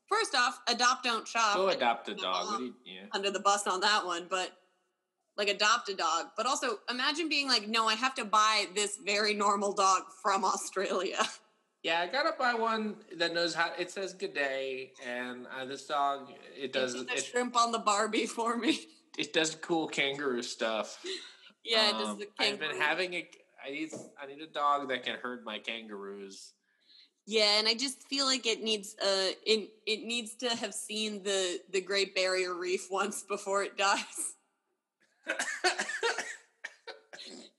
first 0.09 0.35
off, 0.35 0.61
adopt 0.69 1.05
don't 1.05 1.27
shop. 1.27 1.57
Go 1.57 1.69
adopt 1.69 2.09
a 2.09 2.15
dog. 2.15 2.47
What 2.47 2.59
do 2.59 2.65
you, 2.65 2.75
yeah. 2.85 3.07
under 3.13 3.31
the 3.31 3.41
bus 3.41 3.67
on 3.67 3.81
that 3.81 4.05
one, 4.05 4.27
but 4.29 4.53
like 5.37 5.49
adopt 5.49 5.89
a 5.89 5.95
dog. 5.95 6.27
But 6.37 6.47
also 6.47 6.79
imagine 6.91 7.29
being 7.29 7.49
like, 7.49 7.69
no, 7.69 7.87
I 7.87 7.95
have 7.95 8.15
to 8.17 8.25
buy 8.25 8.67
this 8.75 8.99
very 9.05 9.35
normal 9.35 9.73
dog 9.73 10.03
from 10.23 10.45
Australia. 10.45 11.19
Yeah, 11.83 12.01
I 12.01 12.07
gotta 12.09 12.33
buy 12.39 12.55
one 12.55 12.97
that 13.17 13.33
knows 13.33 13.55
how. 13.55 13.73
It 13.79 13.91
says 13.91 14.13
good 14.13 14.35
day, 14.35 14.93
and 15.07 15.47
uh, 15.47 15.65
this 15.65 15.87
dog 15.87 16.33
it 16.57 16.73
does 16.73 16.93
the 17.07 17.13
it, 17.15 17.25
shrimp 17.25 17.57
on 17.57 17.71
the 17.73 17.79
Barbie 17.79 18.27
for 18.39 18.57
me. 18.57 18.81
it 19.17 19.33
does 19.33 19.55
cool 19.57 19.89
kangaroo 19.89 20.43
stuff. 20.43 20.99
Yeah, 21.65 21.89
it 21.91 21.93
does 21.99 22.09
Um, 22.11 22.19
the 22.19 22.29
I've 22.39 22.59
been 22.59 22.77
having 22.77 23.13
a. 23.15 23.29
I 23.67 23.71
need 23.71 23.91
I 24.23 24.27
need 24.27 24.41
a 24.41 24.47
dog 24.47 24.89
that 24.89 25.03
can 25.03 25.17
herd 25.17 25.45
my 25.45 25.59
kangaroos. 25.59 26.53
Yeah, 27.27 27.59
and 27.59 27.69
I 27.69 27.75
just 27.75 28.05
feel 28.09 28.25
like 28.25 28.47
it 28.47 28.63
needs 28.63 28.95
uh 29.03 29.33
it 29.45 29.71
it 29.85 30.05
needs 30.05 30.35
to 30.37 30.49
have 30.49 30.73
seen 30.73 31.23
the 31.25 31.61
the 31.71 31.81
Great 31.83 32.15
Barrier 32.15 32.55
Reef 32.55 32.87
once 32.91 33.23
before 33.23 33.63
it 33.65 33.77
dies. 33.77 34.35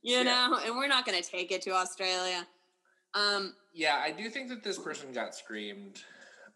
You 0.01 0.24
Yeah. 0.24 0.24
know, 0.24 0.59
and 0.63 0.76
we're 0.76 0.88
not 0.88 1.05
going 1.05 1.22
to 1.22 1.30
take 1.30 1.51
it 1.51 1.61
to 1.63 1.72
Australia. 1.72 2.47
Um 3.13 3.53
yeah, 3.80 3.96
I 4.04 4.12
do 4.12 4.30
think 4.30 4.50
that 4.50 4.64
this 4.64 4.78
person 4.78 5.12
got 5.14 5.34
screamed. 5.34 6.04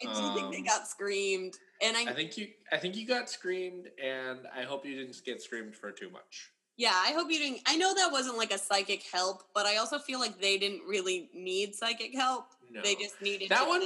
I 0.01 0.05
do 0.13 0.35
think 0.35 0.51
they 0.51 0.57
Um, 0.59 0.65
got 0.65 0.87
screamed. 0.87 1.57
And 1.81 1.95
I, 1.95 2.03
I 2.11 2.13
think 2.13 2.37
you 2.37 2.49
I 2.71 2.77
think 2.77 2.95
you 2.95 3.05
got 3.07 3.29
screamed, 3.29 3.89
and 4.01 4.39
I 4.55 4.63
hope 4.63 4.85
you 4.85 4.95
didn't 4.95 5.15
get 5.25 5.41
screamed 5.41 5.75
for 5.75 5.91
too 5.91 6.09
much. 6.09 6.51
Yeah, 6.75 6.93
I 6.93 7.11
hope 7.13 7.29
you 7.31 7.39
didn't. 7.39 7.61
I 7.67 7.75
know 7.77 7.93
that 7.93 8.11
wasn't 8.11 8.37
like 8.37 8.51
a 8.53 8.57
psychic 8.57 9.03
help, 9.03 9.43
but 9.53 9.65
I 9.65 9.77
also 9.77 9.99
feel 9.99 10.19
like 10.19 10.41
they 10.41 10.57
didn't 10.57 10.81
really 10.87 11.29
need 11.33 11.75
psychic 11.75 12.13
help. 12.15 12.47
No. 12.69 12.81
They 12.81 12.95
just 12.95 13.21
needed 13.21 13.49
That 13.49 13.67
one 13.67 13.81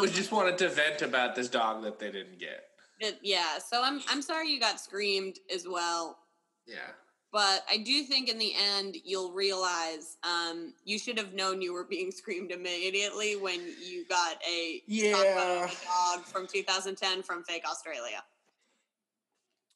we 0.00 0.08
just 0.08 0.32
wanted 0.32 0.58
to 0.58 0.68
vent 0.68 1.02
about 1.02 1.34
this 1.34 1.48
dog 1.48 1.82
that 1.84 1.98
they 1.98 2.10
didn't 2.10 2.38
get. 2.38 2.64
that- 3.00 3.18
yeah, 3.22 3.58
so 3.58 3.82
I'm 3.82 4.00
I'm 4.08 4.22
sorry 4.22 4.48
you 4.50 4.58
got 4.60 4.80
screamed 4.80 5.36
as 5.54 5.66
well. 5.68 6.18
Yeah. 6.66 6.90
But 7.32 7.64
I 7.70 7.76
do 7.76 8.02
think 8.02 8.28
in 8.28 8.38
the 8.38 8.54
end 8.56 8.96
you'll 9.04 9.32
realize 9.32 10.16
um, 10.24 10.74
you 10.84 10.98
should 10.98 11.16
have 11.16 11.32
known 11.32 11.62
you 11.62 11.72
were 11.72 11.84
being 11.84 12.10
screamed 12.10 12.50
immediately 12.50 13.36
when 13.36 13.60
you 13.80 14.04
got 14.08 14.36
a 14.48 14.82
Yeah. 14.86 15.70
dog 15.84 16.24
from 16.24 16.46
2010 16.48 17.22
from 17.22 17.44
fake 17.44 17.64
Australia. 17.68 18.24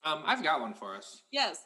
Um, 0.02 0.22
I've 0.26 0.42
got 0.42 0.61
one 0.61 0.74
for 0.74 0.96
us. 0.96 1.22
Yes. 1.30 1.64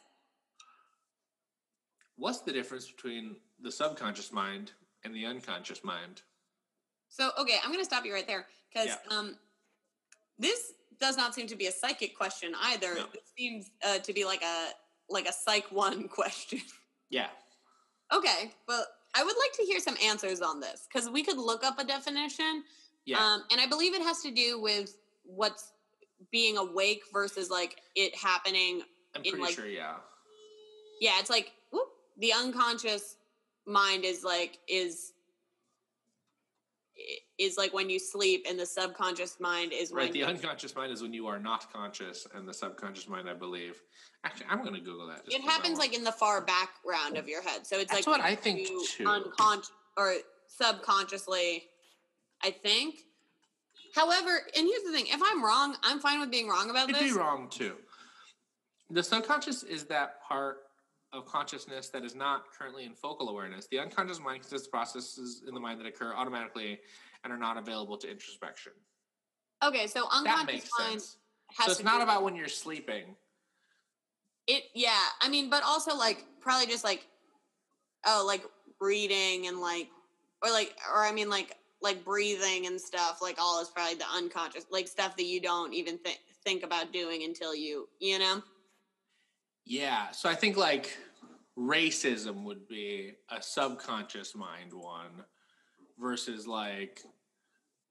What's 2.17 2.41
the 2.41 2.51
difference 2.51 2.89
between 2.89 3.37
the 3.59 3.71
subconscious 3.71 4.31
mind 4.31 4.73
and 5.03 5.15
the 5.15 5.25
unconscious 5.25 5.83
mind? 5.83 6.21
So 7.07 7.31
okay, 7.39 7.55
I'm 7.63 7.71
going 7.71 7.81
to 7.81 7.85
stop 7.85 8.05
you 8.05 8.13
right 8.13 8.27
there 8.27 8.45
because 8.71 8.87
Yeah. 8.87 9.17
um, 9.17 9.37
this 10.37 10.73
does 10.99 11.17
not 11.17 11.33
seem 11.33 11.47
to 11.47 11.55
be 11.55 11.65
a 11.67 11.71
psychic 11.71 12.15
question 12.15 12.53
either. 12.61 12.93
No. 12.95 13.05
It 13.13 13.23
seems 13.37 13.71
uh, 13.83 13.97
to 13.99 14.13
be 14.13 14.23
like 14.25 14.43
a 14.43 14.69
like 15.09 15.27
a 15.27 15.33
psych 15.33 15.65
one 15.71 16.07
question. 16.07 16.59
Yeah. 17.09 17.27
okay, 18.13 18.51
but 18.67 18.85
I 19.15 19.23
would 19.23 19.35
like 19.37 19.53
to 19.53 19.63
hear 19.63 19.79
some 19.79 19.95
answers 20.03 20.41
on 20.41 20.59
this 20.59 20.87
because 20.91 21.09
we 21.09 21.23
could 21.23 21.37
look 21.37 21.63
up 21.63 21.79
a 21.79 21.83
definition. 21.83 22.63
Yeah. 23.05 23.17
Um, 23.17 23.43
and 23.51 23.59
I 23.59 23.67
believe 23.67 23.95
it 23.95 24.01
has 24.03 24.21
to 24.21 24.31
do 24.31 24.61
with 24.61 24.95
what's 25.23 25.71
being 26.31 26.57
awake 26.57 27.01
versus 27.11 27.49
like 27.49 27.77
it 27.95 28.15
happening. 28.15 28.81
I'm 29.15 29.23
pretty 29.23 29.37
like- 29.37 29.53
sure, 29.55 29.67
yeah. 29.67 29.95
Yeah, 31.01 31.13
it's 31.19 31.29
like 31.29 31.53
whoop, 31.71 31.87
the 32.17 32.33
unconscious 32.33 33.15
mind 33.65 34.03
is 34.03 34.23
like 34.23 34.59
is 34.67 35.13
is 37.39 37.57
like 37.57 37.73
when 37.73 37.89
you 37.89 37.97
sleep, 37.97 38.45
and 38.47 38.59
the 38.59 38.65
subconscious 38.65 39.39
mind 39.39 39.71
is 39.71 39.91
Right. 39.91 40.05
when 40.05 40.13
The 40.13 40.23
unconscious 40.23 40.75
mind 40.75 40.91
is 40.91 41.01
when 41.01 41.13
you 41.13 41.25
are 41.27 41.39
not 41.39 41.71
conscious, 41.71 42.27
and 42.35 42.47
the 42.47 42.53
subconscious 42.53 43.07
mind, 43.07 43.29
I 43.29 43.33
believe. 43.33 43.81
Actually, 44.25 44.47
I'm 44.49 44.61
going 44.61 44.73
to 44.73 44.81
Google 44.81 45.07
that. 45.07 45.21
it 45.27 45.41
happens 45.41 45.79
like 45.79 45.95
in 45.95 46.03
the 46.03 46.11
far 46.11 46.41
background 46.41 47.17
of 47.17 47.27
your 47.29 47.41
head. 47.41 47.65
So 47.65 47.77
it's 47.79 47.91
That's 47.91 48.05
like 48.05 48.17
what 48.17 48.25
I 48.25 48.35
think, 48.35 48.59
you 48.69 48.85
too. 48.85 49.07
unconscious 49.07 49.71
or 49.97 50.15
subconsciously, 50.47 51.63
I 52.43 52.51
think. 52.51 52.99
However, 53.95 54.41
and 54.55 54.67
here's 54.67 54.83
the 54.83 54.91
thing: 54.91 55.07
if 55.07 55.21
I'm 55.23 55.43
wrong, 55.43 55.75
I'm 55.81 55.99
fine 55.99 56.19
with 56.19 56.29
being 56.29 56.47
wrong 56.49 56.69
about 56.69 56.87
could 56.87 56.95
this. 56.95 57.13
be 57.13 57.17
wrong 57.17 57.49
too. 57.49 57.75
The 58.89 59.01
subconscious 59.01 59.63
is 59.63 59.85
that 59.85 60.21
part 60.21 60.57
of 61.13 61.25
consciousness 61.25 61.89
that 61.89 62.03
is 62.03 62.13
not 62.13 62.43
currently 62.55 62.83
in 62.85 62.93
focal 62.93 63.29
awareness. 63.29 63.67
The 63.71 63.79
unconscious 63.79 64.19
mind 64.19 64.41
consists 64.41 64.67
of 64.67 64.71
processes 64.71 65.41
in 65.47 65.53
the 65.55 65.59
mind 65.59 65.79
that 65.79 65.87
occur 65.87 66.13
automatically 66.13 66.79
and 67.23 67.33
are 67.33 67.37
not 67.37 67.57
available 67.57 67.97
to 67.97 68.09
introspection. 68.09 68.73
Okay, 69.63 69.87
so 69.87 70.07
unconscious 70.11 70.69
mind 70.79 71.01
has 71.53 71.65
So 71.65 71.71
it's 71.71 71.83
not 71.83 72.01
about 72.01 72.23
when 72.23 72.35
you're 72.35 72.47
sleeping. 72.47 73.15
it. 74.47 74.63
Yeah, 74.73 75.03
I 75.21 75.29
mean, 75.29 75.49
but 75.49 75.63
also 75.63 75.95
like 75.95 76.25
probably 76.39 76.67
just 76.67 76.83
like 76.83 77.07
oh, 78.05 78.23
like 78.25 78.43
reading 78.79 79.47
and 79.47 79.59
like 79.59 79.89
or 80.43 80.49
like 80.49 80.75
or 80.93 81.03
I 81.03 81.11
mean 81.11 81.29
like 81.29 81.55
like 81.81 82.03
breathing 82.05 82.67
and 82.67 82.79
stuff. 82.79 83.19
Like 83.21 83.37
all 83.39 83.61
is 83.61 83.69
probably 83.69 83.95
the 83.95 84.05
unconscious, 84.15 84.65
like 84.71 84.87
stuff 84.87 85.17
that 85.17 85.25
you 85.25 85.41
don't 85.41 85.73
even 85.73 85.97
think 85.97 86.19
think 86.45 86.63
about 86.63 86.93
doing 86.93 87.23
until 87.23 87.53
you 87.53 87.89
you 87.99 88.19
know. 88.19 88.41
Yeah. 89.65 90.11
So 90.11 90.29
I 90.29 90.35
think 90.35 90.55
like 90.55 90.97
racism 91.57 92.43
would 92.45 92.67
be 92.67 93.13
a 93.29 93.41
subconscious 93.41 94.33
mind 94.35 94.73
one 94.73 95.25
versus 95.99 96.47
like 96.47 97.03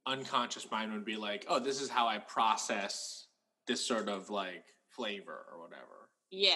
unconscious 0.07 0.71
mind 0.71 0.93
would 0.93 1.05
be 1.05 1.17
like, 1.17 1.45
oh, 1.49 1.59
this 1.59 1.81
is 1.81 1.89
how 1.89 2.07
I 2.07 2.19
process 2.19 3.27
this 3.67 3.85
sort 3.85 4.09
of 4.09 4.31
like 4.31 4.65
flavor 4.89 5.47
or 5.53 5.61
whatever. 5.61 6.09
Yeah. 6.31 6.55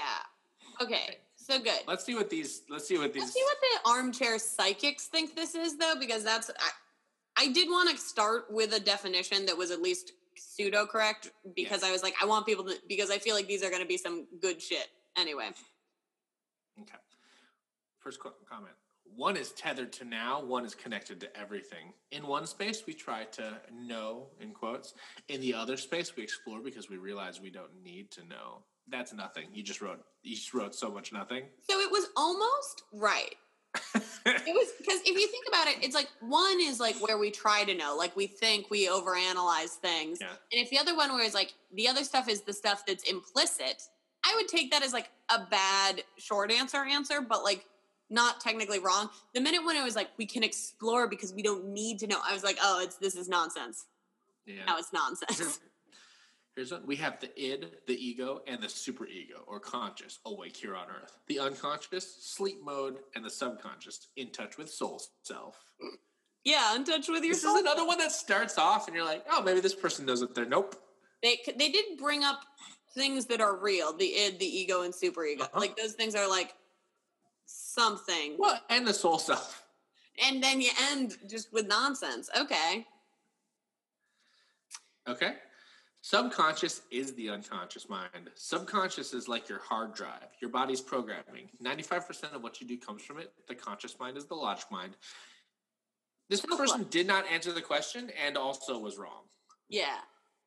Okay. 0.80 1.18
So 1.36 1.58
good. 1.58 1.80
Let's 1.86 2.04
see 2.04 2.14
what 2.14 2.30
these 2.30 2.62
let's 2.70 2.86
see 2.86 2.98
what 2.98 3.12
these 3.12 3.22
Let's 3.22 3.34
see 3.34 3.44
what 3.44 3.58
the 3.60 3.90
armchair 3.90 4.38
psychics 4.38 5.06
think 5.06 5.34
this 5.34 5.54
is, 5.54 5.76
though, 5.76 5.94
because 5.98 6.24
that's 6.24 6.50
I, 6.50 7.44
I 7.44 7.52
did 7.52 7.68
want 7.68 7.90
to 7.90 7.96
start 7.96 8.44
with 8.50 8.72
a 8.74 8.80
definition 8.80 9.46
that 9.46 9.56
was 9.56 9.70
at 9.70 9.82
least 9.82 10.12
pseudo 10.36 10.86
correct 10.86 11.30
because 11.54 11.82
Yes. 11.82 11.90
I 11.90 11.92
was 11.92 12.02
like, 12.02 12.14
I 12.22 12.26
want 12.26 12.46
people 12.46 12.64
to 12.64 12.76
because 12.88 13.10
I 13.10 13.18
feel 13.18 13.34
like 13.34 13.46
these 13.46 13.62
are 13.62 13.70
going 13.70 13.82
to 13.82 13.88
be 13.88 13.98
some 13.98 14.26
good 14.40 14.62
shit. 14.62 14.88
Anyway, 15.16 15.50
Okay. 16.80 16.96
First 17.98 18.18
comment. 18.20 18.74
One 19.04 19.36
is 19.36 19.52
tethered 19.52 19.92
to 19.94 20.04
now, 20.04 20.42
one 20.42 20.64
is 20.64 20.74
connected 20.74 21.20
to 21.20 21.36
everything. 21.38 21.92
In 22.12 22.26
one 22.26 22.46
space, 22.46 22.84
we 22.86 22.94
try 22.94 23.24
to 23.32 23.60
know, 23.72 24.28
in 24.40 24.52
quotes. 24.52 24.94
In 25.28 25.40
the 25.40 25.54
other 25.54 25.76
space, 25.76 26.16
we 26.16 26.22
explore 26.22 26.60
because 26.60 26.88
we 26.88 26.96
realize 26.96 27.40
we 27.40 27.50
don't 27.50 27.82
need 27.84 28.10
to 28.12 28.24
know. 28.26 28.64
That's 28.88 29.12
nothing. 29.12 29.48
You 29.52 29.62
just 29.62 29.80
wrote 29.80 30.00
you 30.22 30.34
just 30.34 30.52
wrote 30.54 30.74
so 30.74 30.90
much 30.90 31.12
nothing. 31.12 31.44
so 31.68 31.78
it 31.80 31.90
was 31.90 32.06
almost 32.16 32.82
right. 32.92 33.34
It 34.24 34.54
was 34.54 34.68
because 34.78 35.00
if 35.00 35.18
you 35.18 35.26
think 35.28 35.46
about 35.48 35.66
it, 35.66 35.76
it's 35.82 35.94
like 35.96 36.08
one 36.20 36.60
is 36.60 36.78
like 36.78 36.94
where 36.96 37.18
we 37.18 37.30
try 37.32 37.64
to 37.64 37.74
know, 37.74 37.96
like 37.96 38.14
we 38.16 38.26
think 38.28 38.70
we 38.70 38.86
overanalyze 38.88 39.70
things, 39.80 40.18
Yeah. 40.20 40.28
and 40.52 40.60
if 40.64 40.70
the 40.70 40.78
other 40.78 40.96
one 40.96 41.12
where 41.12 41.24
it's 41.24 41.34
like 41.34 41.52
the 41.74 41.88
other 41.88 42.04
stuff 42.04 42.28
is 42.28 42.42
the 42.42 42.52
stuff 42.52 42.84
that's 42.86 43.02
implicit, 43.10 43.82
I 44.24 44.32
would 44.36 44.46
take 44.48 44.70
that 44.70 44.82
as 44.84 44.92
like 44.92 45.10
a 45.28 45.40
bad 45.50 46.02
short 46.18 46.52
answer 46.52 46.84
answer, 46.84 47.20
but 47.20 47.42
like 47.42 47.64
not 48.12 48.40
technically 48.40 48.78
wrong. 48.78 49.08
The 49.34 49.40
minute 49.40 49.64
when 49.64 49.76
it 49.76 49.82
was 49.82 49.96
like 49.96 50.10
we 50.18 50.26
can 50.26 50.42
explore 50.42 51.08
because 51.08 51.32
we 51.32 51.42
don't 51.42 51.66
need 51.66 51.98
to 52.00 52.06
know, 52.06 52.18
I 52.24 52.32
was 52.34 52.44
like, 52.44 52.58
oh, 52.62 52.80
it's 52.82 52.96
this 52.96 53.16
is 53.16 53.28
nonsense. 53.28 53.86
yeah. 54.46 54.64
No, 54.66 54.76
it's 54.78 54.92
nonsense. 54.92 55.38
Here's- 55.38 55.60
Here's 56.54 56.70
one. 56.70 56.82
We 56.84 56.96
have 56.96 57.18
the 57.18 57.30
id, 57.42 57.66
the 57.86 57.94
ego, 57.94 58.42
and 58.46 58.62
the 58.62 58.66
superego, 58.66 59.40
or 59.46 59.58
conscious, 59.58 60.18
awake 60.26 60.54
here 60.54 60.76
on 60.76 60.84
earth. 60.90 61.16
The 61.26 61.38
unconscious, 61.38 62.14
sleep 62.22 62.58
mode, 62.62 62.98
and 63.16 63.24
the 63.24 63.30
subconscious, 63.30 64.08
in 64.16 64.28
touch 64.32 64.58
with 64.58 64.70
soul 64.70 65.00
self. 65.22 65.56
yeah, 66.44 66.76
in 66.76 66.84
touch 66.84 67.08
with 67.08 67.24
yourself. 67.24 67.54
This 67.54 67.60
is 67.64 67.70
another 67.72 67.86
one 67.86 67.96
that 67.96 68.12
starts 68.12 68.58
off, 68.58 68.86
and 68.86 68.94
you're 68.94 69.06
like, 69.06 69.24
oh, 69.30 69.42
maybe 69.42 69.60
this 69.60 69.74
person 69.74 70.04
knows 70.04 70.20
what 70.20 70.34
they're. 70.34 70.44
Nope. 70.44 70.76
they 71.22 71.38
they 71.56 71.70
did 71.70 71.96
bring 71.96 72.22
up 72.22 72.40
things 72.94 73.24
that 73.28 73.40
are 73.40 73.56
real 73.56 73.96
the 73.96 74.04
id 74.04 74.38
the 74.38 74.44
ego 74.44 74.82
and 74.82 74.92
superego 74.92 75.40
Uh-huh. 75.40 75.58
like 75.58 75.74
those 75.78 75.92
things 75.92 76.14
are 76.14 76.28
like 76.28 76.52
something 77.52 78.36
Well, 78.38 78.60
and 78.70 78.86
the 78.86 78.94
soul 78.94 79.18
self. 79.18 79.64
and 80.24 80.42
then 80.42 80.60
you 80.60 80.70
end 80.90 81.16
just 81.28 81.52
with 81.52 81.66
nonsense 81.68 82.28
okay 82.36 82.86
Okay. 85.08 85.34
Subconscious 86.02 86.82
is 86.92 87.12
the 87.14 87.28
unconscious 87.30 87.88
mind. 87.88 88.30
Subconscious 88.36 89.12
is 89.14 89.26
like 89.28 89.48
your 89.48 89.58
hard 89.60 89.94
drive, 89.94 90.28
your 90.40 90.48
body's 90.50 90.80
programming. 90.80 91.48
95% 91.60 92.32
of 92.34 92.42
what 92.42 92.60
you 92.60 92.66
do 92.68 92.76
comes 92.78 93.02
from 93.02 93.18
it. 93.18 93.32
The 93.48 93.54
conscious 93.56 93.98
mind 93.98 94.16
is 94.16 94.26
the 94.26 94.34
logic 94.34 94.66
mind. 94.70 94.94
This 96.28 96.40
So 96.42 96.56
person 96.56 96.86
did 96.90 97.06
not 97.08 97.24
answer 97.32 97.52
the 97.52 97.60
question 97.62 98.10
and 98.24 98.36
also 98.36 98.78
was 98.78 98.96
wrong. 98.96 99.24
yeah 99.68 99.96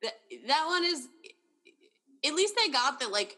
that, 0.02 0.14
that 0.46 0.64
one 0.66 0.84
is 0.84 1.08
at 2.24 2.34
least 2.34 2.54
they 2.56 2.68
got 2.70 2.98
that 3.00 3.10
like 3.10 3.36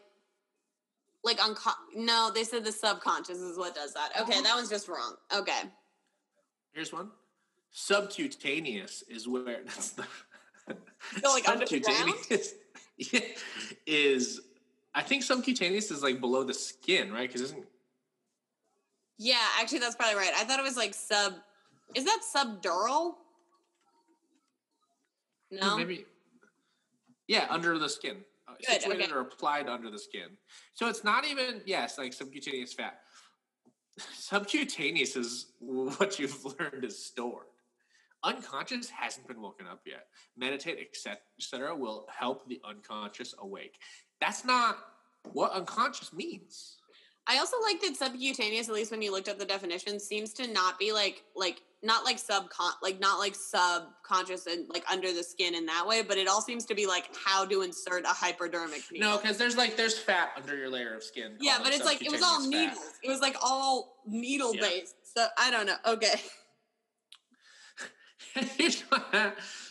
like 1.23 1.41
unco- 1.43 1.71
no 1.95 2.31
they 2.33 2.43
said 2.43 2.63
the 2.63 2.71
subconscious 2.71 3.37
is 3.37 3.57
what 3.57 3.75
does 3.75 3.93
that. 3.93 4.11
Okay 4.21 4.33
mm-hmm. 4.33 4.43
that 4.43 4.55
one's 4.55 4.69
just 4.69 4.87
wrong. 4.87 5.15
Okay. 5.35 5.61
Here's 6.73 6.93
one. 6.93 7.09
Subcutaneous 7.71 9.03
is 9.09 9.27
where 9.27 9.63
that's 9.65 9.91
the 9.91 10.05
So, 11.21 11.29
like, 11.29 11.47
under 11.47 11.65
the 11.65 11.79
ground? 11.79 12.13
subcutaneous 12.29 12.53
is 13.85 14.41
I 14.93 15.01
think 15.01 15.23
subcutaneous 15.23 15.91
is 15.91 16.03
like 16.03 16.19
below 16.19 16.43
the 16.43 16.53
skin, 16.53 17.11
right? 17.11 17.27
Because 17.27 17.41
isn't 17.41 17.65
yeah 19.17 19.37
actually 19.59 19.79
that's 19.79 19.95
probably 19.95 20.17
right. 20.17 20.31
I 20.37 20.43
thought 20.45 20.59
it 20.59 20.63
was 20.63 20.77
like 20.77 20.93
sub 20.93 21.33
is 21.95 22.05
that 22.05 22.21
subdural? 22.35 23.15
Hmm, 25.51 25.57
no? 25.59 25.77
maybe. 25.77 26.05
Yeah 27.27 27.45
under 27.49 27.77
the 27.77 27.89
skin, 27.89 28.17
Good, 28.65 28.81
situated 28.81 29.05
okay. 29.05 29.13
or 29.13 29.21
applied 29.21 29.67
under 29.67 29.89
the 29.89 29.99
skin. 29.99 30.29
So 30.73 30.87
it's 30.87 31.03
not 31.03 31.25
even 31.25 31.61
yes, 31.65 31.97
like 31.97 32.13
subcutaneous 32.13 32.73
fat. 32.73 32.99
Subcutaneous 34.13 35.15
is 35.15 35.53
what 35.59 36.19
you've 36.19 36.45
learned 36.59 36.85
is 36.85 37.05
stored. 37.05 37.45
Unconscious 38.23 38.89
hasn't 38.89 39.27
been 39.27 39.41
woken 39.41 39.65
up 39.65 39.81
yet. 39.85 40.07
Meditate, 40.37 40.89
etc., 41.37 41.75
will 41.75 42.05
help 42.13 42.47
the 42.49 42.59
unconscious 42.67 43.33
awake. 43.39 43.77
That's 44.19 44.43
not 44.43 44.77
what 45.31 45.53
unconscious 45.53 46.11
means. 46.11 46.79
I 47.27 47.37
also 47.37 47.57
like 47.61 47.79
that 47.81 47.95
subcutaneous, 47.95 48.67
at 48.67 48.75
least 48.75 48.91
when 48.91 49.01
you 49.01 49.11
looked 49.11 49.29
up 49.29 49.39
the 49.39 49.45
definition, 49.45 49.99
seems 49.99 50.33
to 50.33 50.51
not 50.51 50.79
be 50.79 50.91
like 50.91 51.23
like 51.35 51.61
not 51.81 52.03
like 52.03 52.17
subcon 52.17 52.71
like 52.83 52.99
not 52.99 53.19
like 53.19 53.33
subconscious 53.35 54.47
and 54.47 54.67
like 54.69 54.83
under 54.91 55.13
the 55.13 55.23
skin 55.23 55.55
in 55.55 55.65
that 55.65 55.87
way, 55.87 56.01
but 56.01 56.17
it 56.17 56.27
all 56.27 56.41
seems 56.41 56.65
to 56.65 56.75
be 56.75 56.85
like 56.85 57.09
how 57.25 57.45
to 57.45 57.61
insert 57.61 58.03
a 58.03 58.09
hypodermic 58.09 58.81
needle. 58.91 59.11
No, 59.11 59.17
because 59.17 59.37
there's 59.37 59.55
like 59.55 59.77
there's 59.77 59.97
fat 59.97 60.31
under 60.35 60.57
your 60.57 60.69
layer 60.69 60.93
of 60.93 61.03
skin. 61.03 61.37
yeah, 61.39 61.59
but 61.63 61.73
it's 61.73 61.85
like 61.85 62.01
it 62.03 62.11
was 62.11 62.21
all 62.21 62.41
subcutaneous 62.41 62.69
fat. 62.69 62.81
needles. 62.81 62.93
It 63.03 63.09
was 63.09 63.21
like 63.21 63.35
all 63.41 63.97
needle 64.05 64.53
Yeah. 64.55 64.61
based. 64.61 64.95
So 65.15 65.25
I 65.37 65.49
don't 65.51 65.65
know. 65.65 65.75
Okay. 65.85 66.15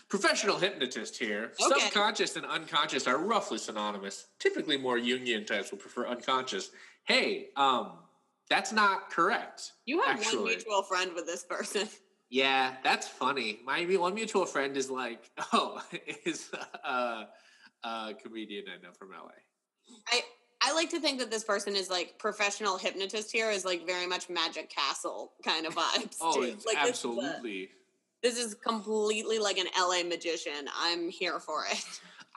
Professional 0.09 0.57
hypnotist 0.59 1.19
here. 1.19 1.53
Okay. 1.63 1.81
Subconscious 1.81 2.37
and 2.37 2.47
unconscious 2.47 3.07
are 3.07 3.19
roughly 3.19 3.59
synonymous. 3.59 4.27
Typically, 4.39 4.79
more 4.79 4.99
Jungian 4.99 5.47
types 5.47 5.71
will 5.71 5.79
prefer 5.79 6.07
unconscious. 6.07 6.71
Hey, 7.05 7.49
um, 7.57 7.93
that's 8.49 8.72
not 8.72 9.11
correct. 9.11 9.72
You 9.86 10.03
have 10.03 10.18
Actually. 10.18 10.36
one 10.36 10.44
mutual 10.46 10.82
friend 10.82 11.12
with 11.14 11.26
this 11.26 11.44
person. 11.44 11.88
Yeah, 12.30 12.74
that's 12.84 13.09
funny. 13.09 13.61
My 13.64 13.84
one 13.84 14.14
mutual 14.14 14.44
friend 14.44 14.76
is 14.76 14.90
like, 14.90 15.30
oh, 15.53 15.82
is 16.26 16.51
a, 16.84 17.24
a 17.84 18.14
comedian 18.22 18.64
I 18.68 18.82
know 18.82 18.92
from 18.92 19.11
LA. 19.11 19.30
I 20.09 20.20
I 20.61 20.74
like 20.74 20.90
to 20.90 21.01
think 21.01 21.20
that 21.20 21.30
this 21.30 21.44
person 21.44 21.76
is 21.76 21.88
like 21.88 22.18
professional 22.18 22.76
hypnotist 22.76 23.30
here 23.30 23.51
is 23.51 23.64
like 23.64 23.86
very 23.86 24.07
much 24.07 24.28
Magic 24.28 24.68
Castle 24.68 25.32
kind 25.44 25.66
of 25.66 25.74
vibes. 25.74 26.16
Oh, 26.20 26.38
like 26.40 26.57
this 26.57 26.64
is 26.66 26.74
a- 26.74 26.78
absolutely. 26.78 27.70
This 28.22 28.36
is 28.36 28.55
completely 28.55 29.38
like 29.38 29.59
an 29.59 29.68
LA 29.78 30.03
magician. 30.03 30.68
I'm 30.76 31.09
here 31.09 31.38
for 31.38 31.64
it. 31.70 31.84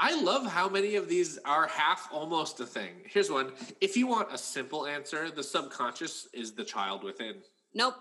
I 0.04 0.20
love 0.20 0.48
how 0.48 0.68
many 0.68 0.96
of 0.96 1.08
these 1.08 1.38
are 1.46 1.68
half 1.68 2.10
almost 2.12 2.60
a 2.60 2.66
thing. 2.66 2.94
Here's 3.06 3.30
one. 3.30 3.52
If 3.82 3.96
you 3.96 4.08
want 4.08 4.34
a 4.34 4.38
simple 4.38 4.88
answer, 4.88 5.30
the 5.30 5.44
subconscious 5.44 6.28
is 6.34 6.54
the 6.54 6.64
child 6.64 7.04
within. 7.04 7.36
Nope. 7.76 7.94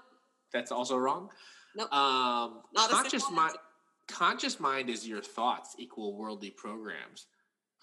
That's 0.50 0.72
also 0.72 0.96
wrong. 0.96 1.28
Nope. 1.76 1.92
Um, 1.92 2.62
Not 2.74 2.88
conscious 2.88 3.30
mind. 3.30 3.50
answer. 3.50 3.58
Conscious 4.08 4.58
mind 4.58 4.88
is 4.88 5.06
your 5.06 5.20
thoughts 5.20 5.76
equal 5.78 6.16
worldly 6.16 6.50
programs. 6.50 7.26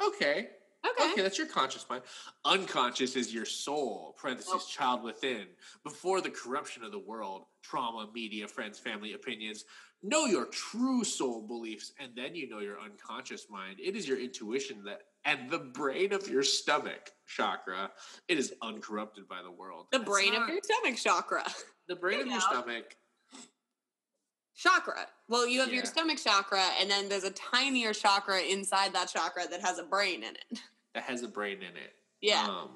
Okay. 0.03 0.49
Okay. 0.85 1.11
Okay, 1.11 1.21
that's 1.21 1.37
your 1.37 1.47
conscious 1.47 1.85
mind. 1.89 2.03
Unconscious 2.45 3.15
is 3.15 3.33
your 3.33 3.45
soul, 3.45 4.15
parentheses, 4.19 4.51
Nope. 4.53 4.67
child 4.69 5.03
within. 5.03 5.47
Before 5.83 6.21
the 6.21 6.29
corruption 6.29 6.83
of 6.83 6.91
the 6.91 6.99
world, 6.99 7.45
trauma, 7.63 8.07
media, 8.13 8.47
friends, 8.47 8.79
family, 8.79 9.13
opinions, 9.13 9.65
know 10.03 10.25
your 10.25 10.45
true 10.45 11.03
soul 11.03 11.41
beliefs, 11.45 11.93
and 11.99 12.11
then 12.15 12.35
you 12.35 12.47
know 12.49 12.59
your 12.59 12.79
unconscious 12.79 13.47
mind. 13.49 13.77
It 13.83 13.95
is 13.95 14.07
your 14.07 14.19
intuition 14.19 14.83
that, 14.85 15.01
and 15.25 15.49
the 15.49 15.59
brain 15.59 16.13
of 16.13 16.27
your 16.27 16.43
stomach 16.43 17.11
chakra, 17.25 17.91
it 18.27 18.37
is 18.37 18.53
uncorrupted 18.61 19.27
by 19.27 19.41
the 19.41 19.51
world. 19.51 19.87
The 19.91 19.99
That's 19.99 20.09
brain 20.09 20.35
of 20.35 20.47
your 20.47 20.59
stomach 20.63 20.97
chakra. 20.97 21.43
the 21.87 21.95
brain 21.95 22.21
of 22.21 22.25
you 22.27 22.33
your 22.33 22.41
stomach. 22.41 22.95
Chakra. 24.57 25.05
Well, 25.29 25.47
you 25.47 25.59
have 25.61 25.71
your 25.71 25.85
stomach 25.85 26.17
chakra, 26.17 26.63
and 26.81 26.89
then 26.89 27.07
there's 27.09 27.23
a 27.23 27.31
tinier 27.31 27.93
chakra 27.93 28.41
inside 28.41 28.91
that 28.93 29.07
chakra 29.09 29.43
that 29.51 29.61
has 29.61 29.77
a 29.77 29.83
brain 29.83 30.23
in 30.23 30.35
it. 30.35 30.59
That 30.95 31.03
has 31.03 31.21
a 31.21 31.27
brain 31.27 31.57
in 31.57 31.77
it. 31.77 31.93
Yeah. 32.21 32.43
Um, 32.49 32.69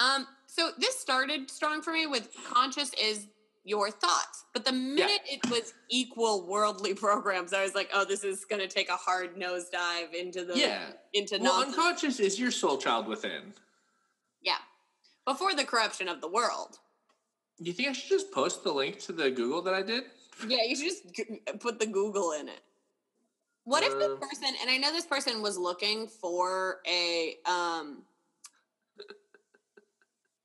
Um, 0.00 0.26
so 0.48 0.70
this 0.78 0.98
started 0.98 1.48
strong 1.50 1.82
for 1.82 1.92
me 1.92 2.06
with 2.08 2.34
conscious 2.52 2.90
is 3.00 3.28
your 3.62 3.92
thoughts. 3.92 4.44
But 4.52 4.64
the 4.64 4.72
minute 4.72 5.20
it 5.24 5.48
was 5.48 5.72
equal 5.88 6.48
worldly 6.48 6.94
programs, 7.06 7.52
I 7.52 7.62
was 7.62 7.76
like, 7.76 7.90
oh, 7.94 8.04
this 8.04 8.24
is 8.24 8.44
gonna 8.44 8.66
take 8.66 8.88
a 8.88 8.96
hard 8.96 9.36
nosedive 9.36 10.14
into 10.18 10.44
the 10.44 10.58
yeah. 10.58 10.86
into 11.14 11.38
Well, 11.38 11.60
nonsense. 11.60 11.76
unconscious 11.76 12.18
is 12.18 12.40
your 12.40 12.50
soul 12.50 12.76
child 12.76 13.06
within. 13.06 13.54
yeah. 14.42 14.58
Before 15.24 15.54
the 15.54 15.64
corruption 15.64 16.08
of 16.08 16.20
the 16.20 16.28
world. 16.28 16.78
Do 17.62 17.66
you 17.66 17.72
think 17.72 17.88
I 17.90 17.92
should 17.92 18.08
just 18.08 18.32
post 18.32 18.64
the 18.64 18.72
link 18.72 18.98
to 19.00 19.12
the 19.12 19.30
Google 19.30 19.62
that 19.62 19.74
I 19.74 19.82
did? 19.82 20.04
Yeah, 20.46 20.62
you 20.66 20.76
should 20.76 20.86
just 20.86 21.60
put 21.60 21.78
the 21.78 21.86
Google 21.86 22.32
in 22.32 22.48
it. 22.48 22.60
What 23.64 23.82
if 23.82 23.98
this 23.98 24.08
Uh, 24.08 24.16
person, 24.16 24.54
and 24.60 24.70
I 24.70 24.76
know 24.78 24.92
this 24.92 25.06
person 25.06 25.42
was 25.42 25.58
looking 25.58 26.08
for 26.08 26.80
a, 26.86 27.38
um, 27.44 28.02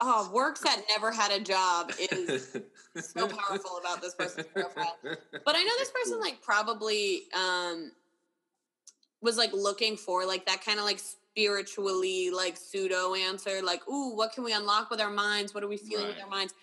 oh, 0.01 0.29
works 0.33 0.59
that 0.61 0.81
never 0.89 1.11
had 1.11 1.31
a 1.31 1.39
job 1.39 1.91
is 1.97 2.57
so 2.99 3.27
powerful 3.27 3.77
about 3.77 4.01
this 4.01 4.13
person's 4.15 4.47
profile. 4.47 4.97
But 5.03 5.55
I 5.55 5.63
know 5.63 5.71
this 5.79 5.91
person 5.91 6.19
like 6.19 6.41
probably 6.41 7.23
um 7.33 7.91
was 9.21 9.37
like 9.37 9.53
looking 9.53 9.95
for 9.95 10.25
like 10.25 10.45
that 10.45 10.63
kind 10.63 10.79
of 10.79 10.85
like 10.85 10.99
spiritually 10.99 12.29
like 12.29 12.57
pseudo 12.57 13.15
answer, 13.15 13.61
like, 13.61 13.87
ooh, 13.87 14.15
what 14.15 14.33
can 14.33 14.43
we 14.43 14.51
unlock 14.51 14.89
with 14.89 14.99
our 14.99 15.09
minds? 15.09 15.53
What 15.53 15.63
are 15.63 15.69
we 15.69 15.77
feeling 15.77 16.07
with 16.07 16.21
our 16.21 16.29
minds? 16.29 16.53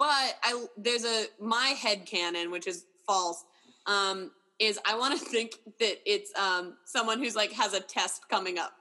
But 0.00 0.38
I 0.42 0.64
there's 0.78 1.04
a 1.04 1.26
my 1.38 1.76
head 1.78 2.06
canon, 2.06 2.50
which 2.50 2.66
is 2.66 2.86
false, 3.06 3.44
um, 3.84 4.30
is 4.58 4.80
I 4.88 4.96
want 4.96 5.16
to 5.16 5.24
think 5.30 5.52
that 5.78 5.98
it's 6.06 6.32
um 6.36 6.78
someone 6.86 7.18
who's 7.18 7.36
like 7.36 7.52
has 7.52 7.74
a 7.74 7.80
test 7.80 8.28
coming 8.30 8.58
up. 8.58 8.72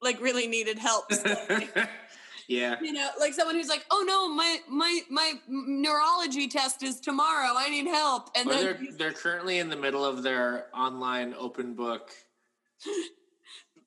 Like 0.00 0.22
really 0.22 0.46
needed 0.46 0.78
help. 0.78 1.06
yeah. 2.48 2.76
you 2.80 2.92
know, 2.92 3.10
like 3.18 3.34
someone 3.34 3.56
who's 3.56 3.68
like, 3.68 3.84
"Oh 3.90 4.04
no, 4.06 4.28
my 4.32 4.58
my 4.68 5.00
my 5.10 5.32
neurology 5.48 6.46
test 6.46 6.84
is 6.84 7.00
tomorrow. 7.00 7.54
I 7.56 7.68
need 7.68 7.88
help." 7.88 8.30
And 8.36 8.48
Or 8.48 8.52
then 8.52 8.62
they're 8.64 8.92
they're 8.96 9.12
currently 9.12 9.58
in 9.58 9.68
the 9.68 9.76
middle 9.76 10.04
of 10.04 10.22
their 10.22 10.66
online 10.72 11.34
open 11.36 11.74
book 11.74 12.12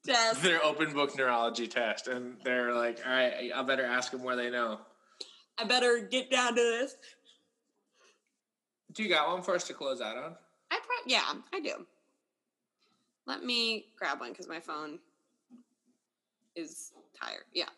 test. 0.06 0.43
their 0.43 0.62
open 0.66 0.91
book 0.91 1.16
neurology 1.18 1.70
test, 1.70 2.10
and 2.10 2.36
they're 2.43 2.74
like, 2.74 2.99
"All 3.06 3.14
right, 3.14 3.52
I 3.56 3.64
better 3.64 3.86
ask 3.86 4.12
them 4.12 4.22
where 4.22 4.36
they 4.36 4.49
know." 4.49 4.82
I 5.62 5.64
better 5.64 5.99
get 5.99 6.32
down 6.32 6.55
to 6.55 6.62
this. 6.62 6.95
Do 8.93 9.03
you 9.03 9.09
got 9.09 9.30
one 9.30 9.43
for 9.43 9.53
us 9.53 9.66
to 9.68 9.74
close 9.74 10.01
out 10.01 10.18
on? 10.18 10.36
I 10.72 10.80
pro- 10.80 11.05
yeah, 11.05 11.34
I 11.53 11.59
do. 11.59 11.86
Let 13.28 13.43
me 13.43 13.86
grab 13.97 14.20
one 14.20 14.32
because 14.32 14.47
my 14.47 14.59
phone 14.59 14.97
is 16.55 16.91
tired. 17.20 17.43
Yeah. 17.53 17.70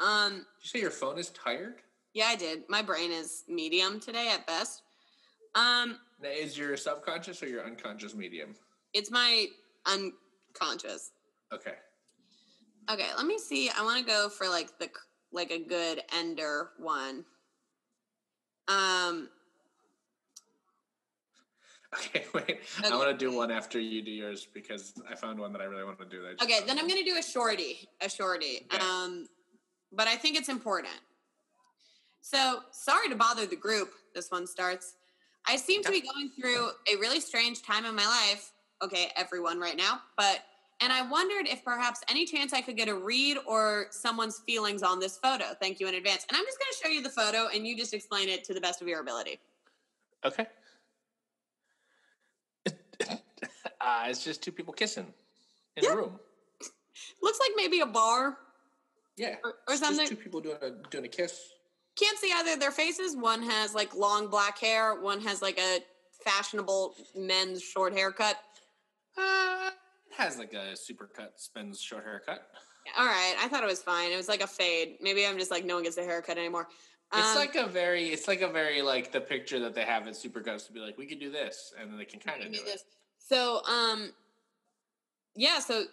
Um. 0.00 0.32
Did 0.32 0.64
you 0.64 0.68
say 0.68 0.80
your 0.80 0.90
phone 0.90 1.18
is 1.18 1.30
tired? 1.30 1.76
Yeah, 2.12 2.26
I 2.26 2.36
did. 2.36 2.64
My 2.68 2.82
brain 2.82 3.10
is 3.10 3.44
medium 3.48 4.00
today 4.00 4.30
at 4.32 4.46
best. 4.46 4.82
Um. 5.54 5.98
Now, 6.22 6.28
Is 6.28 6.58
your 6.58 6.76
subconscious 6.76 7.42
or 7.42 7.46
your 7.48 7.64
unconscious 7.64 8.14
medium? 8.14 8.54
It's 8.92 9.10
my 9.10 9.46
unconscious. 9.86 11.12
Okay. 11.52 11.74
Okay, 12.90 13.08
let 13.16 13.24
me 13.26 13.38
see. 13.38 13.70
I 13.70 13.82
want 13.82 13.98
to 13.98 14.04
go 14.04 14.28
for 14.28 14.46
like 14.46 14.78
the 14.78 14.90
like 15.32 15.50
a 15.50 15.58
good 15.58 16.02
ender 16.16 16.70
one. 16.78 17.24
Um. 18.68 19.28
Okay, 21.92 22.24
wait. 22.32 22.60
I 22.84 22.86
Okay. 22.86 22.96
want 22.96 23.10
to 23.10 23.16
do 23.16 23.34
one 23.36 23.50
after 23.50 23.80
you 23.80 24.00
do 24.00 24.12
yours 24.12 24.46
because 24.54 24.94
I 25.10 25.16
found 25.16 25.40
one 25.40 25.52
that 25.52 25.60
I 25.60 25.64
really 25.64 25.82
want 25.82 25.98
to 25.98 26.04
do. 26.04 26.22
that 26.22 26.40
Okay, 26.40 26.60
then 26.64 26.78
I'm 26.78 26.86
gonna 26.86 27.02
do 27.02 27.16
a 27.18 27.22
shorty, 27.22 27.88
a 28.00 28.08
shorty. 28.08 28.64
Okay. 28.72 28.78
Um, 28.78 29.26
but 29.90 30.06
I 30.06 30.14
think 30.14 30.36
it's 30.36 30.48
important. 30.48 30.94
So 32.20 32.60
sorry 32.70 33.08
to 33.08 33.16
bother 33.16 33.44
the 33.44 33.56
group. 33.56 33.90
This 34.14 34.30
one 34.30 34.46
starts. 34.46 34.94
I 35.48 35.56
seem 35.56 35.82
to 35.82 35.90
be 35.90 36.00
going 36.00 36.30
through 36.40 36.68
a 36.92 36.96
really 37.00 37.18
strange 37.18 37.62
time 37.62 37.84
in 37.84 37.96
my 37.96 38.06
life. 38.06 38.52
Okay, 38.82 39.10
everyone 39.16 39.58
right 39.58 39.76
now, 39.76 40.00
but 40.16 40.44
and 40.80 40.92
I 40.92 41.02
wondered 41.08 41.46
if 41.46 41.64
perhaps 41.64 42.00
any 42.08 42.24
chance 42.24 42.52
I 42.52 42.60
could 42.60 42.76
get 42.76 42.88
a 42.88 42.94
read 42.94 43.36
or 43.46 43.86
someone's 43.90 44.40
feelings 44.46 44.82
on 44.82 44.98
this 44.98 45.18
photo. 45.18 45.54
Thank 45.60 45.78
you 45.80 45.88
in 45.88 45.94
advance. 45.94 46.24
And 46.28 46.36
I'm 46.36 46.44
just 46.44 46.58
going 46.58 46.72
to 46.72 46.78
show 46.82 46.88
you 46.90 47.02
the 47.02 47.10
photo, 47.10 47.48
and 47.54 47.66
you 47.66 47.76
just 47.76 47.92
explain 47.94 48.28
it 48.28 48.44
to 48.44 48.54
the 48.54 48.60
best 48.60 48.80
of 48.82 48.88
your 48.88 49.00
ability. 49.00 49.38
Okay. 50.24 50.46
uh, 53.80 54.04
it's 54.06 54.24
just 54.24 54.42
two 54.42 54.52
people 54.52 54.72
kissing 54.72 55.06
in 55.76 55.84
Yeah. 55.84 55.92
a 55.92 55.96
room. 55.96 56.18
Looks 57.22 57.38
like 57.40 57.52
maybe 57.56 57.80
a 57.80 57.86
bar 57.86 58.38
Yeah. 59.16 59.36
or, 59.44 59.54
or 59.68 59.76
something. 59.76 60.06
Just 60.06 60.10
two 60.12 60.16
people 60.16 60.40
doing 60.40 60.56
a 60.62 60.70
doing 60.90 61.04
a 61.04 61.08
kiss. 61.08 61.40
can't 61.96 62.18
see 62.18 62.32
either 62.34 62.52
of 62.54 62.60
their 62.60 62.70
faces. 62.70 63.16
One 63.16 63.42
has 63.42 63.74
like 63.74 63.94
long 63.94 64.28
black 64.28 64.58
hair. 64.58 65.00
One 65.00 65.20
has 65.22 65.42
like 65.42 65.58
a 65.58 65.80
fashionable 66.24 66.94
men's 67.16 67.62
short 67.62 67.92
haircut. 67.94 68.36
Uh, 69.16 69.70
has 70.16 70.38
like 70.38 70.52
a 70.52 70.74
supercut, 70.74 71.30
spins 71.36 71.80
short 71.80 72.04
haircut. 72.04 72.42
All 72.98 73.06
right, 73.06 73.34
I 73.40 73.48
thought 73.48 73.62
it 73.62 73.66
was 73.66 73.82
fine. 73.82 74.10
It 74.10 74.16
was 74.16 74.28
like 74.28 74.42
a 74.42 74.46
fade. 74.46 74.96
Maybe 75.00 75.26
I'm 75.26 75.38
just 75.38 75.50
like 75.50 75.64
no 75.64 75.74
one 75.74 75.84
gets 75.84 75.96
a 75.98 76.02
haircut 76.04 76.38
anymore. 76.38 76.66
It's 77.14 77.28
Um, 77.30 77.36
like 77.36 77.54
a 77.56 77.66
very, 77.66 78.08
it's 78.08 78.28
like 78.28 78.40
a 78.40 78.48
very 78.48 78.82
like 78.82 79.12
the 79.12 79.20
picture 79.20 79.58
that 79.60 79.74
they 79.74 79.84
have 79.84 80.06
at 80.06 80.14
Supercuts 80.14 80.66
to 80.66 80.72
be 80.72 80.80
like, 80.80 80.96
we 80.96 81.06
could 81.06 81.18
do 81.20 81.30
this, 81.30 81.72
and 81.80 81.90
then 81.90 81.98
they 81.98 82.04
can 82.04 82.20
kind 82.20 82.42
of 82.42 82.50
do 82.52 82.58
do 82.58 82.64
this. 82.64 82.84
So 83.18 83.62
um, 83.66 84.12
yeah. 85.36 85.58
So 85.60 85.84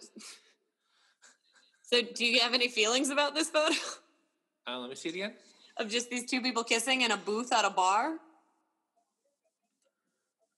so 1.83 2.01
do 2.01 2.25
you 2.25 2.39
have 2.39 2.53
any 2.53 2.67
feelings 2.67 3.09
about 3.09 3.33
this 3.35 3.49
photo 3.49 3.75
Uh, 4.67 4.79
let 4.79 4.89
me 4.89 4.95
see 4.95 5.07
it 5.09 5.15
again. 5.15 5.33
of 5.77 5.87
just 5.89 6.09
these 6.09 6.25
two 6.29 6.41
people 6.41 6.61
kissing 6.63 7.01
in 7.01 7.11
a 7.11 7.17
booth 7.17 7.53
at 7.53 7.63
a 7.63 7.69
bar? 7.69 8.17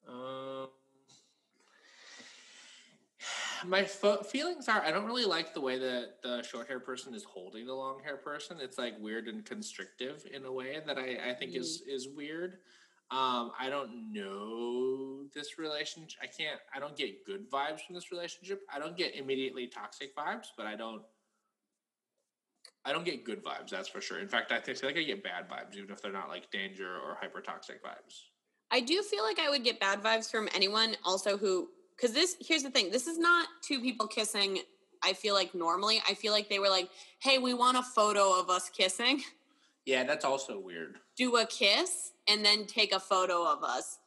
Um, 0.08 0.49
my 3.66 3.84
fo- 3.84 4.24
feelings 4.24 4.68
are 4.68 4.82
I 4.82 4.92
don't 4.92 5.06
really 5.06 5.26
like 5.26 5.54
the 5.54 5.62
way 5.62 5.78
that 5.78 6.22
the 6.22 6.42
short 6.44 6.68
hair 6.68 6.80
person 6.80 7.14
is 7.14 7.24
holding 7.24 7.66
the 7.66 7.74
long 7.74 8.00
hair 8.04 8.18
person. 8.18 8.58
It's 8.62 8.78
like 8.78 8.94
weird 9.00 9.28
and 9.28 9.46
constrictive 9.46 10.26
in 10.32 10.46
a 10.46 10.52
way 10.52 10.80
that 10.86 10.98
I, 10.98 11.32
I 11.32 11.34
think 11.34 11.56
is 11.56 11.84
is 11.88 12.08
weird. 12.08 12.58
Um, 13.12 13.52
I 13.60 13.70
don't 13.70 14.14
know 14.14 15.24
this 15.34 15.58
relationship. 15.58 16.20
I 16.22 16.28
can't. 16.28 16.60
I 16.74 16.80
don't 16.80 16.96
get 16.96 17.26
good 17.26 17.50
vibes 17.50 17.82
from 17.82 17.96
this 17.96 18.12
relationship. 18.12 18.62
I 18.72 18.78
don't 18.78 18.96
get 18.96 19.16
immediately 19.16 19.68
toxic 19.68 20.16
vibes, 20.16 20.48
but 20.56 20.68
I 20.68 20.76
don't. 20.76 21.02
I 22.86 22.94
don't 22.94 23.06
get 23.06 23.26
good 23.26 23.44
vibes. 23.44 23.70
That's 23.72 23.90
for 23.90 24.00
sure. 24.00 24.20
In 24.20 24.28
fact, 24.28 24.52
I 24.52 24.62
feel 24.62 24.90
like 24.90 24.98
I 24.98 25.04
get 25.04 25.24
bad 25.24 25.50
vibes, 25.50 25.76
even 25.76 25.90
if 25.92 26.02
they're 26.02 26.12
not 26.12 26.30
like 26.30 26.50
danger 26.52 26.98
or 26.98 27.18
hyper 27.20 27.42
toxic 27.42 27.84
vibes. 27.84 28.26
I 28.72 28.80
do 28.80 29.02
feel 29.02 29.24
like 29.24 29.40
I 29.40 29.50
would 29.50 29.64
get 29.64 29.80
bad 29.80 30.04
vibes 30.04 30.30
from 30.30 30.48
anyone 30.54 30.96
also 31.04 31.38
who 31.38 31.70
because 32.00 32.14
this 32.14 32.36
here's 32.40 32.64
the 32.64 32.70
thing 32.70 32.92
this 32.92 33.08
is 33.08 33.18
not 33.18 33.48
two 33.62 33.80
people 33.80 34.08
kissing 34.08 34.60
i 35.04 35.14
feel 35.14 35.34
like 35.34 35.54
normally 35.56 36.02
i 36.10 36.14
feel 36.14 36.32
like 36.34 36.50
they 36.50 36.60
were 36.60 36.70
like 36.70 36.90
hey 37.22 37.38
we 37.38 37.54
want 37.54 37.78
a 37.78 37.84
photo 37.84 38.40
of 38.40 38.50
us 38.50 38.70
kissing 38.70 39.22
Yeah, 39.86 40.04
that's 40.04 40.26
also 40.26 40.60
weird. 40.60 40.98
do 41.18 41.38
a 41.38 41.46
kiss 41.48 42.12
and 42.28 42.44
then 42.46 42.66
take 42.66 42.94
a 42.94 43.00
photo 43.00 43.46
of 43.46 43.64
us 43.64 43.98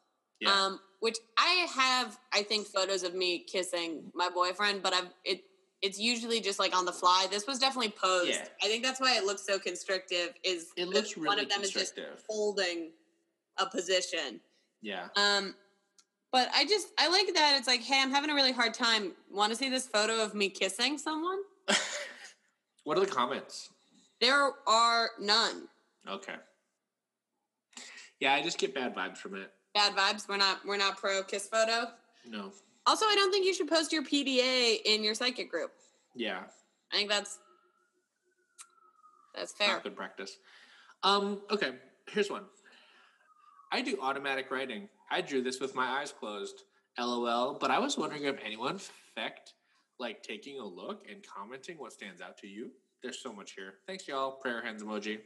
Yeah. 0.40 0.50
um 0.52 0.80
which 1.00 1.18
i 1.38 1.66
have 1.74 2.18
i 2.32 2.42
think 2.42 2.66
photos 2.66 3.02
of 3.02 3.14
me 3.14 3.40
kissing 3.40 4.10
my 4.14 4.28
boyfriend 4.28 4.82
but 4.82 4.92
i've 4.94 5.10
it 5.24 5.42
it's 5.82 5.98
usually 5.98 6.40
just 6.40 6.60
like 6.60 6.76
on 6.76 6.84
the 6.84 6.92
fly 6.92 7.26
this 7.30 7.46
was 7.46 7.58
definitely 7.58 7.90
posed 8.00 8.30
Yeah. 8.30 8.46
i 8.62 8.66
think 8.68 8.84
that's 8.84 9.00
why 9.00 9.16
it 9.16 9.24
looks 9.24 9.44
so 9.44 9.58
constrictive 9.58 10.34
is 10.44 10.68
it 10.76 10.88
looks 10.88 11.16
really 11.16 11.26
one 11.26 11.38
of 11.40 11.48
them 11.48 11.62
is 11.62 11.70
just 11.70 11.98
holding 12.28 12.92
a 13.58 13.66
position 13.66 14.40
yeah. 14.84 15.06
um, 15.16 15.54
but 16.32 16.48
I 16.54 16.64
just 16.64 16.88
I 16.98 17.08
like 17.08 17.32
that 17.34 17.56
it's 17.58 17.68
like, 17.68 17.82
hey, 17.82 18.00
I'm 18.00 18.10
having 18.10 18.30
a 18.30 18.34
really 18.34 18.52
hard 18.52 18.72
time. 18.74 19.12
Want 19.30 19.52
to 19.52 19.56
see 19.56 19.68
this 19.68 19.86
photo 19.86 20.24
of 20.24 20.34
me 20.34 20.48
kissing 20.48 20.96
someone? 20.98 21.38
what 22.84 22.96
are 22.96 23.00
the 23.00 23.06
comments? 23.06 23.68
There 24.20 24.50
are 24.66 25.10
none. 25.20 25.68
Okay. 26.08 26.34
Yeah, 28.18 28.32
I 28.34 28.42
just 28.42 28.58
get 28.58 28.74
bad 28.74 28.94
vibes 28.94 29.18
from 29.18 29.34
it. 29.36 29.50
Bad 29.74 29.94
vibes. 29.94 30.28
We're 30.28 30.38
not 30.38 30.64
we're 30.66 30.78
not 30.78 30.96
pro 30.96 31.22
kiss 31.22 31.48
photo. 31.48 31.88
No. 32.26 32.52
Also, 32.86 33.04
I 33.06 33.14
don't 33.14 33.30
think 33.30 33.46
you 33.46 33.54
should 33.54 33.68
post 33.68 33.92
your 33.92 34.02
PDA 34.02 34.78
in 34.84 35.04
your 35.04 35.14
psychic 35.14 35.50
group. 35.50 35.72
Yeah. 36.14 36.40
I 36.92 36.96
think 36.96 37.10
that's 37.10 37.38
that's 39.34 39.52
fair. 39.52 39.68
Not 39.68 39.82
good 39.82 39.96
practice. 39.96 40.38
Um, 41.02 41.40
okay, 41.50 41.72
here's 42.08 42.30
one. 42.30 42.44
I 43.70 43.82
do 43.82 43.98
automatic 44.00 44.50
writing. 44.50 44.88
I 45.12 45.20
drew 45.20 45.42
this 45.42 45.60
with 45.60 45.74
my 45.74 46.00
eyes 46.00 46.10
closed. 46.10 46.62
LOL. 46.98 47.58
But 47.60 47.70
I 47.70 47.78
was 47.78 47.98
wondering 47.98 48.24
if 48.24 48.36
anyone 48.44 48.78
fecked 49.16 49.52
like 49.98 50.22
taking 50.22 50.58
a 50.58 50.64
look 50.64 51.04
and 51.10 51.22
commenting 51.22 51.76
what 51.78 51.92
stands 51.92 52.22
out 52.22 52.38
to 52.38 52.46
you. 52.46 52.70
There's 53.02 53.20
so 53.20 53.30
much 53.30 53.52
here. 53.52 53.74
Thanks, 53.86 54.08
y'all. 54.08 54.32
Prayer 54.32 54.62
hands 54.62 54.82
emoji. 54.82 55.18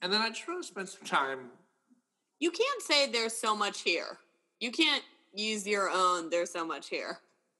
And 0.00 0.10
then 0.10 0.22
I 0.22 0.30
just 0.30 0.48
want 0.48 0.62
to 0.62 0.66
spend 0.66 0.88
some 0.88 1.06
time. 1.06 1.50
You 2.40 2.50
can't 2.50 2.82
say 2.82 3.10
there's 3.10 3.34
so 3.34 3.54
much 3.54 3.82
here. 3.82 4.18
You 4.60 4.72
can't 4.72 5.02
use 5.34 5.66
your 5.66 5.90
own. 5.92 6.30
There's 6.30 6.50
so 6.50 6.66
much 6.66 6.88
here. 6.88 7.18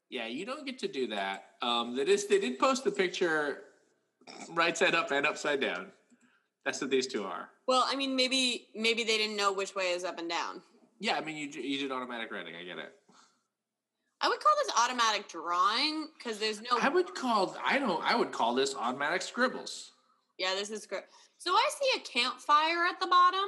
Yeah, 0.08 0.26
you 0.26 0.46
don't 0.46 0.64
get 0.64 0.78
to 0.80 0.88
do 0.88 1.06
that. 1.08 1.44
Um, 1.60 1.96
that 1.96 2.08
is, 2.08 2.26
they 2.26 2.40
did 2.40 2.58
post 2.58 2.82
the 2.84 2.90
picture 2.90 3.64
right 4.50 4.76
side 4.76 4.94
up 4.94 5.10
and 5.10 5.26
upside 5.26 5.60
down. 5.60 5.92
That's 6.64 6.80
what 6.80 6.90
these 6.90 7.06
two 7.06 7.24
are. 7.24 7.48
Well, 7.66 7.84
I 7.86 7.96
mean, 7.96 8.14
maybe 8.14 8.68
maybe 8.74 9.04
they 9.04 9.16
didn't 9.16 9.36
know 9.36 9.52
which 9.52 9.74
way 9.74 9.90
is 9.90 10.04
up 10.04 10.18
and 10.18 10.28
down. 10.28 10.62
Yeah, 11.02 11.16
I 11.16 11.20
mean, 11.20 11.36
you, 11.36 11.48
you 11.60 11.78
did 11.80 11.90
automatic 11.90 12.30
writing. 12.30 12.54
I 12.54 12.62
get 12.62 12.78
it. 12.78 12.92
I 14.20 14.28
would 14.28 14.38
call 14.38 14.52
this 14.64 14.72
automatic 14.78 15.26
drawing 15.28 16.06
because 16.16 16.38
there's 16.38 16.60
no. 16.60 16.78
I 16.80 16.88
would 16.88 17.12
call 17.12 17.56
I 17.66 17.80
don't 17.80 18.00
I 18.04 18.14
would 18.14 18.30
call 18.30 18.54
this 18.54 18.76
automatic 18.76 19.20
scribbles. 19.20 19.90
Yeah, 20.38 20.54
this 20.54 20.70
is 20.70 20.86
great. 20.86 21.02
So 21.38 21.50
I 21.50 21.70
see 21.80 21.98
a 22.00 22.04
campfire 22.04 22.84
at 22.88 23.00
the 23.00 23.08
bottom, 23.08 23.44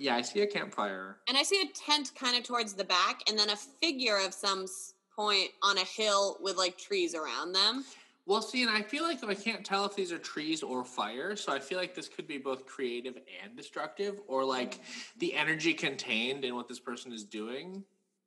Yeah, 0.00 0.16
I 0.16 0.22
see 0.22 0.40
a 0.40 0.48
campfire. 0.48 1.18
and 1.28 1.38
I 1.38 1.44
see 1.44 1.62
a 1.62 1.66
tent 1.72 2.10
kind 2.18 2.36
of 2.36 2.42
towards 2.42 2.72
the 2.74 2.82
back, 2.82 3.20
and 3.28 3.38
then 3.38 3.50
a 3.50 3.56
figure 3.56 4.18
of 4.18 4.34
some 4.34 4.66
point 5.14 5.50
on 5.62 5.78
a 5.78 5.84
hill 5.84 6.38
with 6.40 6.56
like 6.56 6.76
trees 6.76 7.14
around 7.14 7.52
them. 7.52 7.84
Well, 8.26 8.42
see, 8.42 8.62
and 8.62 8.70
I 8.70 8.82
feel 8.82 9.04
like 9.04 9.22
I 9.22 9.34
can't 9.34 9.64
tell 9.64 9.84
if 9.84 9.94
these 9.94 10.10
are 10.10 10.18
trees 10.18 10.62
or 10.64 10.84
fire, 10.84 11.36
so 11.36 11.52
I 11.52 11.60
feel 11.60 11.78
like 11.78 11.94
this 11.94 12.08
could 12.08 12.26
be 12.26 12.38
both 12.38 12.66
creative 12.66 13.14
and 13.42 13.56
destructive, 13.56 14.20
or 14.26 14.44
like 14.44 14.80
the 15.18 15.32
energy 15.34 15.72
contained 15.72 16.44
in 16.44 16.56
what 16.56 16.66
this 16.66 16.80
person 16.80 17.12
is 17.12 17.24
doing 17.24 17.84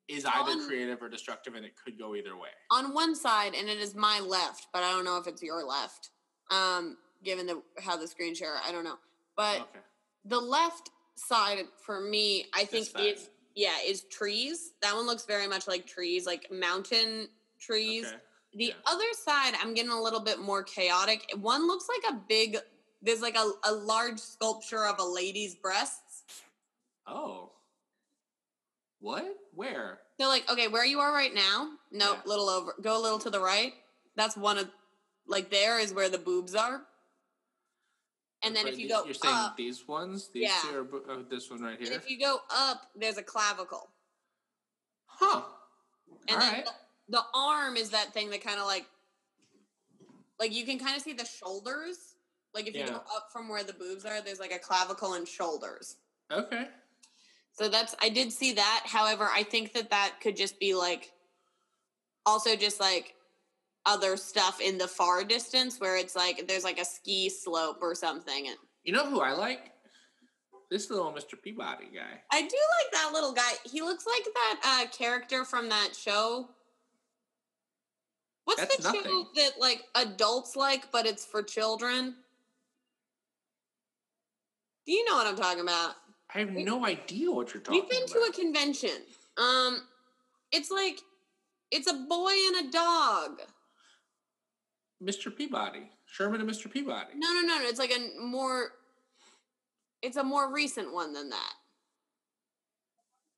is 0.08 0.26
either 0.26 0.52
On- 0.52 0.68
creative 0.68 1.02
or 1.02 1.10
destructive, 1.10 1.54
and 1.56 1.66
it 1.66 1.74
could 1.76 2.00
go 2.00 2.16
either 2.16 2.38
way. 2.38 2.50
On 2.72 2.94
one 2.94 3.14
side, 3.14 3.54
and 3.56 3.70
it 3.70 3.78
is 3.78 3.94
my 3.94 4.22
left, 4.22 4.68
but 4.74 4.84
I 4.84 4.92
don't 4.92 5.04
know 5.04 5.18
if 5.18 5.28
it's 5.28 5.44
your 5.44 5.66
left. 5.66 6.12
Um, 6.50 6.98
given 7.24 7.46
the 7.46 7.62
how 7.80 7.98
the 7.98 8.08
screen 8.08 8.34
share, 8.34 8.56
I 8.66 8.72
don't 8.72 8.86
know. 8.86 8.98
But 9.36 9.62
Okay. 9.62 9.80
the 10.26 10.40
left 10.40 10.90
side 11.16 11.68
for 11.86 12.00
me, 12.00 12.46
I 12.56 12.64
think 12.64 12.88
is 12.98 13.30
yeah 13.54 13.76
is 13.86 14.04
trees. 14.06 14.72
That 14.82 14.96
one 14.96 15.06
looks 15.06 15.26
very 15.26 15.46
much 15.48 15.68
like 15.68 15.86
trees, 15.86 16.26
like 16.26 16.50
mountain 16.50 17.28
trees. 17.60 18.08
Okay. 18.08 18.18
The 18.60 18.66
Yeah. 18.66 18.74
other 18.86 19.06
side, 19.14 19.54
I'm 19.62 19.74
getting 19.74 19.92
a 19.92 20.02
little 20.02 20.20
bit 20.20 20.40
more 20.40 20.64
chaotic. 20.64 21.32
One 21.40 21.66
looks 21.66 21.88
like 21.88 22.12
a 22.14 22.18
big, 22.28 22.58
there's 23.02 23.22
like 23.22 23.38
a, 23.38 23.52
a 23.64 23.72
large 23.72 24.20
sculpture 24.20 24.86
of 24.86 25.00
a 25.00 25.04
lady's 25.04 25.56
breasts. 25.56 26.24
Oh. 27.08 27.54
What? 29.00 29.34
Where? 29.54 30.02
They're 30.18 30.28
like, 30.28 30.52
okay, 30.52 30.68
where 30.68 30.86
you 30.86 31.00
are 31.00 31.14
right 31.14 31.34
now, 31.34 31.78
Nope, 31.92 32.18
Yeah. 32.18 32.30
little 32.30 32.50
over, 32.50 32.76
go 32.82 32.98
a 32.98 33.02
little 33.02 33.20
to 33.20 33.30
the 33.30 33.40
right. 33.40 33.74
That's 34.18 34.36
one 34.36 34.58
of, 34.58 34.70
like, 35.26 35.50
there 35.50 35.80
is 35.80 35.94
where 35.94 36.10
the 36.10 36.18
boobs 36.18 36.54
are. 36.54 36.86
And 38.44 38.54
then 38.54 38.66
Wait, 38.66 38.74
if 38.74 38.80
you 38.80 38.90
go 38.90 39.06
you're 39.06 39.14
saying 39.14 39.34
up, 39.34 39.56
these 39.56 39.88
ones, 39.88 40.30
these 40.34 40.44
Yeah. 40.50 40.62
two 40.64 41.02
are 41.08 41.24
this 41.24 41.50
one 41.50 41.62
right 41.62 41.80
and 41.80 41.88
here. 41.88 41.98
if 41.98 42.10
you 42.10 42.20
go 42.20 42.42
up, 42.50 42.92
there's 42.94 43.18
a 43.18 43.24
clavicle. 43.24 43.90
Huh. 45.06 45.44
And 46.28 46.36
All 46.36 46.40
then 46.42 46.54
right. 46.56 46.66
the, 46.66 46.72
the 47.10 47.22
arm 47.34 47.76
is 47.76 47.90
that 47.90 48.14
thing 48.14 48.30
that 48.30 48.44
kind 48.44 48.60
of 48.60 48.66
like, 48.68 48.86
like 50.40 50.54
you 50.54 50.66
can 50.66 50.80
kind 50.80 50.96
of 50.96 51.02
see 51.02 51.14
the 51.14 51.26
shoulders. 51.26 52.16
Like 52.54 52.68
if 52.68 52.74
you 52.74 52.82
Yeah. 52.82 52.88
go 52.92 52.96
up 53.16 53.30
from 53.32 53.50
where 53.50 53.64
the 53.64 53.74
boobs 53.74 54.06
are, 54.06 54.22
there's 54.22 54.40
like 54.40 54.54
a 54.54 54.60
clavicle 54.60 55.14
and 55.14 55.28
shoulders. 55.28 55.98
Okay. 56.32 56.68
So 57.52 57.68
that's 57.68 57.96
I 58.02 58.10
did 58.10 58.32
see 58.32 58.54
that. 58.54 58.84
However, 58.86 59.28
I 59.32 59.44
think 59.44 59.74
that 59.74 59.90
that 59.90 60.16
could 60.22 60.38
just 60.38 60.60
be 60.60 60.74
like 60.74 61.12
also 62.26 62.56
just 62.56 62.80
like 62.80 63.16
other 63.86 64.16
stuff 64.18 64.62
in 64.62 64.78
the 64.78 64.88
far 64.88 65.24
distance 65.24 65.80
where 65.80 65.98
it's 65.98 66.16
like 66.16 66.48
there's 66.48 66.64
like 66.64 66.80
a 66.80 66.86
ski 66.86 67.30
slope 67.30 67.80
or 67.82 67.96
something. 67.96 68.48
And 68.48 68.58
You 68.84 68.94
know 68.94 69.06
who 69.06 69.20
I 69.20 69.32
like? 69.32 69.72
This 70.72 70.90
little 70.92 71.12
Mr. 71.12 71.42
Peabody 71.42 71.88
guy. 71.94 72.22
I 72.32 72.42
do 72.42 72.48
like 72.48 72.92
that 72.94 73.10
little 73.14 73.34
guy. 73.34 73.52
He 73.66 73.82
looks 73.82 74.06
like 74.06 74.24
that 74.34 74.60
uh 74.86 74.90
character 74.96 75.44
from 75.44 75.70
that 75.70 75.96
show. 75.96 76.50
What's 78.50 78.62
That's 78.62 78.78
the 78.78 78.94
show 79.04 79.28
that 79.36 79.60
like 79.60 79.84
adults 79.94 80.56
like 80.56 80.92
but 80.92 81.06
it's 81.06 81.24
for 81.24 81.44
children? 81.44 82.16
Do 84.88 84.92
you 84.92 85.06
know 85.06 85.18
what 85.18 85.28
I'm 85.28 85.36
talking 85.36 85.62
about? 85.62 85.94
I 86.34 86.40
have 86.40 86.50
no 86.50 86.84
idea 86.84 87.32
what 87.32 87.54
you're 87.54 87.62
talking 87.62 87.82
about. 87.82 87.92
We've 87.92 88.10
been 88.10 88.10
about. 88.10 88.34
to 88.34 88.42
a 88.42 88.44
convention. 88.44 89.04
Um, 89.38 89.84
it's 90.52 90.72
like 90.72 91.00
it's 91.70 91.88
a 91.88 91.94
boy 91.94 92.32
and 92.48 92.68
a 92.68 92.72
dog. 92.72 93.42
Mr. 95.04 95.36
Peabody. 95.36 95.92
Sherman 96.08 96.42
and 96.42 96.50
Mr. 96.50 96.72
Peabody. 96.72 97.12
No, 97.18 97.32
no, 97.32 97.42
no, 97.42 97.60
no. 97.60 97.66
It's 97.66 97.78
like 97.78 97.92
a 97.92 98.20
more. 98.20 98.72
It's 100.02 100.18
a 100.18 100.24
more 100.24 100.52
recent 100.52 100.92
one 100.92 101.14
than 101.14 101.30
that. 101.30 101.54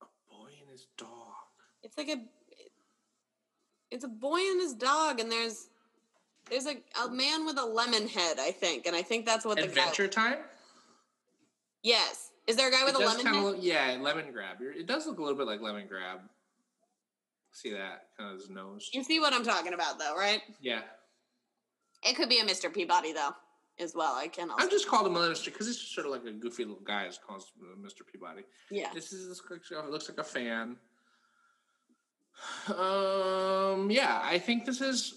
A 0.04 0.06
boy 0.30 0.52
and 0.62 0.70
his 0.70 0.88
dog. 0.98 1.10
It's 1.84 1.98
like 1.98 2.08
a. 2.08 2.24
It's 3.92 4.06
a 4.06 4.08
boy 4.08 4.38
and 4.40 4.62
his 4.62 4.74
dog, 4.74 5.20
and 5.20 5.32
there's 5.32 5.68
there's 6.50 6.66
a, 6.66 6.78
a 7.06 7.10
man 7.10 7.46
with 7.46 7.58
a 7.58 7.66
lemon 7.66 8.08
head, 8.08 8.38
I 8.40 8.52
think, 8.52 8.86
and 8.88 8.96
I 8.96 9.02
think 9.02 9.26
that's 9.26 9.46
what 9.46 9.58
the 9.58 9.66
Adventure. 9.66 10.08
Time? 10.08 10.38
Yes, 11.84 12.32
is 12.48 12.56
there 12.56 12.70
a 12.70 12.72
guy 12.72 12.84
with 12.86 12.96
it 12.96 13.02
a 13.02 13.06
lemon 13.06 13.26
head? 13.26 13.44
look, 13.44 13.58
yeah, 13.60 13.96
Lemongrab. 13.96 14.62
It 14.62 14.88
does 14.88 15.06
look 15.08 15.20
a 15.20 15.22
little 15.22 15.38
bit 15.38 15.48
like 15.48 15.60
Lemongrab. 15.60 16.20
See 17.52 17.72
that? 17.72 18.06
Kind 18.18 18.34
of 18.34 18.40
his 18.40 18.50
nose. 18.50 18.90
You 18.94 19.04
see 19.04 19.20
what 19.20 19.34
I'm 19.34 19.44
talking 19.44 19.74
about, 19.74 20.00
though, 20.00 20.16
right? 20.16 20.42
Yeah. 20.62 20.82
It 22.04 22.16
could 22.16 22.30
be 22.30 22.40
a 22.40 22.46
Mr. 22.46 22.74
Peabody, 22.74 23.12
though, 23.12 23.32
as 23.78 23.94
well. 23.94 24.16
I 24.16 24.28
can 24.30 24.50
also. 24.50 24.64
I've 24.64 24.72
just 24.72 24.88
called 24.88 25.06
him 25.06 25.16
a 25.18 25.20
Mr. 25.20 25.46
because 25.46 25.68
he's 25.68 25.78
just 25.78 25.94
sort 25.94 26.08
of 26.08 26.14
like 26.14 26.24
a 26.26 26.32
goofy 26.32 26.64
little 26.64 26.82
guy. 26.84 27.06
Just 27.08 27.22
called 27.26 27.44
Mr. 27.84 28.08
Peabody. 28.10 28.44
yeah. 28.70 28.88
This 28.94 29.12
is 29.12 29.28
this 29.28 29.42
looks 29.50 29.70
like- 29.70 29.84
oh, 29.86 29.90
looks 29.90 30.08
like 30.10 30.18
a 30.18 30.24
fan. 30.24 30.78
Um. 32.68 33.90
Yeah, 33.92 34.20
I 34.24 34.40
think 34.40 34.66
this 34.66 34.82
is. 34.82 35.16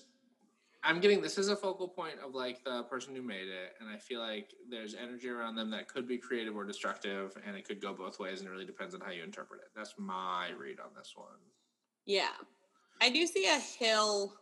I'm 0.87 1.01
getting 1.01 1.22
this 1.22 1.39
is 1.39 1.49
a 1.49 1.57
focal 1.57 1.89
point 1.89 2.16
of 2.25 2.35
like 2.35 2.62
the 2.62 2.83
person 2.85 3.14
who 3.14 3.22
made 3.22 3.49
it, 3.49 3.75
and 3.81 3.89
I 3.89 3.97
feel 3.97 4.20
like 4.20 4.51
there's 4.70 4.95
energy 4.95 5.31
around 5.31 5.55
them 5.57 5.70
that 5.70 5.89
could 5.89 6.07
be 6.07 6.18
creative 6.18 6.55
or 6.55 6.64
destructive, 6.64 7.35
and 7.47 7.57
it 7.57 7.66
could 7.66 7.81
go 7.81 7.95
both 7.95 8.18
ways, 8.20 8.41
and 8.41 8.49
it 8.49 8.53
really 8.53 8.66
depends 8.66 8.95
on 8.95 9.01
how 9.01 9.11
you 9.11 9.22
interpret 9.22 9.61
it. 9.61 9.68
That's 9.75 9.95
my 9.97 10.51
read 10.59 10.81
on 10.81 10.91
this 10.95 11.12
one. 11.16 11.39
Yeah. 12.05 12.29
I 13.01 13.09
do 13.09 13.27
see 13.27 13.47
a 13.47 13.59
hill, 13.59 14.35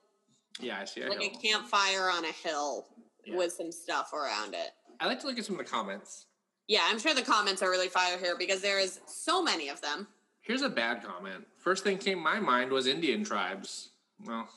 Yeah, 0.60 0.80
I 0.80 0.84
see. 0.84 1.04
I, 1.04 1.08
like 1.08 1.22
a 1.22 1.30
campfire 1.30 2.10
on 2.10 2.24
a 2.24 2.32
hill 2.32 2.86
Yeah. 3.24 3.36
with 3.36 3.52
some 3.52 3.70
stuff 3.70 4.12
around 4.12 4.54
it. 4.54 4.70
I 5.00 5.06
like 5.06 5.20
to 5.20 5.26
look 5.28 5.38
at 5.38 5.44
some 5.44 5.58
of 5.58 5.64
the 5.64 5.70
comments. 5.70 6.26
Yeah, 6.66 6.82
I'm 6.84 6.98
sure 6.98 7.14
the 7.14 7.22
comments 7.22 7.62
are 7.62 7.70
really 7.70 7.88
fire 7.88 8.18
here 8.18 8.36
because 8.36 8.60
there 8.60 8.78
is 8.80 9.00
so 9.06 9.42
many 9.42 9.68
of 9.68 9.80
them. 9.80 10.08
Here's 10.42 10.62
a 10.62 10.68
bad 10.68 11.02
comment. 11.04 11.46
First 11.58 11.84
thing 11.84 11.98
came 11.98 12.18
to 12.18 12.22
my 12.24 12.40
mind 12.40 12.70
was 12.70 12.86
Indian 12.86 13.24
tribes. 13.24 13.90
Well, 14.24 14.48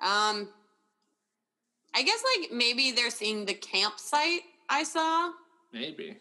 Um, 0.00 0.48
I 1.94 2.02
guess 2.02 2.22
like 2.38 2.52
maybe 2.52 2.92
they're 2.92 3.10
seeing 3.10 3.44
the 3.46 3.54
campsite 3.54 4.42
I 4.68 4.84
saw, 4.84 5.32
maybe. 5.72 6.18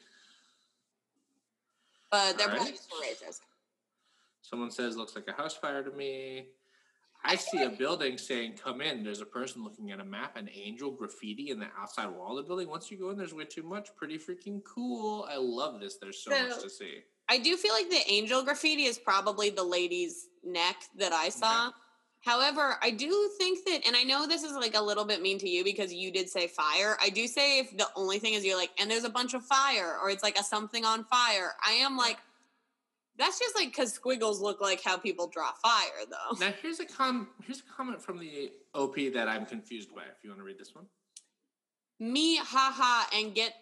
but 2.10 2.38
they're 2.38 2.48
All 2.50 2.56
probably 2.56 2.72
right. 2.72 2.80
still 2.80 3.00
racist. 3.02 3.42
Someone 4.42 4.72
says 4.72 4.96
looks 4.96 5.16
like 5.16 5.28
a 5.28 5.34
house 5.34 5.54
fire 5.56 5.84
to 5.84 5.92
me. 5.92 6.48
I 7.26 7.36
see 7.36 7.64
a 7.64 7.70
building 7.70 8.18
saying 8.18 8.54
come 8.64 8.80
in. 8.80 9.04
There's 9.04 9.20
a 9.22 9.26
person 9.26 9.64
looking 9.64 9.92
at 9.92 10.00
a 10.00 10.06
map, 10.06 10.38
an 10.38 10.50
angel 10.54 10.92
graffiti 10.92 11.50
in 11.50 11.60
the 11.60 11.68
outside 11.78 12.08
wall 12.08 12.38
of 12.38 12.46
the 12.46 12.48
building. 12.48 12.70
Once 12.70 12.90
you 12.90 12.98
go 12.98 13.10
in, 13.10 13.18
there's 13.18 13.34
way 13.34 13.44
too 13.44 13.64
much. 13.64 13.90
Pretty 13.98 14.18
freaking 14.18 14.62
cool. 14.64 15.28
I 15.30 15.36
love 15.38 15.82
this. 15.82 15.98
There's 15.98 16.24
so 16.24 16.30
much 16.32 16.62
to 16.62 16.70
see. 16.70 17.00
I 17.30 17.38
do 17.38 17.58
feel 17.58 17.74
like 17.74 17.90
the 17.90 18.02
angel 18.08 18.44
graffiti 18.44 18.84
is 18.84 18.98
probably 18.98 19.50
the 19.50 19.64
lady's 19.64 20.28
neck 20.44 20.78
that 20.98 21.14
I 21.14 21.30
saw. 21.30 21.72
However, 22.22 22.78
I 22.82 22.92
do 22.92 23.30
think 23.38 23.64
that, 23.66 23.82
and 23.86 23.96
I 23.96 24.04
know 24.04 24.28
this 24.28 24.44
is 24.44 24.54
like 24.54 24.76
a 24.76 24.82
little 24.82 25.06
bit 25.06 25.22
mean 25.22 25.38
to 25.40 25.50
you 25.50 25.64
because 25.64 25.94
you 25.94 26.12
did 26.12 26.30
say 26.30 26.48
fire. 26.48 26.98
I 27.02 27.10
do 27.10 27.28
say 27.28 27.60
if 27.60 27.78
the 27.78 27.88
only 27.96 28.20
thing 28.20 28.34
is 28.34 28.46
you're 28.46 28.58
like, 28.58 28.72
and 28.80 28.90
there's 28.90 29.04
a 29.04 29.10
bunch 29.10 29.34
of 29.34 29.44
fire, 29.44 29.98
or 30.02 30.10
it's 30.10 30.24
like 30.24 30.38
a 30.38 30.44
something 30.44 30.84
on 30.84 31.04
fire. 31.06 31.54
I 31.66 31.74
am 31.74 31.96
like, 31.96 32.18
that's 33.18 33.40
just 33.40 33.56
like 33.56 33.70
because 33.70 33.94
squiggles 33.94 34.42
look 34.42 34.62
like 34.62 34.82
how 34.84 34.98
people 34.98 35.28
draw 35.28 35.52
fire, 35.54 36.06
though. 36.10 36.38
Now 36.40 36.54
here's 36.62 36.80
a 36.80 36.86
com 36.86 37.30
here's 37.46 37.60
a 37.60 37.74
comment 37.76 38.02
from 38.02 38.20
the 38.20 38.52
OP 38.74 38.96
that 39.14 39.28
I'm 39.28 39.46
confused 39.46 39.94
by. 39.96 40.04
If 40.04 40.24
you 40.24 40.30
want 40.30 40.40
to 40.40 40.46
read 40.46 40.60
this 40.60 40.76
one. 40.76 40.86
Me, 42.00 42.38
haha, 42.38 43.08
and 43.16 43.34
get, 43.34 43.54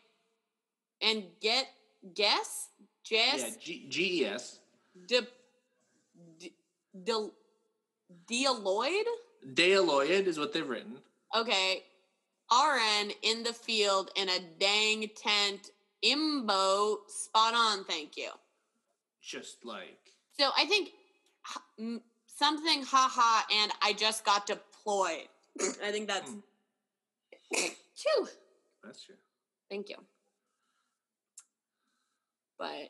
and 1.02 1.24
get, 1.40 1.68
guess, 2.14 2.70
Yeah, 3.10 3.38
Jess, 3.38 3.58
G- 3.58 3.86
GES. 3.90 4.60
de, 5.08 5.28
de, 6.40 6.54
de, 7.04 7.30
Dealoid? 8.28 9.06
Dealoid 9.54 10.28
is 10.28 10.40
what 10.40 10.54
they've 10.54 10.68
written. 10.68 10.98
Okay. 11.36 11.84
RN 12.52 13.12
in 13.24 13.44
the 13.44 13.54
field 13.54 14.12
in 14.16 14.30
a 14.30 14.40
dang 14.60 15.10
tent. 15.16 15.72
Imbo, 16.04 16.98
spot 17.08 17.54
on, 17.56 17.84
thank 17.86 18.16
you. 18.16 18.30
Just 19.22 19.66
like 19.66 19.98
So 20.38 20.52
I 20.56 20.66
think 20.66 20.92
something 22.28 22.84
haha 22.84 23.44
and 23.62 23.72
I 23.82 23.94
just 23.94 24.24
got 24.24 24.46
deployed. 24.46 25.28
I 25.84 25.92
think 25.92 26.08
that's. 26.08 26.30
Hmm. 26.30 26.40
Two. 27.96 28.28
That's 28.84 29.04
true. 29.04 29.16
Thank 29.70 29.90
you. 29.90 29.96
But 32.58 32.90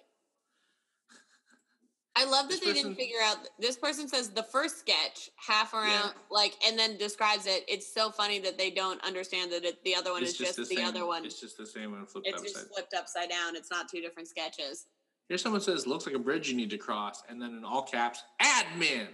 I 2.18 2.24
love 2.26 2.48
that 2.50 2.60
This 2.60 2.60
they 2.62 2.74
didn't 2.74 2.96
figure 2.96 3.18
out. 3.24 3.38
This 3.60 3.76
person 3.78 4.08
says 4.08 4.30
the 4.30 4.44
first 4.44 4.80
sketch 4.80 5.30
half 5.36 5.74
around, 5.74 5.90
Yeah. 5.90 6.12
like, 6.32 6.54
and 6.66 6.80
then 6.80 6.98
describes 6.98 7.46
it. 7.46 7.66
It's 7.68 7.94
so 7.94 8.10
funny 8.10 8.40
that 8.40 8.58
they 8.58 8.72
don't 8.72 9.04
understand 9.04 9.52
that 9.52 9.66
it, 9.66 9.84
the 9.84 9.96
other 9.96 10.12
one 10.14 10.22
It's 10.24 10.32
is 10.32 10.38
just, 10.38 10.56
the, 10.56 10.66
same, 10.66 10.86
other 10.86 11.06
one. 11.06 11.26
It's 11.26 11.42
just 11.42 11.58
the 11.58 11.66
same 11.66 11.92
one 11.92 12.06
flipped 12.06 12.28
It's 12.28 12.40
upside. 12.42 12.54
just 12.54 12.68
flipped 12.74 12.94
upside 12.94 13.30
down. 13.30 13.56
It's 13.58 13.70
not 13.70 13.90
two 13.90 14.00
different 14.00 14.30
sketches. 14.30 14.86
Here 15.28 15.38
someone 15.38 15.60
says 15.62 15.88
looks 15.88 16.06
like 16.06 16.16
a 16.16 16.20
bridge 16.20 16.48
you 16.50 16.56
need 16.56 16.70
to 16.70 16.78
cross, 16.78 17.22
and 17.28 17.42
then 17.42 17.50
in 17.58 17.66
all 17.66 17.82
caps, 17.82 18.24
admin. 18.42 19.08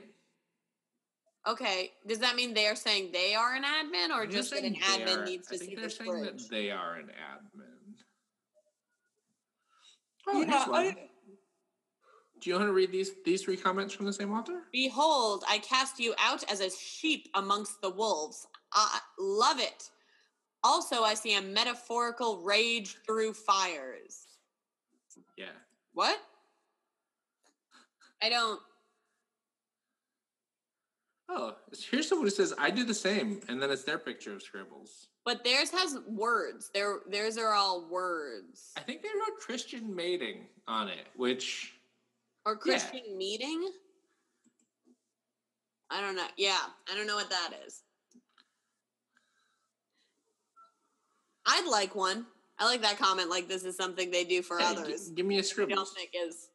Okay, 1.48 1.94
does 2.06 2.20
that 2.20 2.36
mean 2.36 2.54
they 2.54 2.68
are 2.68 2.76
saying 2.76 3.12
they 3.14 3.34
are 3.34 3.56
an 3.56 3.64
admin, 3.64 4.10
or 4.10 4.24
I'm 4.24 4.30
just 4.30 4.52
that 4.52 4.64
an 4.64 4.76
admin 4.76 5.18
are- 5.22 5.26
needs 5.26 5.48
I 5.48 5.54
to 5.54 5.58
think 5.58 5.72
see 5.72 5.76
they're 5.76 5.90
saying 5.90 6.12
bridge? 6.12 6.44
that 6.44 6.50
they 6.52 6.70
are 6.70 6.96
an 6.98 7.08
admin. 7.08 7.71
Oh, 10.34 10.42
Yeah. 10.42 10.66
I- 10.72 11.10
Do 12.40 12.50
you 12.50 12.56
want 12.56 12.68
to 12.70 12.74
read 12.74 12.92
these 12.92 13.12
these 13.24 13.44
three 13.44 13.58
comments 13.58 13.94
from 13.94 14.06
the 14.08 14.14
same 14.14 14.32
author? 14.32 14.64
Behold, 14.72 15.44
I 15.48 15.60
cast 15.60 16.00
you 16.00 16.16
out 16.18 16.44
as 16.52 16.60
a 16.60 16.72
sheep 16.72 17.30
amongst 17.36 17.82
the 17.82 17.90
wolves. 17.92 18.48
I 18.74 19.00
love 19.20 19.60
it. 19.60 19.92
Also, 20.64 21.04
I 21.04 21.14
see 21.14 21.36
a 21.36 21.42
metaphorical 21.42 22.42
rage 22.42 22.96
through 23.06 23.34
fires. 23.34 24.28
Yeah. 25.38 25.52
What? 25.94 26.20
I 28.24 28.30
don't. 28.30 28.60
Oh, 31.34 31.56
here's 31.90 32.10
someone 32.10 32.28
who 32.28 32.32
says 32.32 32.54
I 32.58 32.70
do 32.70 32.84
the 32.84 32.94
same, 32.94 33.40
and 33.48 33.62
then 33.62 33.72
it's 33.72 33.86
their 33.86 33.98
picture 33.98 34.34
of 34.34 34.42
scribbles. 34.42 35.08
But 35.24 35.46
theirs 35.46 35.70
has 35.72 35.98
words. 36.06 36.70
Their 36.74 36.98
theirs 37.10 37.38
are 37.38 37.54
all 37.54 37.88
words. 37.90 38.72
I 38.76 38.82
think 38.82 39.02
they 39.02 39.08
wrote 39.08 39.40
Christian 39.40 39.96
mating 39.96 40.48
on 40.68 40.90
it, 40.90 41.08
which 41.16 41.74
Or 42.46 42.58
Christian 42.58 43.18
meeting. 43.18 43.72
I 45.90 46.02
don't 46.02 46.18
know. 46.18 46.28
Yeah, 46.36 46.58
I 46.92 46.96
don't 46.98 47.08
know 47.08 47.16
what 47.16 47.30
that 47.30 47.52
is. 47.66 47.84
I'd 51.46 51.68
like 51.70 51.96
one. 51.96 52.26
I 52.60 52.66
like 52.66 52.82
that 52.82 53.00
comment. 53.00 53.30
Like 53.30 53.48
this 53.48 53.64
is 53.64 53.78
something 53.78 54.12
they 54.12 54.26
do 54.26 54.42
for 54.42 54.58
hey, 54.58 54.66
others. 54.66 55.10
give 55.12 55.26
me 55.26 55.40
a 55.40 55.44
I 55.44 55.66
don't 55.66 55.88
think 55.88 56.12
is. 56.14 56.50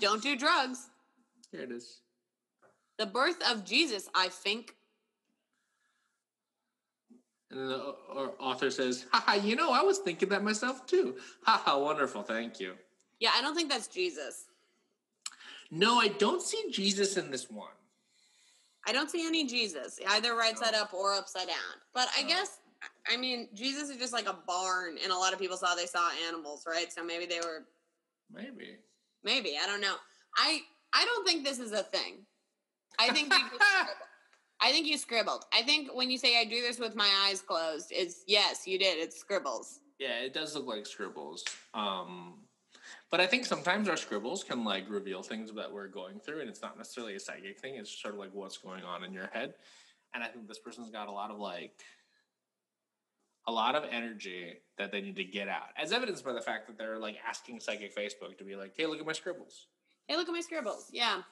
Don't 0.00 0.22
do 0.22 0.36
drugs. 0.36 0.88
Here 1.52 1.62
it 1.62 1.70
is. 1.70 2.01
The 2.98 3.06
birth 3.06 3.42
of 3.50 3.64
Jesus, 3.64 4.08
I 4.14 4.28
think. 4.28 4.74
And 7.50 7.60
then 7.60 7.68
the 7.68 7.76
au- 7.76 7.96
au- 8.10 8.34
author 8.38 8.70
says, 8.70 9.06
haha, 9.12 9.34
you 9.34 9.56
know, 9.56 9.72
I 9.72 9.82
was 9.82 9.98
thinking 9.98 10.28
that 10.30 10.42
myself 10.42 10.86
too. 10.86 11.16
Haha, 11.44 11.78
wonderful, 11.78 12.22
thank 12.22 12.60
you. 12.60 12.74
Yeah, 13.20 13.30
I 13.34 13.42
don't 13.42 13.54
think 13.54 13.68
that's 13.70 13.88
Jesus. 13.88 14.46
No, 15.70 15.98
I 15.98 16.08
don't 16.08 16.42
see 16.42 16.70
Jesus 16.70 17.16
in 17.16 17.30
this 17.30 17.50
one. 17.50 17.68
I 18.86 18.92
don't 18.92 19.10
see 19.10 19.26
any 19.26 19.46
Jesus, 19.46 19.98
either 20.08 20.34
right 20.34 20.58
side 20.58 20.74
up 20.74 20.92
or 20.92 21.14
upside 21.14 21.46
down. 21.46 21.56
But 21.94 22.08
I 22.18 22.22
No. 22.22 22.28
guess, 22.28 22.58
I 23.08 23.16
mean, 23.16 23.48
Jesus 23.54 23.90
is 23.90 23.96
just 23.96 24.12
like 24.12 24.26
a 24.26 24.32
barn, 24.46 24.98
and 25.02 25.12
a 25.12 25.16
lot 25.16 25.32
of 25.32 25.38
people 25.38 25.56
saw 25.56 25.74
they 25.74 25.86
saw 25.86 26.10
animals, 26.26 26.64
right? 26.66 26.92
So 26.92 27.04
maybe 27.04 27.26
they 27.26 27.38
were, 27.40 27.64
Maybe. 28.30 28.78
maybe 29.22 29.56
I 29.62 29.66
don't 29.66 29.80
know. 29.80 29.96
I 30.36 30.62
I 30.92 31.04
don't 31.04 31.24
think 31.26 31.44
this 31.44 31.58
is 31.60 31.72
a 31.72 31.82
thing. 31.82 32.26
I 33.02 33.12
think 33.12 33.32
you 33.32 33.40
I 34.60 34.70
think 34.70 34.86
you 34.86 34.96
scribbled. 34.96 35.44
I 35.52 35.62
think 35.62 35.94
when 35.94 36.10
you 36.10 36.18
say 36.18 36.40
I 36.40 36.44
do 36.44 36.60
this 36.60 36.78
with 36.78 36.94
my 36.94 37.10
eyes 37.26 37.40
closed, 37.40 37.88
it's 37.90 38.22
yes, 38.28 38.66
you 38.66 38.78
did. 38.78 38.98
It's 38.98 39.18
scribbles. 39.18 39.80
Yeah, 39.98 40.20
it 40.20 40.32
does 40.32 40.54
look 40.54 40.66
like 40.66 40.86
scribbles. 40.86 41.44
Um, 41.74 42.34
but 43.10 43.20
I 43.20 43.26
think 43.26 43.44
sometimes 43.44 43.88
our 43.88 43.96
scribbles 43.96 44.44
can 44.44 44.64
like 44.64 44.88
reveal 44.88 45.22
things 45.22 45.52
that 45.52 45.72
we're 45.72 45.88
going 45.88 46.20
through, 46.20 46.40
and 46.40 46.48
it's 46.48 46.62
not 46.62 46.78
necessarily 46.78 47.16
a 47.16 47.20
psychic 47.20 47.58
thing. 47.58 47.74
It's 47.74 48.00
sort 48.00 48.14
of 48.14 48.20
like 48.20 48.30
what's 48.32 48.56
going 48.58 48.84
on 48.84 49.02
in 49.02 49.12
your 49.12 49.28
head. 49.32 49.54
And 50.14 50.22
I 50.22 50.28
think 50.28 50.46
this 50.46 50.58
person's 50.58 50.90
got 50.90 51.08
a 51.08 51.12
lot 51.12 51.30
of 51.30 51.38
like 51.38 51.72
a 53.48 53.52
lot 53.52 53.74
of 53.74 53.82
energy 53.90 54.54
that 54.78 54.92
they 54.92 55.00
need 55.00 55.16
to 55.16 55.24
get 55.24 55.48
out, 55.48 55.70
as 55.76 55.92
evidenced 55.92 56.24
by 56.24 56.32
the 56.32 56.40
fact 56.40 56.68
that 56.68 56.78
they're 56.78 56.98
like 56.98 57.16
asking 57.28 57.58
psychic 57.58 57.96
Facebook 57.96 58.38
to 58.38 58.44
be 58.44 58.54
like, 58.54 58.74
"Hey, 58.76 58.86
look 58.86 59.00
at 59.00 59.06
my 59.06 59.12
scribbles." 59.12 59.66
Hey, 60.06 60.16
look 60.16 60.28
at 60.28 60.32
my 60.32 60.40
scribbles. 60.40 60.88
Yeah. 60.92 61.22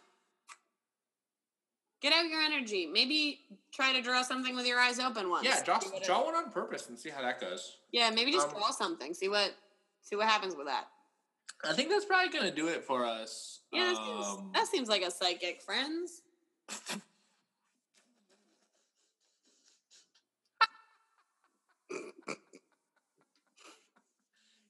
Get 2.01 2.12
out 2.14 2.24
your 2.28 2.40
energy. 2.40 2.86
Maybe 2.86 3.40
try 3.72 3.92
to 3.92 4.01
draw 4.01 4.22
something 4.22 4.57
with 4.57 4.66
your 4.66 4.78
eyes 4.78 4.98
open 4.98 5.28
once. 5.28 5.44
Yeah, 5.44 5.62
draw, 5.62 5.78
See 5.78 5.90
what 5.90 6.03
it- 6.03 6.07
draw 6.07 6.24
one 6.24 6.34
on 6.34 6.51
purpose 6.51 6.88
and 6.88 6.98
see 6.98 7.11
how 7.11 7.20
that 7.20 7.40
goes. 7.40 7.76
Yeah, 7.92 8.11
maybe 8.11 8.32
just 8.32 8.48
Um, 8.48 8.55
draw 8.55 8.70
something. 8.70 9.12
See 9.12 9.28
what 9.28 9.55
see 10.03 10.16
what 10.16 10.26
happens 10.26 10.57
with 10.57 10.66
that. 10.66 10.88
I 11.62 11.74
think 11.74 11.90
that's 11.90 12.07
probably 12.07 12.30
going 12.32 12.46
to 12.48 12.55
do 12.55 12.68
it 12.68 12.84
for 12.84 13.05
us. 13.05 13.61
Yeah, 13.70 13.84
that 13.92 13.96
seems, 13.96 14.26
Um, 14.26 14.51
that 14.55 14.66
seems 14.66 14.88
like 14.88 15.03
a 15.03 15.11
psychic, 15.11 15.61
friends. 15.61 16.22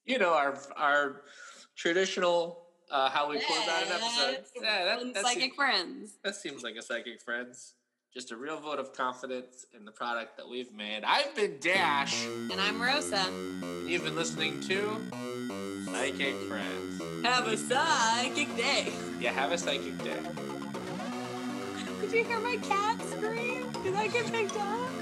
you 0.05 0.18
know 0.18 0.33
our 0.35 0.59
our 0.76 1.22
traditional 1.76 2.64
uh, 2.91 3.11
how 3.11 3.28
we 3.30 3.41
close 3.41 3.68
out 3.68 3.82
an 3.82 3.93
episode. 3.93 4.45
Yeah, 4.61 4.84
that, 4.84 5.14
that, 5.14 5.24
psychic 5.24 5.43
seems, 5.43 5.55
friends. 5.55 6.18
that 6.24 6.34
seems 6.36 6.62
like 6.62 6.76
a 6.76 6.82
psychic 6.82 7.20
friends. 7.20 7.74
Just 8.12 8.32
a 8.32 8.36
real 8.36 8.59
vote 8.59 8.80
of 8.80 8.93
confidence 8.93 9.66
in 9.76 9.84
the 9.84 9.93
product 9.93 10.36
that 10.36 10.49
we've 10.49 10.72
made. 10.72 11.05
I've 11.05 11.34
been 11.36 11.59
Dash. 11.61 12.26
And 12.26 12.61
I'm 12.61 12.82
Rosa. 12.82 13.24
and 13.28 13.88
You've 13.88 14.03
been 14.03 14.16
listening 14.16 14.61
to 14.62 14.97
Psychic 15.84 16.34
Friends. 16.49 17.03
Have 17.24 17.47
a 17.47 17.57
psychic 17.57 18.57
day. 18.57 18.93
Yeah, 19.20 19.32
have 19.32 19.53
a 19.53 19.59
psychic 19.59 19.97
day. 20.03 20.18
Did 22.01 22.12
you 22.12 22.24
hear 22.24 22.41
my 22.41 22.57
cat 22.57 23.01
scream? 23.03 23.70
Did 23.84 23.95
I 23.95 24.09
get 24.09 24.26
picked 24.32 24.57
up? 24.57 25.00